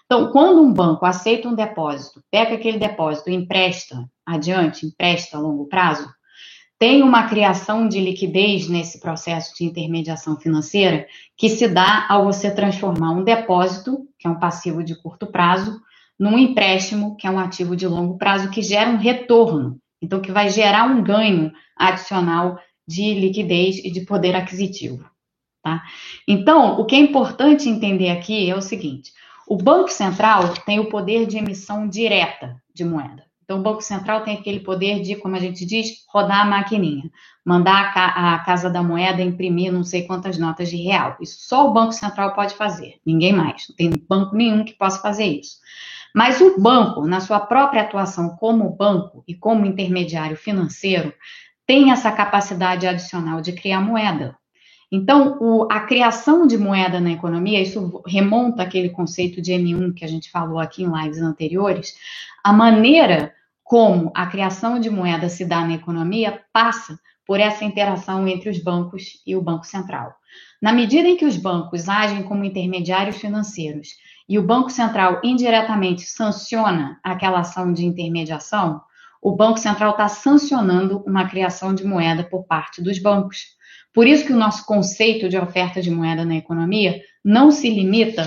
Então, 0.06 0.32
quando 0.32 0.62
um 0.62 0.74
banco 0.74 1.06
aceita 1.06 1.47
um 1.47 1.56
depósito, 1.56 2.22
pega 2.30 2.56
aquele 2.56 2.78
depósito 2.78 3.30
empresta 3.30 4.06
adiante, 4.26 4.86
empresta 4.86 5.38
a 5.38 5.39
longo 5.39 5.66
prazo, 5.68 6.08
tem 6.78 7.01
uma 7.01 7.30
criação 7.30 7.88
de 7.88 7.99
liquidez 8.01 8.68
nesse 8.68 8.99
processo 8.99 9.56
de 9.56 9.64
intermediação 9.64 10.38
financeira 10.38 11.08
que 11.38 11.47
se 11.47 11.66
dá 11.66 12.06
ao 12.10 12.26
você 12.26 12.51
transformar 12.51 13.12
um 13.12 13.24
depósito, 13.24 14.06
que 14.20 14.28
é 14.28 14.30
um 14.30 14.38
passivo 14.38 14.84
de 14.84 14.93
curto 15.01 15.28
prazo, 15.28 15.80
num 16.20 16.38
empréstimo, 16.38 17.16
que 17.16 17.26
é 17.26 17.32
um 17.32 17.39
ativo 17.39 17.76
de 17.76 17.88
longo 17.88 18.18
prazo, 18.18 18.49
que 18.49 18.62
gera 18.62 18.89
um 18.89 18.97
retorno. 18.97 19.78
Então, 20.01 20.20
que 20.20 20.32
vai 20.32 20.49
gerar 20.49 20.84
um 20.84 21.01
ganho 21.01 21.51
adicional 21.78 22.60
de 22.88 23.14
liquidez 23.14 23.78
e 23.78 23.92
de 23.92 24.02
poder 24.02 24.36
aquisitivo. 24.36 25.04
Tá? 25.62 25.82
Então, 26.28 26.80
o 26.80 26.86
que 26.86 26.96
é 26.96 27.00
importante 27.00 27.70
entender 27.70 28.10
aqui 28.10 28.50
é 28.50 28.56
o 28.56 28.62
seguinte: 28.62 29.14
o 29.48 29.58
Banco 29.58 29.90
Central 29.90 30.54
tem 30.66 30.80
o 30.80 30.90
poder 30.90 31.26
de 31.26 31.38
emissão 31.38 31.88
direta 31.88 32.62
de 32.74 32.84
moeda. 32.84 33.24
Então, 33.44 33.60
o 33.60 33.64
Banco 33.64 33.82
Central 33.82 34.24
tem 34.24 34.36
aquele 34.36 34.62
poder 34.62 35.02
de, 35.02 35.16
como 35.18 35.36
a 35.36 35.40
gente 35.40 35.66
diz, 35.66 36.06
rodar 36.08 36.42
a 36.42 36.46
maquininha, 36.46 37.10
mandar 37.46 37.92
a, 37.94 38.40
Casa 38.40 38.70
da 38.70 38.82
Moeda 38.82 39.22
imprimir 39.22 39.72
não 39.72 39.84
sei 39.84 40.08
quantas 40.08 40.38
notas 40.38 40.70
de 40.70 40.78
real. 40.78 41.18
Isso 41.22 41.38
só 41.42 41.68
o 41.68 41.74
Banco 41.74 41.92
Central 41.92 42.34
pode 42.34 42.56
fazer, 42.56 42.96
ninguém 43.06 43.34
mais. 43.34 43.68
Não 43.68 43.76
tem 43.76 43.92
banco 44.08 44.36
nenhum 44.36 44.64
que 44.64 44.74
possa 44.74 45.00
fazer 45.02 45.26
isso. 45.26 45.58
Mas 46.16 46.40
o 46.40 46.60
banco, 46.60 47.06
na 47.06 47.20
sua 47.20 47.40
própria 47.40 47.82
atuação 47.82 48.36
como 48.38 48.70
banco 48.70 49.24
e 49.28 49.34
como 49.34 49.66
intermediário 49.66 50.38
financeiro, 50.38 51.14
tem 51.66 51.91
essa 51.91 52.11
capacidade 52.11 52.88
adicional 52.88 53.41
de 53.41 53.53
criar 53.53 53.82
moeda. 53.82 54.38
Então, 54.91 55.38
o, 55.41 55.68
a 55.72 55.80
criação 55.80 56.45
de 56.45 56.57
moeda 56.57 56.99
na 56.99 57.11
economia, 57.11 57.61
isso 57.61 58.01
remonta 58.05 58.61
àquele 58.61 58.89
conceito 58.89 59.41
de 59.41 59.51
M1 59.51 59.93
que 59.95 60.05
a 60.05 60.07
gente 60.07 60.30
falou 60.30 60.59
aqui 60.59 60.84
em 60.84 60.91
lives 60.91 61.20
anteriores, 61.20 61.95
a 62.43 62.53
maneira 62.53 63.34
como 63.64 64.11
a 64.14 64.28
criação 64.28 64.80
de 64.80 64.89
moeda 64.89 65.30
se 65.30 65.45
dá 65.45 65.66
na 65.66 65.74
economia 65.74 66.41
passa 66.53 66.99
por 67.26 67.39
essa 67.39 67.66
interação 67.66 68.28
entre 68.28 68.49
os 68.49 68.59
bancos 68.61 69.22
e 69.26 69.36
o 69.36 69.41
Banco 69.41 69.66
Central. 69.66 70.14
Na 70.61 70.72
medida 70.72 71.07
em 71.07 71.18
que 71.18 71.26
os 71.26 71.38
bancos 71.38 71.89
agem 71.89 72.22
como 72.24 72.43
intermediários 72.43 73.18
financeiros 73.18 73.89
e 74.30 74.38
o 74.38 74.43
Banco 74.43 74.70
Central 74.70 75.20
indiretamente 75.24 76.03
sanciona 76.03 76.99
aquela 77.03 77.39
ação 77.39 77.74
de 77.74 77.86
intermediação, 77.86 78.82
o 79.24 79.34
Banco 79.34 79.58
Central 79.58 79.92
está 79.92 80.10
sancionando 80.10 81.02
uma 81.08 81.30
criação 81.30 81.74
de 81.74 81.86
moeda 81.86 82.26
por 82.26 82.44
parte 82.44 82.82
dos 82.82 83.00
bancos. 83.00 83.46
Por 83.94 84.06
isso 84.06 84.26
que 84.26 84.34
o 84.34 84.38
nosso 84.38 84.66
conceito 84.66 85.30
de 85.30 85.38
oferta 85.38 85.82
de 85.82 85.90
moeda 85.90 86.26
na 86.26 86.36
economia 86.36 87.00
não 87.24 87.50
se 87.50 87.70
limita 87.70 88.26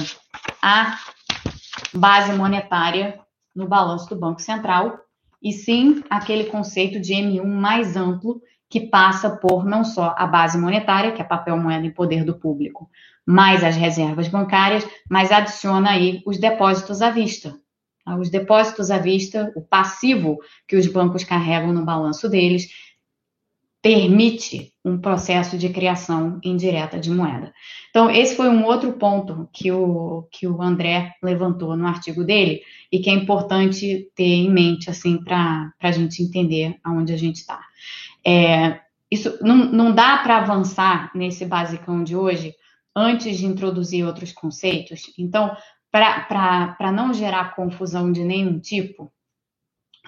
à 0.62 0.96
base 1.92 2.32
monetária 2.32 3.20
no 3.54 3.68
balanço 3.68 4.08
do 4.08 4.18
Banco 4.18 4.40
Central, 4.40 4.98
e 5.42 5.52
sim 5.52 6.02
aquele 6.08 6.44
conceito 6.44 6.98
de 6.98 7.12
M1 7.12 7.44
mais 7.44 7.94
amplo 7.94 8.40
que 8.70 8.80
passa 8.80 9.36
por 9.36 9.66
não 9.66 9.84
só 9.84 10.14
a 10.16 10.26
base 10.26 10.56
monetária, 10.56 11.12
que 11.12 11.20
é 11.20 11.24
papel, 11.24 11.58
moeda 11.58 11.86
e 11.86 11.92
poder 11.92 12.24
do 12.24 12.38
público, 12.38 12.88
mais 13.24 13.62
as 13.62 13.76
reservas 13.76 14.28
bancárias, 14.28 14.86
mas 15.10 15.30
adiciona 15.30 15.90
aí 15.90 16.22
os 16.24 16.38
depósitos 16.38 17.02
à 17.02 17.10
vista, 17.10 17.54
os 18.14 18.30
depósitos 18.30 18.90
à 18.90 18.98
vista, 18.98 19.52
o 19.56 19.60
passivo 19.60 20.38
que 20.68 20.76
os 20.76 20.86
bancos 20.86 21.24
carregam 21.24 21.72
no 21.72 21.84
balanço 21.84 22.28
deles, 22.28 22.68
permite 23.82 24.72
um 24.84 24.98
processo 24.98 25.56
de 25.56 25.68
criação 25.68 26.40
indireta 26.42 26.98
de 26.98 27.10
moeda. 27.10 27.52
Então, 27.90 28.10
esse 28.10 28.34
foi 28.34 28.48
um 28.48 28.64
outro 28.64 28.92
ponto 28.94 29.48
que 29.52 29.70
o, 29.70 30.26
que 30.32 30.46
o 30.46 30.60
André 30.60 31.12
levantou 31.22 31.76
no 31.76 31.86
artigo 31.86 32.24
dele 32.24 32.62
e 32.90 32.98
que 32.98 33.08
é 33.08 33.12
importante 33.12 34.10
ter 34.14 34.24
em 34.24 34.50
mente, 34.50 34.90
assim, 34.90 35.22
para 35.22 35.72
a 35.80 35.92
gente 35.92 36.22
entender 36.22 36.76
aonde 36.82 37.12
a 37.12 37.16
gente 37.16 37.36
está. 37.36 37.60
É, 38.26 38.80
isso 39.08 39.38
não, 39.40 39.56
não 39.56 39.94
dá 39.94 40.18
para 40.18 40.38
avançar 40.38 41.12
nesse 41.14 41.44
basicão 41.44 42.02
de 42.02 42.16
hoje 42.16 42.54
antes 42.94 43.38
de 43.38 43.46
introduzir 43.46 44.04
outros 44.04 44.32
conceitos. 44.32 45.12
Então, 45.16 45.56
para 45.98 46.92
não 46.92 47.12
gerar 47.12 47.54
confusão 47.54 48.10
de 48.12 48.22
nenhum 48.24 48.58
tipo, 48.58 49.10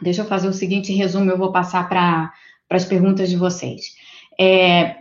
deixa 0.02 0.22
eu 0.22 0.26
fazer 0.26 0.48
o 0.48 0.52
seguinte 0.52 0.92
resumo, 0.92 1.30
eu 1.30 1.38
vou 1.38 1.52
passar 1.52 1.88
para 1.88 2.32
as 2.70 2.84
perguntas 2.84 3.28
de 3.28 3.36
vocês. 3.36 3.94
É, 4.38 4.96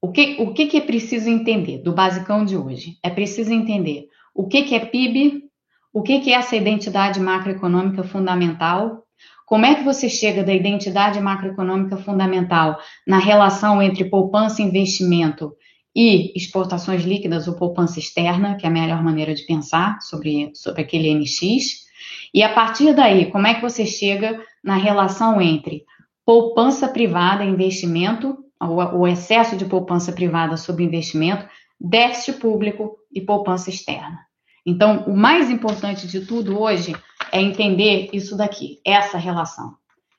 o 0.00 0.12
que, 0.12 0.36
o 0.40 0.52
que, 0.52 0.66
que 0.66 0.76
é 0.76 0.80
preciso 0.80 1.28
entender 1.28 1.78
do 1.78 1.92
basicão 1.92 2.44
de 2.44 2.56
hoje? 2.56 2.98
É 3.02 3.10
preciso 3.10 3.52
entender 3.52 4.06
o 4.34 4.46
que, 4.46 4.62
que 4.62 4.74
é 4.74 4.80
PIB, 4.80 5.44
o 5.92 6.02
que, 6.02 6.20
que 6.20 6.32
é 6.32 6.36
essa 6.36 6.54
identidade 6.54 7.18
macroeconômica 7.18 8.04
fundamental, 8.04 9.02
como 9.46 9.64
é 9.64 9.76
que 9.76 9.84
você 9.84 10.08
chega 10.08 10.44
da 10.44 10.52
identidade 10.52 11.20
macroeconômica 11.20 11.96
fundamental 11.96 12.78
na 13.06 13.18
relação 13.18 13.80
entre 13.80 14.04
poupança 14.04 14.60
e 14.60 14.64
investimento 14.64 15.54
e 15.96 16.30
exportações 16.36 17.04
líquidas 17.04 17.48
ou 17.48 17.54
poupança 17.54 17.98
externa, 17.98 18.56
que 18.56 18.66
é 18.66 18.68
a 18.68 18.72
melhor 18.72 19.02
maneira 19.02 19.34
de 19.34 19.46
pensar 19.46 19.98
sobre, 20.02 20.50
sobre 20.54 20.82
aquele 20.82 21.14
NX. 21.14 21.86
E 22.34 22.42
a 22.42 22.52
partir 22.52 22.92
daí, 22.92 23.30
como 23.30 23.46
é 23.46 23.54
que 23.54 23.62
você 23.62 23.86
chega 23.86 24.38
na 24.62 24.76
relação 24.76 25.40
entre 25.40 25.86
poupança 26.22 26.86
privada 26.86 27.42
e 27.42 27.48
investimento, 27.48 28.36
o 28.60 29.08
excesso 29.08 29.56
de 29.56 29.64
poupança 29.64 30.12
privada 30.12 30.58
sobre 30.58 30.84
investimento, 30.84 31.46
déficit 31.80 32.40
público 32.40 32.96
e 33.10 33.22
poupança 33.22 33.70
externa. 33.70 34.18
Então, 34.66 35.04
o 35.06 35.16
mais 35.16 35.48
importante 35.48 36.06
de 36.06 36.26
tudo 36.26 36.60
hoje 36.60 36.94
é 37.32 37.40
entender 37.40 38.10
isso 38.12 38.36
daqui, 38.36 38.80
essa 38.84 39.16
relação. 39.16 39.74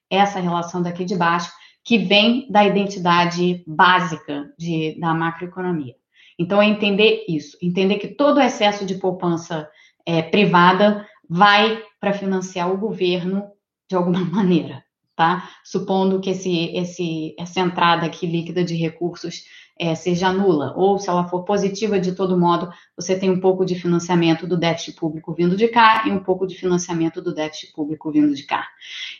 Essa 0.09 0.39
relação 0.39 0.81
daqui 0.81 1.03
de 1.03 1.15
baixo, 1.15 1.51
que 1.87 1.97
vem 1.97 2.45
da 2.49 2.65
identidade 2.65 3.63
básica 3.65 4.53
de, 4.59 4.99
da 4.99 5.13
macroeconomia. 5.13 5.95
Então, 6.37 6.61
é 6.61 6.65
entender 6.65 7.23
isso, 7.29 7.57
entender 7.61 7.97
que 7.97 8.09
todo 8.09 8.41
excesso 8.41 8.85
de 8.85 8.95
poupança 8.95 9.69
é, 10.05 10.21
privada 10.21 11.07
vai 11.29 11.81
para 11.97 12.11
financiar 12.11 12.69
o 12.69 12.77
governo 12.77 13.49
de 13.89 13.95
alguma 13.95 14.19
maneira, 14.29 14.83
tá? 15.17 15.49
Supondo 15.63 16.21
que 16.21 16.29
esse, 16.29 16.77
esse, 16.77 17.35
essa 17.39 17.59
entrada 17.59 18.05
aqui 18.05 18.27
líquida 18.27 18.63
de 18.63 18.75
recursos 18.75 19.43
é, 19.79 19.93
seja 19.95 20.31
nula, 20.31 20.73
ou 20.75 20.97
se 20.97 21.09
ela 21.09 21.27
for 21.27 21.43
positiva 21.43 21.99
de 21.99 22.13
todo 22.13 22.39
modo, 22.39 22.69
você 22.95 23.17
tem 23.17 23.29
um 23.29 23.39
pouco 23.39 23.65
de 23.65 23.75
financiamento 23.75 24.47
do 24.47 24.57
déficit 24.57 24.95
público 24.95 25.33
vindo 25.33 25.55
de 25.55 25.67
cá 25.67 26.03
e 26.05 26.11
um 26.11 26.19
pouco 26.19 26.45
de 26.45 26.55
financiamento 26.55 27.21
do 27.21 27.33
déficit 27.33 27.73
público 27.73 28.11
vindo 28.11 28.33
de 28.33 28.43
cá. 28.43 28.67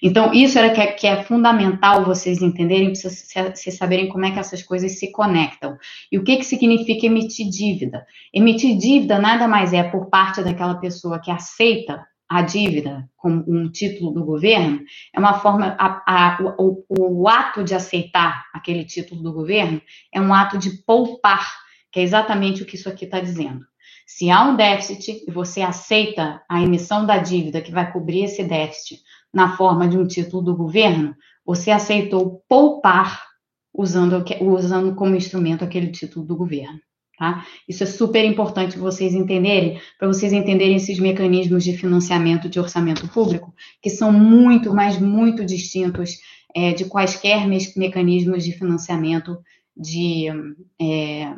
Então, 0.02 0.34
isso 0.34 0.58
era 0.58 0.72
que 0.72 0.82
é, 0.82 0.88
que 0.88 1.08
é 1.08 1.24
fundamental 1.24 2.06
vocês 2.06 2.41
entenderem, 2.41 2.93
vocês 2.93 3.76
saberem 3.76 4.08
como 4.08 4.26
é 4.26 4.32
que 4.32 4.39
essas 4.39 4.62
coisas 4.62 5.00
se 5.00 5.12
conectam. 5.12 5.78
E 6.12 6.18
o 6.18 6.24
que, 6.24 6.38
que 6.38 6.45
significa 6.45 7.08
emitir 7.08 7.50
dívida? 7.50 8.06
Emitir 8.32 8.78
dívida 8.78 9.20
nada 9.20 9.48
mais 9.48 9.74
é 9.74 9.84
por 9.84 10.08
parte 10.08 10.43
daquela 10.43 10.76
pessoa 10.76 11.20
que 11.20 11.32
aceita 11.32 12.06
a 12.30 12.41
dívida 12.41 13.09
como 13.15 13.43
um 13.47 13.69
título 13.69 14.11
do 14.11 14.25
governo, 14.25 14.82
é 15.13 15.19
uma 15.19 15.39
forma, 15.39 15.75
a, 15.80 16.03
a, 16.05 16.38
o, 16.59 16.84
o, 16.89 17.28
ato 17.28 17.63
de 17.63 17.73
aceitar 17.73 18.45
aquele 18.53 18.84
título 18.84 19.21
do 19.21 19.34
governo 19.34 19.82
é 20.13 20.19
um 20.19 20.34
ato 20.34 20.57
de 20.57 20.84
poupar, 20.84 21.47
que 21.91 21.99
é 21.99 22.03
exatamente 22.03 22.61
o 22.61 22.65
que 22.65 22.75
isso 22.75 22.89
aqui 22.89 23.05
está 23.05 23.19
dizendo. 23.19 23.65
Se 24.05 24.30
há 24.30 24.43
um 24.43 24.55
déficit 24.55 25.23
e 25.28 25.32
você 25.32 25.61
aceita 25.61 26.41
a 26.49 26.61
emissão 26.61 27.05
da 27.05 27.17
dívida 27.17 27.61
que 27.61 27.71
vai 27.71 27.91
cobrir 27.91 28.23
esse 28.23 28.43
déficit 28.43 29.01
na 29.34 29.55
forma 29.55 29.88
de 29.88 29.97
um 29.97 30.07
título 30.07 30.41
do 30.41 30.55
governo, 30.55 31.15
você 31.45 31.71
aceitou 31.71 32.43
poupar 32.47 33.25
usando, 33.73 34.23
usando 34.41 34.95
como 34.95 35.15
instrumento 35.15 35.63
aquele 35.63 35.91
título 35.91 36.25
do 36.25 36.36
governo. 36.36 36.80
Tá? 37.18 37.43
Isso 37.68 37.82
é 37.82 37.88
super 37.88 38.24
importante 38.24 38.78
vocês 38.78 39.15
entenderem, 39.15 39.82
para 39.97 40.07
vocês 40.07 40.32
entenderem 40.32 40.76
esses 40.76 40.99
mecanismos 40.99 41.63
de 41.63 41.76
financiamento 41.76 42.47
de 42.47 42.59
orçamento 42.59 43.07
público, 43.07 43.51
que 43.82 43.89
são 43.89 44.11
muito, 44.11 44.72
mas 44.72 44.99
muito 44.99 45.43
distintos 45.43 46.20
é, 46.55 46.74
de 46.74 46.86
quaisquer 46.86 47.47
me 47.47 47.57
mecanismos 47.76 48.43
de 48.43 48.51
financiamento 48.51 49.39
de, 49.76 50.28
é, 50.80 51.34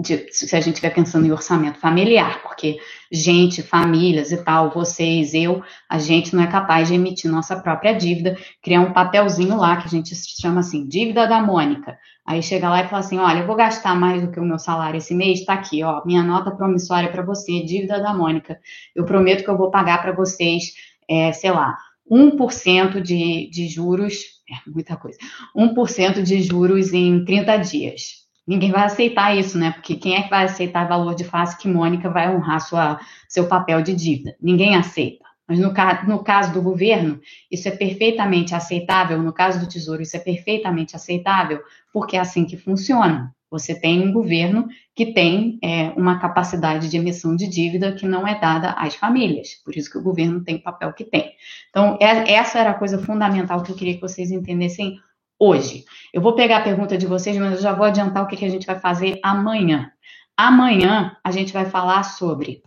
de, 0.00 0.32
se 0.32 0.54
a 0.56 0.60
gente 0.60 0.74
estiver 0.74 0.94
pensando 0.94 1.26
em 1.26 1.32
orçamento 1.32 1.78
familiar, 1.78 2.42
porque 2.42 2.78
gente, 3.12 3.62
famílias 3.62 4.32
e 4.32 4.42
tal, 4.42 4.70
vocês, 4.70 5.34
eu, 5.34 5.62
a 5.88 5.98
gente 5.98 6.34
não 6.34 6.42
é 6.42 6.46
capaz 6.46 6.88
de 6.88 6.94
emitir 6.94 7.30
nossa 7.30 7.60
própria 7.60 7.92
dívida, 7.92 8.36
criar 8.62 8.80
um 8.80 8.92
papelzinho 8.92 9.56
lá 9.56 9.76
que 9.76 9.86
a 9.86 9.90
gente 9.90 10.14
chama 10.14 10.60
assim, 10.60 10.86
dívida 10.86 11.26
da 11.26 11.42
Mônica. 11.42 11.98
Aí 12.26 12.42
chega 12.42 12.70
lá 12.70 12.82
e 12.82 12.88
fala 12.88 13.00
assim: 13.00 13.18
olha, 13.18 13.40
eu 13.40 13.46
vou 13.46 13.56
gastar 13.56 13.94
mais 13.94 14.22
do 14.22 14.30
que 14.30 14.40
o 14.40 14.44
meu 14.44 14.58
salário 14.58 14.98
esse 14.98 15.14
mês, 15.14 15.44
tá 15.44 15.54
aqui, 15.54 15.82
ó, 15.82 16.02
minha 16.04 16.22
nota 16.22 16.50
promissória 16.50 17.10
para 17.10 17.22
você, 17.22 17.64
dívida 17.64 18.00
da 18.00 18.14
Mônica. 18.14 18.58
Eu 18.94 19.04
prometo 19.04 19.44
que 19.44 19.50
eu 19.50 19.58
vou 19.58 19.70
pagar 19.70 20.00
para 20.00 20.12
vocês, 20.12 20.72
é, 21.08 21.32
sei 21.32 21.50
lá, 21.50 21.76
1% 22.10 23.00
de, 23.00 23.50
de 23.50 23.68
juros, 23.68 24.40
é 24.48 24.70
muita 24.70 24.96
coisa, 24.96 25.18
1% 25.56 26.22
de 26.22 26.42
juros 26.42 26.92
em 26.92 27.24
30 27.24 27.56
dias. 27.58 28.19
Ninguém 28.50 28.72
vai 28.72 28.82
aceitar 28.82 29.38
isso, 29.38 29.56
né? 29.56 29.70
Porque 29.70 29.94
quem 29.94 30.16
é 30.16 30.22
que 30.22 30.28
vai 30.28 30.42
aceitar 30.42 30.88
valor 30.88 31.14
de 31.14 31.22
face 31.22 31.56
que 31.56 31.68
Mônica 31.68 32.10
vai 32.10 32.28
honrar 32.34 32.60
sua, 32.60 32.98
seu 33.28 33.46
papel 33.46 33.80
de 33.80 33.94
dívida? 33.94 34.34
Ninguém 34.42 34.74
aceita. 34.74 35.24
Mas 35.46 35.60
no, 35.60 35.72
no, 36.08 36.24
caso 36.24 36.52
do 36.52 36.60
governo, 36.60 37.20
isso 37.48 37.68
é 37.68 37.70
perfeitamente 37.70 38.52
aceitável. 38.52 39.22
No 39.22 39.32
caso 39.32 39.60
do 39.60 39.68
Tesouro, 39.68 40.02
isso 40.02 40.16
é 40.16 40.18
perfeitamente 40.18 40.96
aceitável, 40.96 41.60
porque 41.92 42.16
é 42.16 42.18
assim 42.18 42.44
que 42.44 42.56
funciona. 42.56 43.32
Você 43.52 43.72
tem 43.72 44.00
um 44.08 44.12
governo 44.12 44.66
que 44.96 45.12
tem 45.12 45.60
é, 45.62 45.90
uma 45.90 46.18
capacidade 46.18 46.88
de 46.88 46.96
emissão 46.96 47.36
de 47.36 47.46
dívida 47.46 47.92
que 47.92 48.04
não 48.04 48.26
é 48.26 48.36
dada 48.36 48.72
às 48.72 48.96
famílias. 48.96 49.50
Por 49.64 49.76
isso 49.76 49.88
que 49.88 49.98
o 49.98 50.02
governo 50.02 50.42
tem 50.42 50.56
o 50.56 50.62
papel 50.62 50.92
que 50.92 51.04
tem. 51.04 51.30
Então, 51.68 51.96
é, 52.00 52.32
essa 52.32 52.58
era 52.58 52.70
a 52.70 52.78
coisa 52.78 52.98
fundamental 52.98 53.62
que 53.62 53.70
eu 53.70 53.76
queria 53.76 53.94
que 53.94 54.00
vocês 54.00 54.32
entendessem 54.32 54.98
hoje. 55.40 55.84
Eu 56.12 56.20
vou 56.20 56.34
pegar 56.34 56.58
a 56.58 56.62
pergunta 56.62 56.98
de 56.98 57.06
vocês, 57.06 57.36
mas 57.38 57.54
eu 57.54 57.62
já 57.62 57.72
vou 57.72 57.86
adiantar 57.86 58.22
o 58.22 58.26
que, 58.26 58.36
que 58.36 58.44
a 58.44 58.50
gente 58.50 58.66
vai 58.66 58.78
fazer 58.78 59.18
amanhã. 59.22 59.90
Amanhã 60.36 61.16
a 61.24 61.30
gente 61.30 61.52
vai 61.52 61.64
falar 61.64 62.02
sobre 62.02 62.62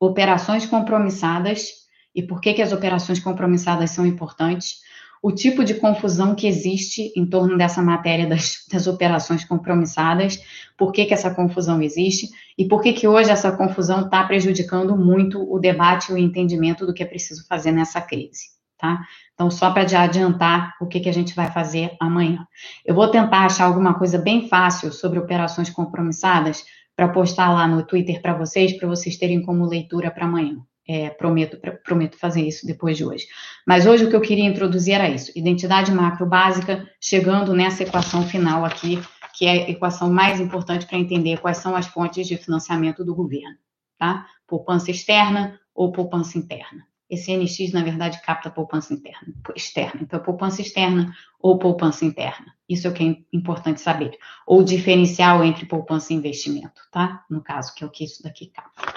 operações 0.00 0.66
compromissadas 0.66 1.86
e 2.14 2.22
por 2.22 2.40
que, 2.40 2.54
que 2.54 2.62
as 2.62 2.72
operações 2.72 3.20
compromissadas 3.20 3.90
são 3.90 4.04
importantes, 4.04 4.80
o 5.22 5.32
tipo 5.32 5.64
de 5.64 5.74
confusão 5.74 6.34
que 6.34 6.46
existe 6.46 7.12
em 7.16 7.26
torno 7.26 7.56
dessa 7.56 7.82
matéria 7.82 8.26
das, 8.26 8.64
das 8.70 8.86
operações 8.86 9.44
compromissadas, 9.44 10.40
por 10.76 10.92
que, 10.92 11.06
que 11.06 11.14
essa 11.14 11.34
confusão 11.34 11.82
existe 11.82 12.28
e 12.56 12.66
por 12.66 12.80
que, 12.82 12.92
que 12.92 13.08
hoje 13.08 13.30
essa 13.30 13.52
confusão 13.52 14.02
está 14.04 14.24
prejudicando 14.24 14.96
muito 14.96 15.42
o 15.50 15.58
debate 15.58 16.10
e 16.10 16.14
o 16.14 16.18
entendimento 16.18 16.86
do 16.86 16.94
que 16.94 17.02
é 17.02 17.06
preciso 17.06 17.46
fazer 17.46 17.72
nessa 17.72 18.00
crise 18.00 18.55
tá? 18.78 19.00
Então, 19.34 19.50
só 19.50 19.70
para 19.70 19.82
adiantar 19.82 20.74
o 20.80 20.86
que, 20.86 21.00
que 21.00 21.08
a 21.08 21.12
gente 21.12 21.34
vai 21.34 21.50
fazer 21.50 21.96
amanhã. 22.00 22.46
Eu 22.84 22.94
vou 22.94 23.08
tentar 23.08 23.46
achar 23.46 23.64
alguma 23.64 23.94
coisa 23.94 24.18
bem 24.18 24.48
fácil 24.48 24.92
sobre 24.92 25.18
operações 25.18 25.70
compromissadas 25.70 26.64
para 26.94 27.08
postar 27.08 27.52
lá 27.52 27.66
no 27.66 27.84
Twitter 27.84 28.20
para 28.22 28.34
vocês, 28.34 28.76
para 28.76 28.88
vocês 28.88 29.16
terem 29.16 29.42
como 29.42 29.66
leitura 29.66 30.10
para 30.10 30.24
amanhã. 30.24 30.56
É, 30.88 31.10
prometo, 31.10 31.58
prometo 31.84 32.16
fazer 32.16 32.46
isso 32.46 32.64
depois 32.64 32.96
de 32.96 33.04
hoje. 33.04 33.26
Mas 33.66 33.86
hoje 33.86 34.04
o 34.04 34.08
que 34.08 34.14
eu 34.14 34.20
queria 34.20 34.44
introduzir 34.44 34.94
era 34.94 35.08
isso: 35.08 35.32
identidade 35.34 35.90
macro 35.90 36.24
básica, 36.24 36.88
chegando 37.00 37.52
nessa 37.54 37.82
equação 37.82 38.22
final 38.22 38.64
aqui, 38.64 39.02
que 39.36 39.46
é 39.46 39.50
a 39.50 39.70
equação 39.70 40.12
mais 40.12 40.38
importante 40.38 40.86
para 40.86 40.96
entender 40.96 41.40
quais 41.40 41.58
são 41.58 41.74
as 41.74 41.88
fontes 41.88 42.28
de 42.28 42.36
financiamento 42.36 43.04
do 43.04 43.16
governo, 43.16 43.56
tá? 43.98 44.26
Poupança 44.46 44.92
externa 44.92 45.58
ou 45.74 45.90
poupança 45.90 46.38
interna. 46.38 46.86
Esse 47.08 47.36
NX, 47.36 47.72
na 47.72 47.82
verdade, 47.82 48.20
capta 48.22 48.50
poupança 48.50 48.92
interna, 48.92 49.32
externa. 49.54 50.00
Então, 50.02 50.18
poupança 50.18 50.60
externa 50.60 51.14
ou 51.40 51.58
poupança 51.58 52.04
interna. 52.04 52.54
Isso 52.68 52.86
é 52.86 52.90
o 52.90 52.92
que 52.92 53.04
é 53.04 53.36
importante 53.36 53.80
saber. 53.80 54.18
Ou 54.46 54.64
diferencial 54.64 55.44
entre 55.44 55.66
poupança 55.66 56.12
e 56.12 56.16
investimento, 56.16 56.82
tá? 56.90 57.24
No 57.30 57.40
caso, 57.40 57.74
que 57.74 57.84
é 57.84 57.86
o 57.86 57.90
que 57.90 58.04
isso 58.04 58.22
daqui 58.22 58.46
capta. 58.46 58.94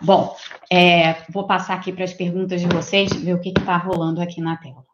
Bom, 0.00 0.36
é, 0.70 1.22
vou 1.30 1.46
passar 1.46 1.74
aqui 1.74 1.92
para 1.92 2.04
as 2.04 2.12
perguntas 2.12 2.60
de 2.60 2.66
vocês, 2.66 3.12
ver 3.12 3.34
o 3.34 3.40
que 3.40 3.50
está 3.50 3.76
rolando 3.76 4.20
aqui 4.20 4.40
na 4.40 4.56
tela. 4.56 4.84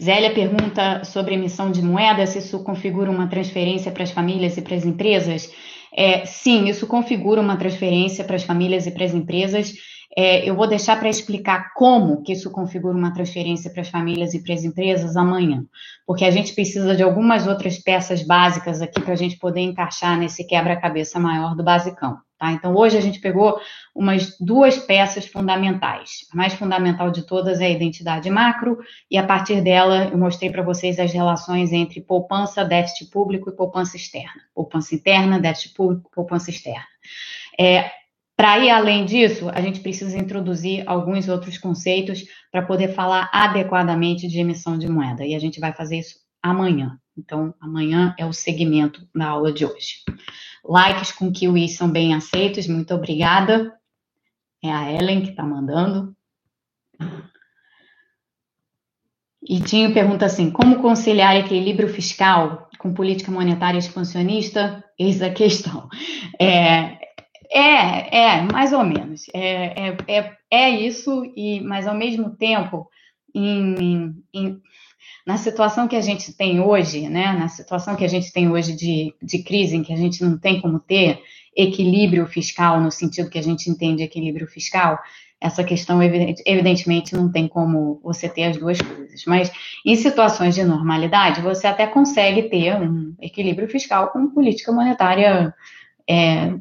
Zélia 0.00 0.32
pergunta 0.32 1.04
sobre 1.04 1.34
emissão 1.34 1.70
de 1.70 1.82
moeda, 1.82 2.26
se 2.26 2.38
isso 2.38 2.62
configura 2.62 3.10
uma 3.10 3.26
transferência 3.26 3.90
para 3.90 4.02
as 4.02 4.10
famílias 4.10 4.56
e 4.56 4.62
para 4.62 4.76
as 4.76 4.84
empresas. 4.84 5.50
É, 5.94 6.24
sim, 6.24 6.68
isso 6.68 6.86
configura 6.86 7.40
uma 7.40 7.56
transferência 7.56 8.24
para 8.24 8.36
as 8.36 8.44
famílias 8.44 8.86
e 8.86 8.90
para 8.90 9.04
as 9.04 9.14
empresas. 9.14 9.74
É, 10.16 10.48
eu 10.48 10.54
vou 10.54 10.66
deixar 10.66 10.98
para 10.98 11.08
explicar 11.08 11.72
como 11.74 12.22
que 12.22 12.32
isso 12.32 12.50
configura 12.50 12.96
uma 12.96 13.14
transferência 13.14 13.70
para 13.70 13.80
as 13.80 13.88
famílias 13.88 14.34
e 14.34 14.42
para 14.42 14.52
as 14.52 14.62
empresas 14.62 15.16
amanhã, 15.16 15.64
porque 16.06 16.24
a 16.24 16.30
gente 16.30 16.54
precisa 16.54 16.94
de 16.94 17.02
algumas 17.02 17.46
outras 17.46 17.78
peças 17.78 18.22
básicas 18.22 18.82
aqui 18.82 19.00
para 19.00 19.14
a 19.14 19.16
gente 19.16 19.38
poder 19.38 19.60
encaixar 19.60 20.18
nesse 20.18 20.46
quebra-cabeça 20.46 21.18
maior 21.18 21.56
do 21.56 21.64
basicão. 21.64 22.18
Tá? 22.42 22.50
Então, 22.50 22.74
hoje 22.74 22.98
a 22.98 23.00
gente 23.00 23.20
pegou 23.20 23.60
umas 23.94 24.36
duas 24.40 24.76
peças 24.76 25.24
fundamentais. 25.28 26.26
A 26.32 26.36
mais 26.36 26.52
fundamental 26.52 27.08
de 27.08 27.24
todas 27.24 27.60
é 27.60 27.66
a 27.66 27.70
identidade 27.70 28.28
macro, 28.28 28.78
e 29.08 29.16
a 29.16 29.24
partir 29.24 29.60
dela 29.60 30.06
eu 30.06 30.18
mostrei 30.18 30.50
para 30.50 30.60
vocês 30.60 30.98
as 30.98 31.12
relações 31.12 31.72
entre 31.72 32.00
poupança, 32.00 32.64
déficit 32.64 33.12
público 33.12 33.48
e 33.48 33.54
poupança 33.54 33.96
externa. 33.96 34.42
Poupança 34.52 34.92
interna, 34.92 35.38
déficit 35.38 35.72
público, 35.72 36.10
poupança 36.12 36.50
externa. 36.50 36.84
É, 37.56 37.88
para 38.36 38.58
ir 38.58 38.70
além 38.70 39.04
disso, 39.04 39.48
a 39.54 39.60
gente 39.60 39.78
precisa 39.78 40.18
introduzir 40.18 40.82
alguns 40.88 41.28
outros 41.28 41.56
conceitos 41.58 42.24
para 42.50 42.62
poder 42.62 42.88
falar 42.88 43.30
adequadamente 43.32 44.26
de 44.26 44.40
emissão 44.40 44.76
de 44.76 44.88
moeda, 44.88 45.24
e 45.24 45.36
a 45.36 45.38
gente 45.38 45.60
vai 45.60 45.72
fazer 45.72 46.00
isso 46.00 46.16
amanhã. 46.42 46.98
Então, 47.16 47.54
amanhã 47.60 48.14
é 48.18 48.24
o 48.24 48.32
segmento 48.32 49.06
da 49.14 49.28
aula 49.28 49.52
de 49.52 49.64
hoje. 49.64 50.02
Likes 50.64 51.12
com 51.12 51.32
kiwis 51.32 51.76
são 51.76 51.90
bem 51.90 52.14
aceitos, 52.14 52.66
muito 52.66 52.94
obrigada. 52.94 53.72
É 54.62 54.72
a 54.72 54.92
Ellen 54.92 55.22
que 55.22 55.30
está 55.30 55.42
mandando. 55.42 56.16
E 59.42 59.60
Tinho 59.60 59.92
pergunta 59.92 60.24
assim: 60.24 60.50
como 60.50 60.80
conciliar 60.80 61.36
equilíbrio 61.36 61.88
fiscal 61.88 62.70
com 62.78 62.94
política 62.94 63.30
monetária 63.30 63.78
expansionista? 63.78 64.84
Eis 64.98 65.20
a 65.20 65.30
questão. 65.30 65.88
É, 66.40 66.98
é, 67.50 68.36
é 68.36 68.42
mais 68.42 68.72
ou 68.72 68.84
menos. 68.84 69.26
É, 69.34 69.88
é, 69.88 69.96
é, 70.08 70.36
é 70.50 70.70
isso, 70.70 71.24
e, 71.36 71.60
mas 71.60 71.86
ao 71.86 71.94
mesmo 71.94 72.30
tempo, 72.36 72.88
em, 73.34 74.14
em 74.32 74.60
na 75.26 75.36
situação 75.36 75.86
que 75.86 75.96
a 75.96 76.00
gente 76.00 76.32
tem 76.32 76.60
hoje, 76.60 77.08
né, 77.08 77.32
na 77.32 77.48
situação 77.48 77.94
que 77.94 78.04
a 78.04 78.08
gente 78.08 78.32
tem 78.32 78.50
hoje 78.50 78.74
de, 78.74 79.14
de 79.22 79.42
crise, 79.42 79.76
em 79.76 79.82
que 79.82 79.92
a 79.92 79.96
gente 79.96 80.22
não 80.22 80.36
tem 80.38 80.60
como 80.60 80.80
ter 80.80 81.20
equilíbrio 81.56 82.26
fiscal, 82.26 82.80
no 82.80 82.90
sentido 82.90 83.30
que 83.30 83.38
a 83.38 83.42
gente 83.42 83.70
entende 83.70 84.02
equilíbrio 84.02 84.46
fiscal, 84.46 84.98
essa 85.42 85.64
questão, 85.64 86.00
evidentemente, 86.02 87.14
não 87.14 87.30
tem 87.30 87.48
como 87.48 88.00
você 88.02 88.28
ter 88.28 88.44
as 88.44 88.56
duas 88.56 88.80
coisas. 88.80 89.24
Mas 89.26 89.50
em 89.84 89.96
situações 89.96 90.54
de 90.54 90.62
normalidade, 90.62 91.42
você 91.42 91.66
até 91.66 91.84
consegue 91.86 92.44
ter 92.44 92.80
um 92.80 93.14
equilíbrio 93.20 93.68
fiscal 93.68 94.10
com 94.10 94.30
política 94.30 94.70
monetária 94.70 95.52
é, 96.08 96.54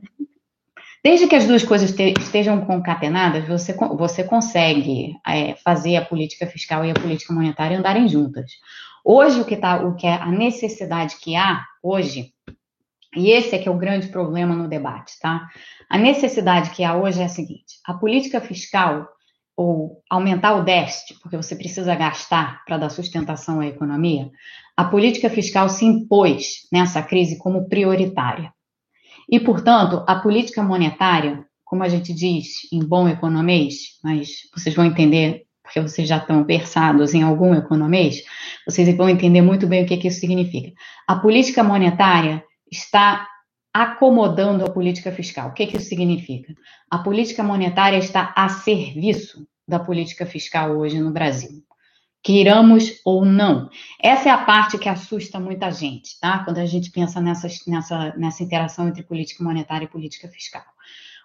Desde 1.03 1.27
que 1.27 1.35
as 1.35 1.47
duas 1.47 1.63
coisas 1.63 1.95
estejam 2.19 2.63
concatenadas, 2.63 3.47
você, 3.47 3.73
você 3.73 4.23
consegue 4.23 5.15
é, 5.27 5.55
fazer 5.55 5.95
a 5.95 6.05
política 6.05 6.45
fiscal 6.45 6.85
e 6.85 6.91
a 6.91 6.93
política 6.93 7.33
monetária 7.33 7.77
andarem 7.77 8.07
juntas. 8.07 8.51
Hoje, 9.03 9.41
o 9.41 9.45
que, 9.45 9.57
tá, 9.57 9.83
o 9.83 9.95
que 9.95 10.05
é 10.05 10.13
a 10.13 10.27
necessidade 10.27 11.15
que 11.17 11.35
há 11.35 11.65
hoje, 11.81 12.31
e 13.15 13.31
esse 13.31 13.55
é 13.55 13.57
que 13.57 13.67
é 13.67 13.71
o 13.71 13.77
grande 13.79 14.09
problema 14.09 14.55
no 14.55 14.67
debate, 14.67 15.13
tá? 15.19 15.49
A 15.89 15.97
necessidade 15.97 16.69
que 16.69 16.83
há 16.83 16.95
hoje 16.95 17.19
é 17.19 17.25
a 17.25 17.29
seguinte: 17.29 17.79
a 17.83 17.95
política 17.95 18.39
fiscal, 18.39 19.07
ou 19.57 20.03
aumentar 20.09 20.53
o 20.53 20.63
déficit, 20.63 21.19
porque 21.19 21.35
você 21.35 21.55
precisa 21.55 21.95
gastar 21.95 22.63
para 22.63 22.77
dar 22.77 22.89
sustentação 22.89 23.59
à 23.59 23.65
economia, 23.65 24.29
a 24.77 24.85
política 24.85 25.31
fiscal 25.31 25.67
se 25.67 25.83
impôs 25.83 26.67
nessa 26.71 27.01
crise 27.01 27.39
como 27.39 27.67
prioritária. 27.67 28.53
E, 29.31 29.39
portanto, 29.39 30.03
a 30.05 30.15
política 30.15 30.61
monetária, 30.61 31.45
como 31.63 31.83
a 31.83 31.87
gente 31.87 32.13
diz 32.13 32.67
em 32.71 32.83
bom 32.83 33.07
economês, 33.07 33.97
mas 34.03 34.41
vocês 34.53 34.75
vão 34.75 34.83
entender, 34.83 35.43
porque 35.63 35.79
vocês 35.79 36.05
já 36.05 36.17
estão 36.17 36.43
versados 36.43 37.13
em 37.13 37.23
algum 37.23 37.55
economês, 37.55 38.23
vocês 38.65 38.93
vão 38.97 39.07
entender 39.07 39.41
muito 39.41 39.65
bem 39.67 39.83
o 39.83 39.87
que, 39.87 39.95
que 39.95 40.09
isso 40.09 40.19
significa. 40.19 40.73
A 41.07 41.15
política 41.15 41.63
monetária 41.63 42.43
está 42.69 43.25
acomodando 43.73 44.65
a 44.65 44.69
política 44.69 45.13
fiscal. 45.13 45.49
O 45.49 45.53
que, 45.53 45.65
que 45.65 45.77
isso 45.77 45.87
significa? 45.87 46.53
A 46.89 46.97
política 46.97 47.41
monetária 47.41 47.97
está 47.97 48.33
a 48.35 48.49
serviço 48.49 49.47
da 49.65 49.79
política 49.79 50.25
fiscal 50.25 50.71
hoje 50.71 50.99
no 50.99 51.11
Brasil 51.11 51.63
queiramos 52.23 53.01
ou 53.03 53.25
não. 53.25 53.69
Essa 54.01 54.29
é 54.29 54.31
a 54.31 54.37
parte 54.37 54.77
que 54.77 54.87
assusta 54.87 55.39
muita 55.39 55.71
gente, 55.71 56.19
tá? 56.19 56.43
Quando 56.43 56.59
a 56.59 56.65
gente 56.65 56.91
pensa 56.91 57.19
nessa, 57.19 57.47
nessa, 57.67 58.15
nessa 58.17 58.43
interação 58.43 58.87
entre 58.87 59.03
política 59.03 59.43
monetária 59.43 59.85
e 59.85 59.89
política 59.89 60.27
fiscal. 60.27 60.63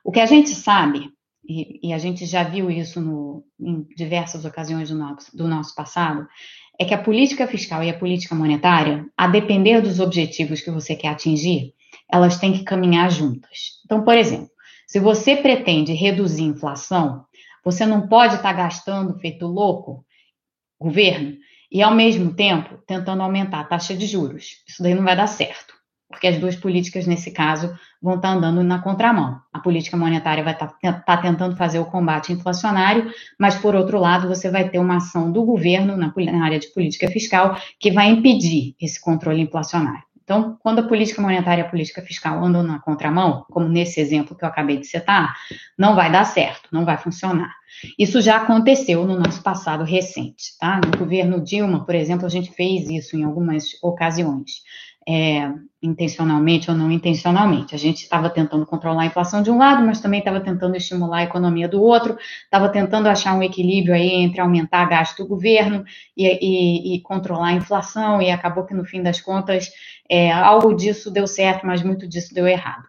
O 0.02 0.10
que 0.10 0.20
a 0.20 0.26
gente 0.26 0.50
sabe 0.50 1.10
e, 1.48 1.88
e 1.88 1.92
a 1.92 1.98
gente 1.98 2.24
já 2.26 2.42
viu 2.42 2.70
isso 2.70 3.00
no, 3.00 3.44
em 3.60 3.86
diversas 3.96 4.44
ocasiões 4.44 4.88
do 4.88 4.96
nosso, 4.96 5.36
do 5.36 5.46
nosso 5.46 5.74
passado, 5.74 6.26
é 6.78 6.84
que 6.84 6.94
a 6.94 7.02
política 7.02 7.46
fiscal 7.46 7.82
e 7.82 7.90
a 7.90 7.98
política 7.98 8.34
monetária, 8.34 9.06
a 9.16 9.26
depender 9.26 9.80
dos 9.80 10.00
objetivos 10.00 10.60
que 10.60 10.70
você 10.70 10.94
quer 10.94 11.08
atingir, 11.08 11.74
elas 12.10 12.38
têm 12.38 12.52
que 12.52 12.64
caminhar 12.64 13.10
juntas. 13.10 13.80
Então, 13.84 14.02
por 14.02 14.16
exemplo, 14.16 14.50
se 14.86 15.00
você 15.00 15.36
pretende 15.36 15.92
reduzir 15.92 16.44
a 16.44 16.48
inflação, 16.48 17.24
você 17.64 17.84
não 17.84 18.06
pode 18.06 18.36
estar 18.36 18.52
gastando 18.52 19.18
feito 19.18 19.46
louco, 19.46 20.05
governo, 20.78 21.36
e 21.70 21.82
ao 21.82 21.94
mesmo 21.94 22.32
tempo 22.34 22.78
tentando 22.86 23.22
aumentar 23.22 23.60
a 23.60 23.64
taxa 23.64 23.94
de 23.94 24.06
juros. 24.06 24.62
Isso 24.68 24.82
daí 24.82 24.94
não 24.94 25.04
vai 25.04 25.16
dar 25.16 25.26
certo, 25.26 25.74
porque 26.08 26.26
as 26.26 26.38
duas 26.38 26.54
políticas, 26.54 27.06
nesse 27.06 27.32
caso, 27.32 27.76
vão 28.00 28.16
estar 28.16 28.30
andando 28.30 28.62
na 28.62 28.78
contramão. 28.78 29.40
A 29.52 29.58
política 29.58 29.96
monetária 29.96 30.44
vai 30.44 30.52
estar, 30.52 30.76
estar 30.82 31.16
tentando 31.16 31.56
fazer 31.56 31.78
o 31.78 31.86
combate 31.86 32.32
inflacionário, 32.32 33.12
mas, 33.38 33.56
por 33.56 33.74
outro 33.74 33.98
lado, 33.98 34.28
você 34.28 34.50
vai 34.50 34.68
ter 34.68 34.78
uma 34.78 34.96
ação 34.96 35.32
do 35.32 35.44
governo 35.44 35.96
na 35.96 36.12
área 36.44 36.58
de 36.58 36.68
política 36.68 37.08
fiscal 37.10 37.58
que 37.80 37.90
vai 37.90 38.08
impedir 38.10 38.76
esse 38.80 39.00
controle 39.00 39.42
inflacionário. 39.42 40.04
Então, 40.26 40.58
quando 40.60 40.80
a 40.80 40.82
política 40.82 41.22
monetária 41.22 41.62
e 41.62 41.64
a 41.64 41.68
política 41.68 42.02
fiscal 42.02 42.44
andam 42.44 42.60
na 42.60 42.80
contramão, 42.80 43.46
como 43.48 43.68
nesse 43.68 44.00
exemplo 44.00 44.36
que 44.36 44.44
eu 44.44 44.48
acabei 44.48 44.76
de 44.76 44.84
citar, 44.84 45.36
não 45.78 45.94
vai 45.94 46.10
dar 46.10 46.24
certo, 46.24 46.68
não 46.72 46.84
vai 46.84 46.98
funcionar. 46.98 47.54
Isso 47.96 48.20
já 48.20 48.38
aconteceu 48.38 49.06
no 49.06 49.16
nosso 49.16 49.40
passado 49.40 49.84
recente, 49.84 50.58
tá? 50.58 50.80
No 50.84 50.98
governo 50.98 51.40
Dilma, 51.40 51.84
por 51.86 51.94
exemplo, 51.94 52.26
a 52.26 52.28
gente 52.28 52.50
fez 52.52 52.90
isso 52.90 53.16
em 53.16 53.22
algumas 53.22 53.80
ocasiões 53.80 54.64
é, 55.08 55.52
intencionalmente 55.82 56.70
ou 56.70 56.76
não 56.76 56.90
intencionalmente. 56.90 57.74
A 57.74 57.78
gente 57.78 58.02
estava 58.02 58.28
tentando 58.28 58.66
controlar 58.66 59.02
a 59.02 59.06
inflação 59.06 59.42
de 59.42 59.50
um 59.50 59.58
lado, 59.58 59.84
mas 59.84 60.00
também 60.00 60.18
estava 60.18 60.40
tentando 60.40 60.76
estimular 60.76 61.18
a 61.18 61.24
economia 61.24 61.68
do 61.68 61.80
outro, 61.80 62.18
estava 62.44 62.68
tentando 62.68 63.08
achar 63.08 63.34
um 63.34 63.42
equilíbrio 63.42 63.94
aí 63.94 64.14
entre 64.14 64.40
aumentar 64.40 64.86
gasto 64.86 65.18
do 65.18 65.28
governo 65.28 65.84
e, 66.16 66.26
e, 66.26 66.96
e, 66.96 67.00
controlar 67.02 67.48
a 67.48 67.52
inflação, 67.52 68.20
e 68.20 68.30
acabou 68.30 68.64
que 68.64 68.74
no 68.74 68.84
fim 68.84 69.02
das 69.02 69.20
contas 69.20 69.70
é, 70.10 70.32
algo 70.32 70.74
disso 70.74 71.10
deu 71.10 71.26
certo, 71.26 71.66
mas 71.66 71.82
muito 71.82 72.08
disso 72.08 72.34
deu 72.34 72.46
errado. 72.46 72.84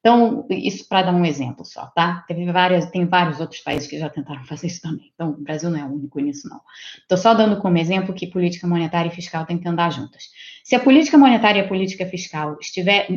Então, 0.00 0.46
isso 0.48 0.88
para 0.88 1.02
dar 1.02 1.14
um 1.14 1.24
exemplo 1.24 1.64
só, 1.64 1.86
tá? 1.86 2.24
Teve 2.28 2.50
várias, 2.52 2.86
tem 2.86 3.04
vários 3.04 3.40
outros 3.40 3.60
países 3.60 3.88
que 3.88 3.98
já 3.98 4.08
tentaram 4.08 4.44
fazer 4.44 4.68
isso 4.68 4.80
também. 4.80 5.10
Então, 5.12 5.30
o 5.30 5.42
Brasil 5.42 5.68
não 5.70 5.78
é 5.78 5.84
o 5.84 5.92
único 5.92 6.20
nisso, 6.20 6.48
não. 6.48 6.60
Estou 7.02 7.18
só 7.18 7.34
dando 7.34 7.60
como 7.60 7.78
exemplo 7.78 8.14
que 8.14 8.26
política 8.26 8.66
monetária 8.66 9.08
e 9.08 9.14
fiscal 9.14 9.44
têm 9.44 9.58
que 9.58 9.68
andar 9.68 9.90
juntas. 9.90 10.30
Se 10.62 10.76
a 10.76 10.80
política 10.80 11.18
monetária 11.18 11.60
e 11.60 11.64
a 11.64 11.68
política 11.68 12.06
fiscal 12.06 12.56
estiver, 12.60 13.08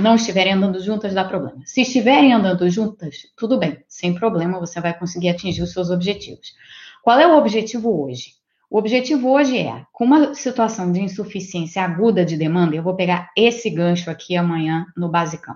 não 0.00 0.14
estiverem 0.14 0.54
andando 0.54 0.82
juntas, 0.82 1.12
dá 1.12 1.22
problema. 1.22 1.60
Se 1.66 1.82
estiverem 1.82 2.32
andando 2.32 2.68
juntas, 2.70 3.16
tudo 3.36 3.58
bem, 3.58 3.78
sem 3.86 4.14
problema, 4.14 4.58
você 4.58 4.80
vai 4.80 4.98
conseguir 4.98 5.28
atingir 5.28 5.62
os 5.62 5.72
seus 5.72 5.90
objetivos. 5.90 6.54
Qual 7.02 7.20
é 7.20 7.26
o 7.26 7.36
objetivo 7.36 8.04
hoje? 8.04 8.36
O 8.68 8.78
objetivo 8.78 9.30
hoje 9.30 9.58
é, 9.58 9.84
com 9.92 10.04
uma 10.04 10.34
situação 10.34 10.90
de 10.90 11.00
insuficiência 11.00 11.82
aguda 11.82 12.24
de 12.24 12.36
demanda, 12.36 12.74
eu 12.74 12.82
vou 12.82 12.96
pegar 12.96 13.30
esse 13.36 13.70
gancho 13.70 14.10
aqui 14.10 14.34
amanhã 14.36 14.86
no 14.96 15.08
basicão. 15.08 15.54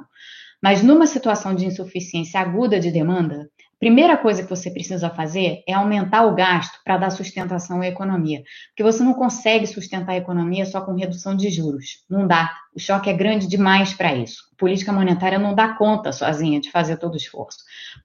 Mas 0.62 0.82
numa 0.82 1.06
situação 1.06 1.54
de 1.54 1.66
insuficiência 1.66 2.40
aguda 2.40 2.78
de 2.78 2.90
demanda, 2.90 3.50
primeira 3.80 4.14
coisa 4.18 4.42
que 4.42 4.50
você 4.50 4.70
precisa 4.70 5.08
fazer 5.08 5.64
é 5.66 5.72
aumentar 5.72 6.26
o 6.26 6.34
gasto 6.34 6.78
para 6.84 6.98
dar 6.98 7.10
sustentação 7.10 7.80
à 7.80 7.88
economia. 7.88 8.42
Porque 8.68 8.82
você 8.82 9.02
não 9.02 9.14
consegue 9.14 9.66
sustentar 9.66 10.12
a 10.12 10.18
economia 10.18 10.66
só 10.66 10.82
com 10.82 10.94
redução 10.94 11.34
de 11.34 11.48
juros. 11.48 12.04
Não 12.08 12.26
dá. 12.26 12.52
O 12.76 12.78
choque 12.78 13.08
é 13.08 13.12
grande 13.12 13.48
demais 13.48 13.94
para 13.94 14.14
isso. 14.14 14.44
A 14.52 14.56
política 14.56 14.92
monetária 14.92 15.38
não 15.38 15.54
dá 15.54 15.68
conta 15.74 16.12
sozinha 16.12 16.60
de 16.60 16.70
fazer 16.70 16.98
todo 16.98 17.14
o 17.14 17.16
esforço. 17.16 17.58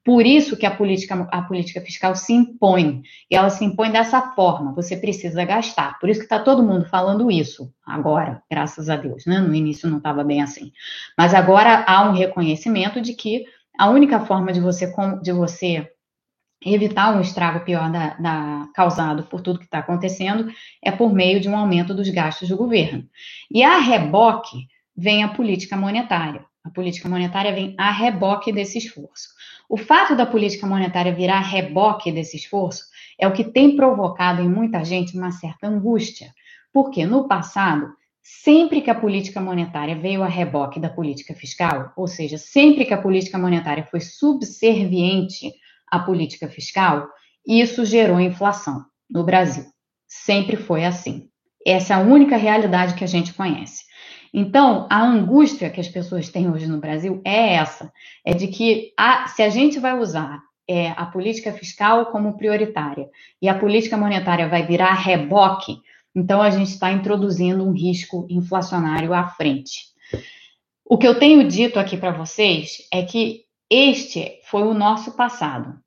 Por 0.03 0.25
isso 0.25 0.55
que 0.55 0.65
a 0.65 0.71
política, 0.71 1.27
a 1.29 1.41
política 1.41 1.81
fiscal 1.81 2.15
se 2.15 2.31
impõe. 2.31 3.03
E 3.29 3.35
ela 3.35 3.49
se 3.49 3.65
impõe 3.65 3.91
dessa 3.91 4.21
forma. 4.31 4.73
Você 4.73 4.95
precisa 4.95 5.43
gastar. 5.43 5.99
Por 5.99 6.09
isso 6.09 6.21
que 6.21 6.25
está 6.25 6.39
todo 6.39 6.63
mundo 6.63 6.85
falando 6.85 7.29
isso 7.29 7.69
agora, 7.85 8.41
graças 8.49 8.89
a 8.89 8.95
Deus. 8.95 9.25
Né? 9.25 9.39
No 9.39 9.53
início 9.53 9.89
não 9.89 9.97
estava 9.97 10.23
bem 10.23 10.41
assim. 10.41 10.71
Mas 11.17 11.33
agora 11.33 11.83
há 11.85 12.09
um 12.09 12.13
reconhecimento 12.13 13.01
de 13.01 13.13
que 13.13 13.45
a 13.77 13.89
única 13.89 14.19
forma 14.21 14.51
de 14.51 14.59
você, 14.59 14.93
de 15.21 15.31
você 15.31 15.89
evitar 16.65 17.15
um 17.15 17.21
estrago 17.21 17.63
pior 17.63 17.91
da, 17.91 18.15
da, 18.15 18.69
causado 18.73 19.23
por 19.23 19.41
tudo 19.41 19.59
que 19.59 19.65
está 19.65 19.79
acontecendo 19.79 20.51
é 20.83 20.91
por 20.91 21.13
meio 21.13 21.39
de 21.39 21.47
um 21.47 21.55
aumento 21.55 21.93
dos 21.93 22.09
gastos 22.09 22.49
do 22.49 22.57
governo. 22.57 23.07
E 23.51 23.63
a 23.63 23.77
reboque 23.77 24.67
vem 24.95 25.23
a 25.23 25.27
política 25.27 25.75
monetária. 25.77 26.43
A 26.63 26.69
política 26.69 27.07
monetária 27.07 27.53
vem 27.53 27.75
a 27.77 27.91
reboque 27.91 28.51
desse 28.51 28.79
esforço. 28.79 29.29
O 29.69 29.77
fato 29.77 30.15
da 30.15 30.25
política 30.25 30.65
monetária 30.65 31.13
virar 31.13 31.39
reboque 31.39 32.11
desse 32.11 32.37
esforço 32.37 32.85
é 33.19 33.27
o 33.27 33.33
que 33.33 33.43
tem 33.43 33.75
provocado 33.75 34.41
em 34.41 34.49
muita 34.49 34.83
gente 34.83 35.17
uma 35.17 35.31
certa 35.31 35.67
angústia, 35.67 36.33
porque 36.73 37.05
no 37.05 37.27
passado 37.27 37.93
sempre 38.27 38.81
que 38.81 38.89
a 38.89 38.95
política 38.95 39.39
monetária 39.39 39.95
veio 39.95 40.23
a 40.23 40.27
reboque 40.27 40.79
da 40.79 40.89
política 40.89 41.35
fiscal, 41.35 41.93
ou 41.95 42.07
seja, 42.07 42.39
sempre 42.39 42.83
que 42.83 42.93
a 42.93 42.99
política 42.99 43.37
monetária 43.37 43.87
foi 43.91 43.99
subserviente 43.99 45.53
à 45.91 45.99
política 45.99 46.49
fiscal, 46.49 47.07
isso 47.47 47.85
gerou 47.85 48.19
inflação 48.19 48.83
no 49.07 49.23
Brasil. 49.23 49.65
Sempre 50.07 50.57
foi 50.57 50.85
assim. 50.85 51.29
Essa 51.63 51.93
é 51.93 51.97
a 51.97 51.99
única 51.99 52.35
realidade 52.35 52.95
que 52.95 53.03
a 53.03 53.07
gente 53.07 53.31
conhece. 53.31 53.83
Então, 54.33 54.87
a 54.89 55.03
angústia 55.03 55.69
que 55.69 55.79
as 55.79 55.87
pessoas 55.87 56.27
têm 56.27 56.49
hoje 56.49 56.65
no 56.65 56.79
Brasil 56.79 57.21
é 57.23 57.53
essa: 57.53 57.93
é 58.25 58.33
de 58.33 58.47
que 58.47 58.91
a, 58.97 59.27
se 59.27 59.43
a 59.43 59.49
gente 59.49 59.77
vai 59.77 59.97
usar 59.97 60.41
é, 60.67 60.89
a 60.89 61.05
política 61.05 61.53
fiscal 61.53 62.07
como 62.07 62.37
prioritária 62.37 63.07
e 63.39 63.47
a 63.47 63.57
política 63.57 63.95
monetária 63.95 64.49
vai 64.49 64.65
virar 64.65 64.93
reboque, 64.93 65.77
então, 66.15 66.41
a 66.41 66.49
gente 66.49 66.69
está 66.69 66.91
introduzindo 66.93 67.63
um 67.63 67.73
risco 67.73 68.25
inflacionário 68.29 69.13
à 69.13 69.27
frente. 69.27 69.93
O 70.85 70.97
que 70.97 71.07
eu 71.07 71.19
tenho 71.19 71.45
dito 71.45 71.77
aqui 71.77 71.97
para 71.97 72.11
vocês 72.11 72.77
é 72.93 73.03
que 73.03 73.41
este 73.69 74.39
foi 74.45 74.63
o 74.63 74.73
nosso 74.73 75.11
passado. 75.17 75.77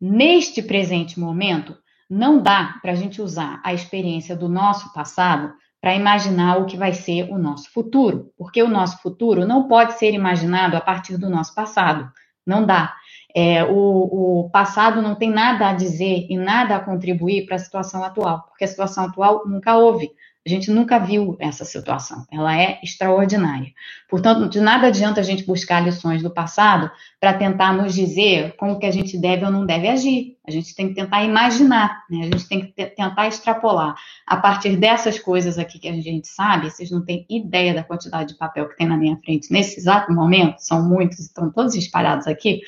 Neste 0.00 0.62
presente 0.62 1.20
momento, 1.20 1.76
não 2.08 2.40
dá 2.40 2.78
para 2.80 2.92
a 2.92 2.94
gente 2.94 3.20
usar 3.20 3.60
a 3.64 3.74
experiência 3.74 4.34
do 4.36 4.48
nosso 4.48 4.92
passado 4.92 5.52
para 5.80 5.94
imaginar 5.94 6.58
o 6.58 6.66
que 6.66 6.78
vai 6.78 6.94
ser 6.94 7.30
o 7.30 7.36
nosso 7.36 7.70
futuro, 7.70 8.32
porque 8.38 8.62
o 8.62 8.68
nosso 8.68 9.02
futuro 9.02 9.46
não 9.46 9.68
pode 9.68 9.98
ser 9.98 10.14
imaginado 10.14 10.76
a 10.76 10.80
partir 10.80 11.18
do 11.18 11.28
nosso 11.28 11.54
passado. 11.54 12.10
Não 12.46 12.64
dá. 12.64 12.94
É, 13.36 13.64
o, 13.64 14.44
o, 14.44 14.50
passado 14.50 15.02
não 15.02 15.16
tem 15.16 15.28
nada 15.28 15.68
a 15.68 15.72
dizer 15.72 16.26
e 16.30 16.36
nada 16.36 16.76
a 16.76 16.80
contribuir 16.80 17.46
para 17.46 17.56
a 17.56 17.58
situação 17.58 18.04
atual, 18.04 18.44
porque 18.48 18.62
a 18.62 18.68
situação 18.68 19.04
atual 19.04 19.42
nunca 19.46 19.76
houve. 19.76 20.12
A 20.46 20.48
gente 20.48 20.70
nunca 20.70 20.98
viu 20.98 21.36
essa 21.40 21.64
situação, 21.64 22.26
ela 22.30 22.56
é 22.56 22.78
extraordinária. 22.82 23.72
Portanto, 24.08 24.46
de 24.46 24.60
nada 24.60 24.88
adianta 24.88 25.20
a 25.20 25.24
gente 25.24 25.44
buscar 25.44 25.80
lições 25.80 26.22
do 26.22 26.30
passado 26.30 26.90
para 27.18 27.32
tentar 27.32 27.72
nos 27.72 27.94
dizer 27.94 28.54
como 28.56 28.78
que 28.78 28.84
a 28.84 28.90
gente 28.90 29.16
deve 29.16 29.44
ou 29.44 29.50
não 29.50 29.64
deve 29.64 29.88
agir. 29.88 30.36
A 30.46 30.50
gente 30.50 30.74
tem 30.74 30.88
que 30.88 30.94
tentar 30.94 31.24
imaginar, 31.24 32.04
né? 32.10 32.20
a 32.20 32.24
gente 32.24 32.46
tem 32.46 32.60
que 32.60 32.72
tentar 32.72 33.26
extrapolar. 33.26 33.94
A 34.26 34.36
partir 34.36 34.76
dessas 34.76 35.18
coisas 35.18 35.58
aqui 35.58 35.78
que 35.78 35.88
a 35.88 35.92
gente 35.94 36.28
sabe, 36.28 36.70
vocês 36.70 36.90
não 36.90 37.02
têm 37.02 37.24
ideia 37.30 37.72
da 37.72 37.82
quantidade 37.82 38.32
de 38.32 38.38
papel 38.38 38.68
que 38.68 38.76
tem 38.76 38.86
na 38.86 38.96
minha 38.96 39.16
frente 39.24 39.50
nesse 39.50 39.78
exato 39.78 40.12
momento, 40.12 40.58
são 40.58 40.86
muitos, 40.86 41.18
estão 41.18 41.50
todos 41.50 41.74
espalhados 41.74 42.26
aqui. 42.26 42.60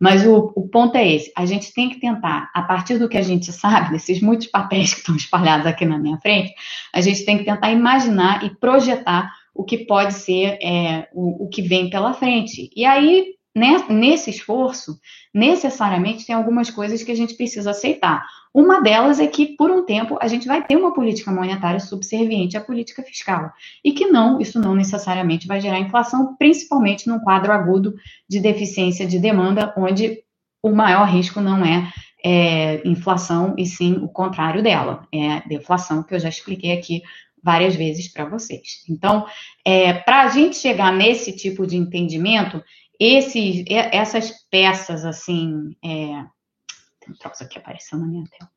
Mas 0.00 0.24
o, 0.24 0.52
o, 0.54 0.68
ponto 0.68 0.96
é 0.96 1.06
esse: 1.06 1.32
a 1.36 1.44
gente 1.44 1.72
tem 1.72 1.90
que 1.90 2.00
tentar, 2.00 2.50
a 2.54 2.62
partir 2.62 2.98
do 2.98 3.08
que 3.08 3.18
a 3.18 3.22
gente 3.22 3.52
sabe, 3.52 3.92
desses 3.92 4.20
muitos 4.20 4.46
papéis 4.46 4.94
que 4.94 5.00
estão 5.00 5.16
espalhados 5.16 5.66
aqui 5.66 5.84
na 5.84 5.98
minha 5.98 6.18
frente, 6.18 6.54
a 6.94 7.00
gente 7.00 7.24
tem 7.24 7.36
que 7.36 7.44
tentar 7.44 7.70
imaginar 7.70 8.44
e 8.44 8.50
projetar 8.56 9.30
o 9.54 9.64
que 9.64 9.78
pode 9.78 10.14
ser 10.14 10.56
é, 10.62 11.08
o, 11.12 11.44
o 11.44 11.48
que 11.48 11.62
vem 11.62 11.90
pela 11.90 12.14
frente. 12.14 12.70
E 12.76 12.86
aí, 12.86 13.34
nesse 13.58 14.30
esforço, 14.30 14.98
necessariamente 15.34 16.24
tem 16.24 16.34
algumas 16.34 16.70
coisas 16.70 17.02
que 17.02 17.12
a 17.12 17.14
gente 17.14 17.34
precisa 17.34 17.70
aceitar. 17.70 18.24
Uma 18.54 18.80
delas 18.80 19.20
é 19.20 19.26
que, 19.26 19.56
por 19.56 19.70
um 19.70 19.84
tempo, 19.84 20.18
a 20.20 20.28
gente 20.28 20.46
vai 20.46 20.64
ter 20.64 20.76
uma 20.76 20.94
política 20.94 21.30
monetária 21.30 21.80
subserviente 21.80 22.56
à 22.56 22.60
política 22.60 23.02
fiscal. 23.02 23.52
E 23.84 23.92
que 23.92 24.06
não, 24.06 24.40
isso 24.40 24.58
não 24.58 24.74
necessariamente 24.74 25.46
vai 25.46 25.60
gerar 25.60 25.78
inflação, 25.78 26.34
principalmente 26.36 27.08
num 27.08 27.20
quadro 27.20 27.52
agudo 27.52 27.94
de 28.28 28.40
deficiência 28.40 29.06
de 29.06 29.18
demanda, 29.18 29.72
onde 29.76 30.22
o 30.62 30.70
maior 30.70 31.06
risco 31.08 31.40
não 31.40 31.64
é, 31.64 31.92
é 32.24 32.88
inflação, 32.88 33.54
e 33.56 33.66
sim 33.66 33.94
o 34.02 34.08
contrário 34.08 34.62
dela, 34.62 35.06
é 35.12 35.46
deflação, 35.48 36.02
que 36.02 36.14
eu 36.14 36.20
já 36.20 36.28
expliquei 36.28 36.72
aqui 36.72 37.02
várias 37.42 37.76
vezes 37.76 38.08
para 38.08 38.24
vocês. 38.24 38.84
Então, 38.88 39.26
é, 39.64 39.92
para 39.92 40.22
a 40.22 40.28
gente 40.28 40.56
chegar 40.56 40.92
nesse 40.92 41.32
tipo 41.32 41.66
de 41.66 41.76
entendimento, 41.76 42.62
esse, 42.98 43.64
essas 43.68 44.32
peças, 44.50 45.04
assim, 45.04 45.76
é, 45.84 46.24
tem 47.00 47.10
um 47.10 47.14
troço 47.18 47.44
aqui 47.44 47.58
aparecendo 47.58 48.00
na 48.00 48.06
minha 48.06 48.24
tela, 48.26 48.50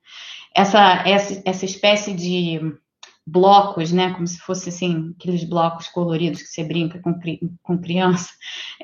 essa, 0.55 1.07
essa, 1.07 1.41
essa 1.45 1.65
espécie 1.65 2.13
de 2.13 2.59
blocos, 3.25 3.91
né, 3.91 4.13
como 4.13 4.27
se 4.27 4.39
fosse 4.39 4.69
assim, 4.69 5.13
aqueles 5.17 5.43
blocos 5.43 5.87
coloridos 5.87 6.41
que 6.41 6.49
você 6.49 6.63
brinca 6.63 6.99
com, 6.99 7.17
com 7.61 7.77
criança, 7.77 8.29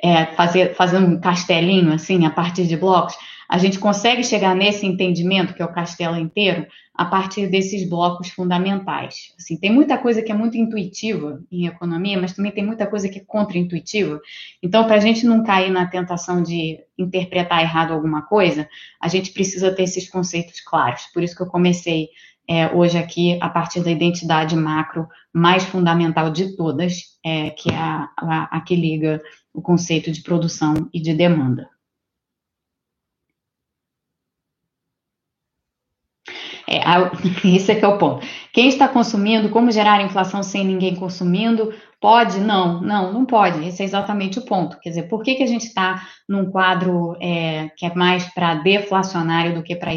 é, 0.01 0.27
fazer, 0.27 0.75
fazendo 0.75 1.07
um 1.07 1.19
castelinho, 1.19 1.91
assim, 1.93 2.25
a 2.25 2.29
partir 2.29 2.67
de 2.67 2.77
blocos, 2.77 3.15
A 3.49 3.57
gente 3.57 3.79
consegue 3.79 4.23
chegar 4.23 4.55
nesse 4.55 4.85
entendimento, 4.85 5.53
que 5.53 5.61
é 5.61 5.65
o 5.65 5.71
castelo 5.71 6.17
inteiro, 6.17 6.67
a 6.93 7.05
partir 7.05 7.47
desses 7.47 7.87
blocos 7.87 8.29
fundamentais. 8.29 9.33
Assim, 9.37 9.55
tem 9.55 9.71
muita 9.71 9.97
coisa 9.97 10.21
que 10.21 10.31
é 10.31 10.35
muito 10.35 10.57
intuitiva 10.57 11.41
em 11.51 11.67
economia, 11.67 12.19
mas 12.19 12.33
também 12.33 12.51
tem 12.51 12.65
muita 12.65 12.87
coisa 12.87 13.07
que 13.07 13.19
é 13.19 13.23
contra-intuitiva. 13.25 14.19
Então, 14.63 14.85
para 14.85 14.95
a 14.95 14.99
gente 14.99 15.25
não 15.25 15.43
cair 15.43 15.69
na 15.69 15.85
tentação 15.85 16.41
de 16.41 16.79
interpretar 16.97 17.61
errado 17.61 17.93
alguma 17.93 18.23
coisa, 18.23 18.67
a 18.99 19.07
gente 19.07 19.31
precisa 19.31 19.71
ter 19.71 19.83
esses 19.83 20.09
conceitos 20.09 20.59
claros. 20.61 21.03
Por 21.13 21.21
isso 21.21 21.35
que 21.35 21.43
eu 21.43 21.47
comecei 21.47 22.09
é, 22.49 22.73
hoje 22.73 22.97
aqui 22.97 23.37
a 23.41 23.49
partir 23.49 23.83
da 23.83 23.91
identidade 23.91 24.55
macro 24.55 25.07
mais 25.31 25.63
fundamental 25.63 26.31
de 26.31 26.55
todas, 26.55 27.17
é, 27.23 27.51
que 27.51 27.69
é 27.69 27.75
a, 27.75 28.09
a, 28.17 28.57
a 28.57 28.61
que 28.61 28.75
liga 28.75 29.21
o 29.53 29.61
conceito 29.61 30.11
de 30.11 30.23
produção 30.23 30.89
e 30.91 30.99
de 30.99 31.13
demanda. 31.13 31.69
É, 36.69 36.81
esse 37.45 37.71
é 37.71 37.75
que 37.75 37.85
é 37.85 37.87
o 37.87 37.97
ponto. 37.97 38.27
Quem 38.51 38.67
está 38.67 38.89
consumindo, 38.89 39.49
como 39.49 39.71
gerar 39.71 40.01
inflação 40.01 40.43
sem 40.43 40.65
ninguém 40.65 40.95
consumindo? 40.95 41.73
Pode? 41.99 42.39
Não, 42.39 42.81
não, 42.81 43.13
não 43.13 43.25
pode. 43.25 43.65
Esse 43.65 43.81
é 43.81 43.85
exatamente 43.85 44.37
o 44.37 44.45
ponto. 44.45 44.77
Quer 44.79 44.89
dizer, 44.89 45.03
por 45.03 45.23
que, 45.23 45.35
que 45.35 45.43
a 45.43 45.47
gente 45.47 45.65
está 45.65 46.05
num 46.27 46.51
quadro 46.51 47.15
é, 47.21 47.69
que 47.75 47.85
é 47.85 47.95
mais 47.95 48.25
para 48.33 48.55
deflacionário 48.55 49.55
do 49.55 49.63
que 49.63 49.75
para 49.75 49.91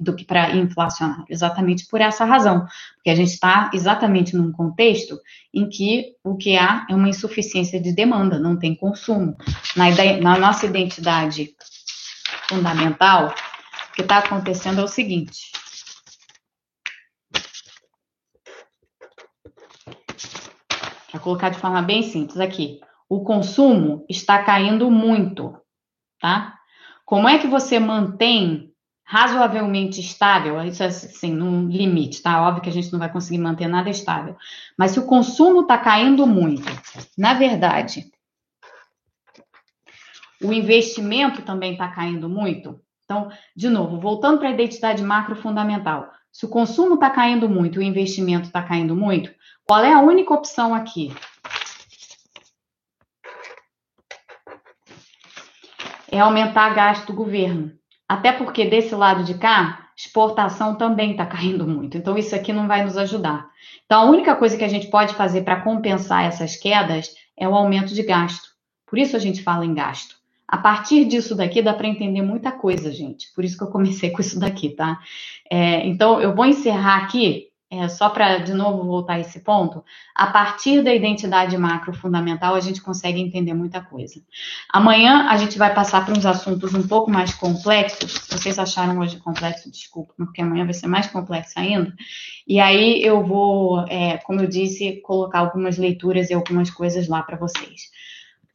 do 0.00 0.14
que 0.14 0.24
para 0.24 0.54
inflacionário? 0.54 1.24
Exatamente 1.28 1.86
por 1.88 2.00
essa 2.00 2.24
razão. 2.24 2.64
Porque 2.94 3.10
a 3.10 3.14
gente 3.14 3.32
está 3.32 3.70
exatamente 3.74 4.34
num 4.36 4.52
contexto 4.52 5.18
em 5.52 5.68
que 5.68 6.14
o 6.24 6.36
que 6.36 6.56
há 6.56 6.86
é 6.88 6.94
uma 6.94 7.08
insuficiência 7.08 7.80
de 7.80 7.92
demanda, 7.92 8.38
não 8.38 8.56
tem 8.56 8.74
consumo. 8.74 9.36
Na, 9.76 9.90
na 10.22 10.38
nossa 10.38 10.64
identidade 10.64 11.50
fundamental, 12.48 13.34
o 13.90 13.92
que 13.92 14.02
está 14.02 14.18
acontecendo 14.18 14.80
é 14.80 14.84
o 14.84 14.88
seguinte 14.88 15.50
colocar 21.26 21.48
de 21.48 21.58
forma 21.58 21.82
bem 21.82 22.04
simples 22.04 22.38
aqui, 22.38 22.78
o 23.08 23.24
consumo 23.24 24.06
está 24.08 24.44
caindo 24.44 24.88
muito, 24.88 25.56
tá? 26.20 26.54
Como 27.04 27.28
é 27.28 27.36
que 27.36 27.48
você 27.48 27.80
mantém 27.80 28.72
razoavelmente 29.04 30.00
estável, 30.00 30.62
isso 30.62 30.84
é 30.84 30.86
assim, 30.86 31.32
num 31.32 31.68
limite, 31.68 32.22
tá? 32.22 32.40
Óbvio 32.42 32.62
que 32.62 32.68
a 32.68 32.72
gente 32.72 32.92
não 32.92 33.00
vai 33.00 33.10
conseguir 33.10 33.38
manter 33.38 33.66
nada 33.66 33.90
estável. 33.90 34.36
Mas 34.78 34.92
se 34.92 35.00
o 35.00 35.06
consumo 35.06 35.62
está 35.62 35.76
caindo 35.78 36.28
muito, 36.28 36.64
na 37.18 37.34
verdade, 37.34 38.08
o 40.40 40.52
investimento 40.52 41.42
também 41.42 41.72
está 41.72 41.88
caindo 41.88 42.28
muito. 42.28 42.80
Então, 43.04 43.30
de 43.54 43.68
novo, 43.68 44.00
voltando 44.00 44.38
para 44.38 44.48
a 44.48 44.52
identidade 44.52 45.02
macro 45.02 45.34
fundamental. 45.34 46.08
Se 46.36 46.44
o 46.44 46.50
consumo 46.50 46.96
está 46.96 47.08
caindo 47.08 47.48
muito, 47.48 47.78
o 47.78 47.82
investimento 47.82 48.48
está 48.48 48.62
caindo 48.62 48.94
muito, 48.94 49.34
qual 49.64 49.82
é 49.82 49.94
a 49.94 50.00
única 50.00 50.34
opção 50.34 50.74
aqui? 50.74 51.10
É 56.12 56.20
aumentar 56.20 56.74
gasto 56.74 57.06
do 57.06 57.14
governo. 57.14 57.72
Até 58.06 58.32
porque 58.32 58.66
desse 58.66 58.94
lado 58.94 59.24
de 59.24 59.38
cá, 59.38 59.88
exportação 59.96 60.74
também 60.74 61.12
está 61.12 61.24
caindo 61.24 61.66
muito. 61.66 61.96
Então, 61.96 62.18
isso 62.18 62.36
aqui 62.36 62.52
não 62.52 62.68
vai 62.68 62.84
nos 62.84 62.98
ajudar. 62.98 63.48
Então, 63.86 64.02
a 64.02 64.10
única 64.10 64.36
coisa 64.36 64.58
que 64.58 64.64
a 64.64 64.68
gente 64.68 64.88
pode 64.88 65.14
fazer 65.14 65.40
para 65.40 65.62
compensar 65.62 66.26
essas 66.26 66.54
quedas 66.54 67.14
é 67.34 67.48
o 67.48 67.54
aumento 67.54 67.94
de 67.94 68.02
gasto. 68.02 68.50
Por 68.84 68.98
isso 68.98 69.16
a 69.16 69.18
gente 69.18 69.42
fala 69.42 69.64
em 69.64 69.72
gasto. 69.72 70.16
A 70.48 70.58
partir 70.58 71.04
disso 71.04 71.34
daqui 71.34 71.60
dá 71.60 71.74
para 71.74 71.88
entender 71.88 72.22
muita 72.22 72.52
coisa, 72.52 72.92
gente. 72.92 73.32
Por 73.34 73.44
isso 73.44 73.56
que 73.56 73.64
eu 73.64 73.70
comecei 73.70 74.10
com 74.12 74.20
isso 74.20 74.38
daqui, 74.38 74.70
tá? 74.70 75.00
É, 75.50 75.86
então, 75.86 76.20
eu 76.20 76.34
vou 76.34 76.44
encerrar 76.44 77.04
aqui 77.04 77.46
é, 77.68 77.88
só 77.88 78.08
para 78.08 78.38
de 78.38 78.54
novo 78.54 78.84
voltar 78.84 79.14
a 79.14 79.20
esse 79.20 79.40
ponto, 79.40 79.84
a 80.14 80.28
partir 80.28 80.82
da 80.82 80.94
identidade 80.94 81.58
macro 81.58 81.92
fundamental 81.92 82.54
a 82.54 82.60
gente 82.60 82.80
consegue 82.80 83.20
entender 83.20 83.54
muita 83.54 83.80
coisa. 83.80 84.20
Amanhã 84.72 85.26
a 85.28 85.36
gente 85.36 85.58
vai 85.58 85.74
passar 85.74 86.04
para 86.04 86.16
uns 86.16 86.24
assuntos 86.24 86.74
um 86.74 86.86
pouco 86.86 87.10
mais 87.10 87.34
complexos. 87.34 88.28
Vocês 88.30 88.56
acharam 88.58 88.98
hoje 89.00 89.18
complexo? 89.18 89.70
Desculpa, 89.70 90.14
porque 90.16 90.40
amanhã 90.40 90.64
vai 90.64 90.74
ser 90.74 90.86
mais 90.86 91.08
complexo 91.08 91.58
ainda. 91.58 91.92
E 92.46 92.60
aí 92.60 93.02
eu 93.02 93.24
vou, 93.24 93.80
é, 93.88 94.18
como 94.18 94.40
eu 94.40 94.46
disse, 94.46 95.00
colocar 95.02 95.40
algumas 95.40 95.76
leituras 95.76 96.30
e 96.30 96.34
algumas 96.34 96.70
coisas 96.70 97.08
lá 97.08 97.22
para 97.22 97.36
vocês. 97.36 97.90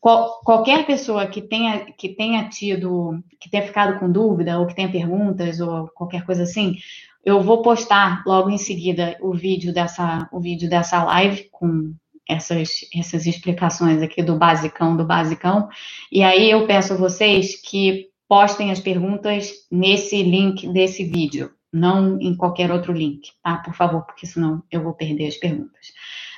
Qual, 0.02 0.42
qualquer 0.44 0.88
pessoa 0.88 1.28
que 1.28 1.44
tenha, 1.44 1.86
que 1.94 2.10
tenha 2.10 2.50
tido, 2.50 3.24
que 3.40 3.48
tenha 3.50 3.64
ficado 3.64 4.00
com 4.00 4.12
dúvida 4.12 4.58
ou 4.60 4.66
que 4.66 4.76
tenha 4.76 4.92
perguntas 4.92 5.62
ou 5.62 5.88
qualquer 5.90 6.26
coisa 6.26 6.42
assim, 6.42 6.76
eu 7.24 7.40
vou 7.40 7.62
postar 7.62 8.24
logo 8.26 8.50
em 8.50 8.58
seguida 8.58 9.16
o 9.22 9.32
vídeo 9.32 9.72
dessa, 9.72 10.28
o 10.32 10.40
vídeo 10.40 10.68
dessa 10.68 11.04
live 11.04 11.48
com 11.52 11.94
essas, 12.28 12.70
essas 12.96 13.28
explicações 13.28 14.02
aqui 14.02 14.24
do 14.24 14.36
basicão 14.36 14.98
do 14.98 15.06
basicão. 15.06 15.70
E 16.12 16.24
aí 16.24 16.50
eu 16.50 16.66
peço 16.66 16.94
a 16.94 16.98
vocês 16.98 17.62
que 17.62 18.08
postem 18.28 18.72
as 18.72 18.80
perguntas 18.80 19.52
nesse 19.70 20.24
link 20.24 20.68
desse 20.74 21.04
vídeo, 21.04 21.52
não 21.72 22.20
em 22.20 22.36
qualquer 22.36 22.72
outro 22.72 22.92
link, 22.92 23.30
tá? 23.44 23.58
Por 23.58 23.76
favor, 23.76 24.04
porque 24.04 24.26
senão 24.26 24.64
eu 24.72 24.82
vou 24.82 24.94
perder 24.94 25.28
as 25.28 25.38
perguntas. 25.38 25.94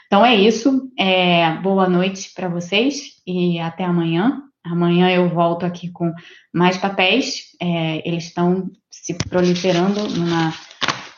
Então 0.08 0.26
é 0.26 0.36
isso. 0.36 0.92
É, 0.98 1.56
boa 1.58 1.90
noite 1.90 2.32
para 2.34 2.48
vocês 2.48 3.22
e 3.26 3.60
até 3.60 3.84
amanhã. 3.84 4.42
Amanhã 4.64 5.10
eu 5.10 5.30
volto 5.30 5.66
aqui 5.66 5.92
com 5.92 6.14
mais 6.54 6.78
papéis. 6.78 7.50
É, 7.62 8.08
eles 8.08 8.26
estão 8.26 8.70
se 8.90 9.14
proliferando 9.14 10.08
numa 10.10 10.54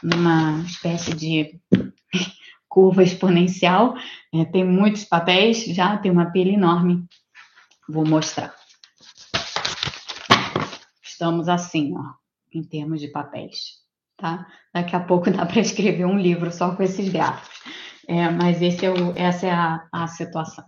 numa 0.06 0.62
espécie 0.62 1.16
de 1.16 1.60
curva 2.70 3.04
exponencial. 3.04 3.96
É, 4.34 4.46
tem 4.46 4.64
muitos 4.64 5.04
papéis, 5.04 5.66
já 5.66 5.98
tem 5.98 6.12
uma 6.12 6.32
pilha 6.32 6.52
enorme. 6.52 7.04
Vou 7.90 8.06
mostrar. 8.08 8.54
Estamos 11.04 11.48
assim, 11.48 11.96
ó, 11.98 12.14
em 12.54 12.64
termos 12.64 13.00
de 13.00 13.08
papéis, 13.08 13.82
tá? 14.18 14.46
Daqui 14.74 14.96
a 14.96 15.00
pouco 15.00 15.32
dá 15.32 15.46
para 15.46 15.62
escrever 15.62 16.06
um 16.06 16.20
livro 16.20 16.52
só 16.52 16.76
com 16.76 16.84
esses 16.84 17.10
gráficos. 17.10 17.56
É, 18.08 18.30
mas 18.30 18.62
é 18.62 18.90
o, 18.90 19.14
essa 19.16 19.48
é 19.48 19.52
a, 19.52 19.88
a 19.92 20.08
situação. 20.08 20.64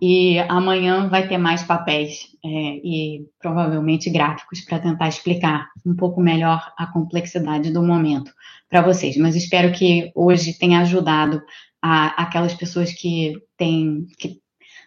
E 0.00 0.38
amanhã 0.48 1.08
vai 1.08 1.28
ter 1.28 1.36
mais 1.36 1.62
papéis 1.62 2.28
é, 2.42 2.48
e 2.48 3.26
provavelmente 3.38 4.08
gráficos 4.08 4.62
para 4.62 4.78
tentar 4.78 5.08
explicar 5.08 5.68
um 5.84 5.94
pouco 5.94 6.20
melhor 6.20 6.72
a 6.78 6.86
complexidade 6.86 7.70
do 7.70 7.82
momento 7.82 8.32
para 8.68 8.80
vocês. 8.80 9.16
Mas 9.18 9.36
espero 9.36 9.72
que 9.72 10.10
hoje 10.14 10.58
tenha 10.58 10.80
ajudado 10.80 11.42
a, 11.82 12.22
aquelas 12.22 12.54
pessoas 12.54 12.92
que 12.92 13.34
têm, 13.58 14.06
que 14.18 14.40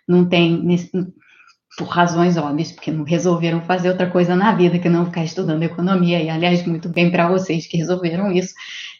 não 0.08 0.28
têm, 0.28 0.66
por 1.78 1.88
razões 1.88 2.38
óbvias, 2.38 2.72
porque 2.72 2.92
não 2.92 3.04
resolveram 3.04 3.62
fazer 3.62 3.90
outra 3.90 4.10
coisa 4.10 4.36
na 4.36 4.54
vida 4.54 4.80
que 4.80 4.90
não 4.90 5.06
ficar 5.06 5.24
estudando 5.24 5.64
economia. 5.64 6.22
E 6.22 6.30
aliás, 6.30 6.66
muito 6.66 6.90
bem 6.90 7.12
para 7.12 7.30
vocês 7.30 7.68
que 7.68 7.78
resolveram 7.78 8.32
isso. 8.32 8.54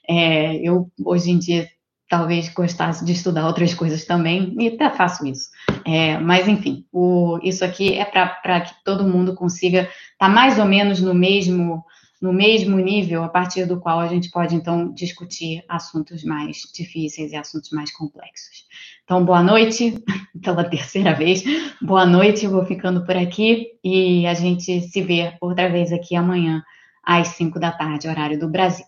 É, 0.08 0.56
eu 0.58 0.92
hoje 1.04 1.32
em 1.32 1.40
dia 1.40 1.68
talvez 2.14 2.48
gostasse 2.50 3.04
de 3.04 3.12
estudar 3.12 3.48
outras 3.48 3.74
coisas 3.74 4.06
também, 4.06 4.56
e 4.60 4.68
até 4.68 4.88
faço 4.92 5.26
isso. 5.26 5.50
É, 5.84 6.20
mas, 6.20 6.48
enfim, 6.48 6.86
o, 6.92 7.40
isso 7.42 7.66
aqui 7.66 7.96
é 7.96 8.06
para 8.06 8.62
que 8.62 8.76
todo 8.86 9.08
mundo 9.08 9.34
consiga 9.34 9.82
estar 9.82 9.90
tá 10.20 10.30
mais 10.30 10.60
ou 10.60 10.66
menos 10.66 11.02
no 11.02 11.12
mesmo, 11.12 11.84
no 12.22 12.32
mesmo 12.32 12.78
nível, 12.78 13.24
a 13.24 13.30
partir 13.30 13.66
do 13.66 13.80
qual 13.80 14.00
a 14.00 14.06
gente 14.08 14.30
pode, 14.30 14.54
então, 14.54 14.94
discutir 14.94 15.64
assuntos 15.68 16.24
mais 16.24 16.58
difíceis 16.72 17.32
e 17.32 17.36
assuntos 17.36 17.72
mais 17.72 17.92
complexos. 17.92 18.68
Então, 19.04 19.26
boa 19.26 19.42
noite, 19.42 19.96
pela 20.44 20.64
terceira 20.64 21.16
vez, 21.16 21.44
boa 21.82 22.06
noite, 22.06 22.46
vou 22.46 22.64
ficando 22.64 23.04
por 23.04 23.18
aqui 23.18 23.70
e 23.84 24.28
a 24.28 24.36
gente 24.36 24.82
se 24.82 25.02
vê 25.02 25.36
outra 25.42 25.68
vez 25.68 25.92
aqui 25.92 26.16
amanhã, 26.16 26.64
às 27.04 27.30
5 27.30 27.60
da 27.60 27.72
tarde, 27.72 28.08
horário 28.08 28.40
do 28.40 28.48
Brasil. 28.48 28.86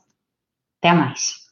Até 0.80 0.94
mais. 0.94 1.45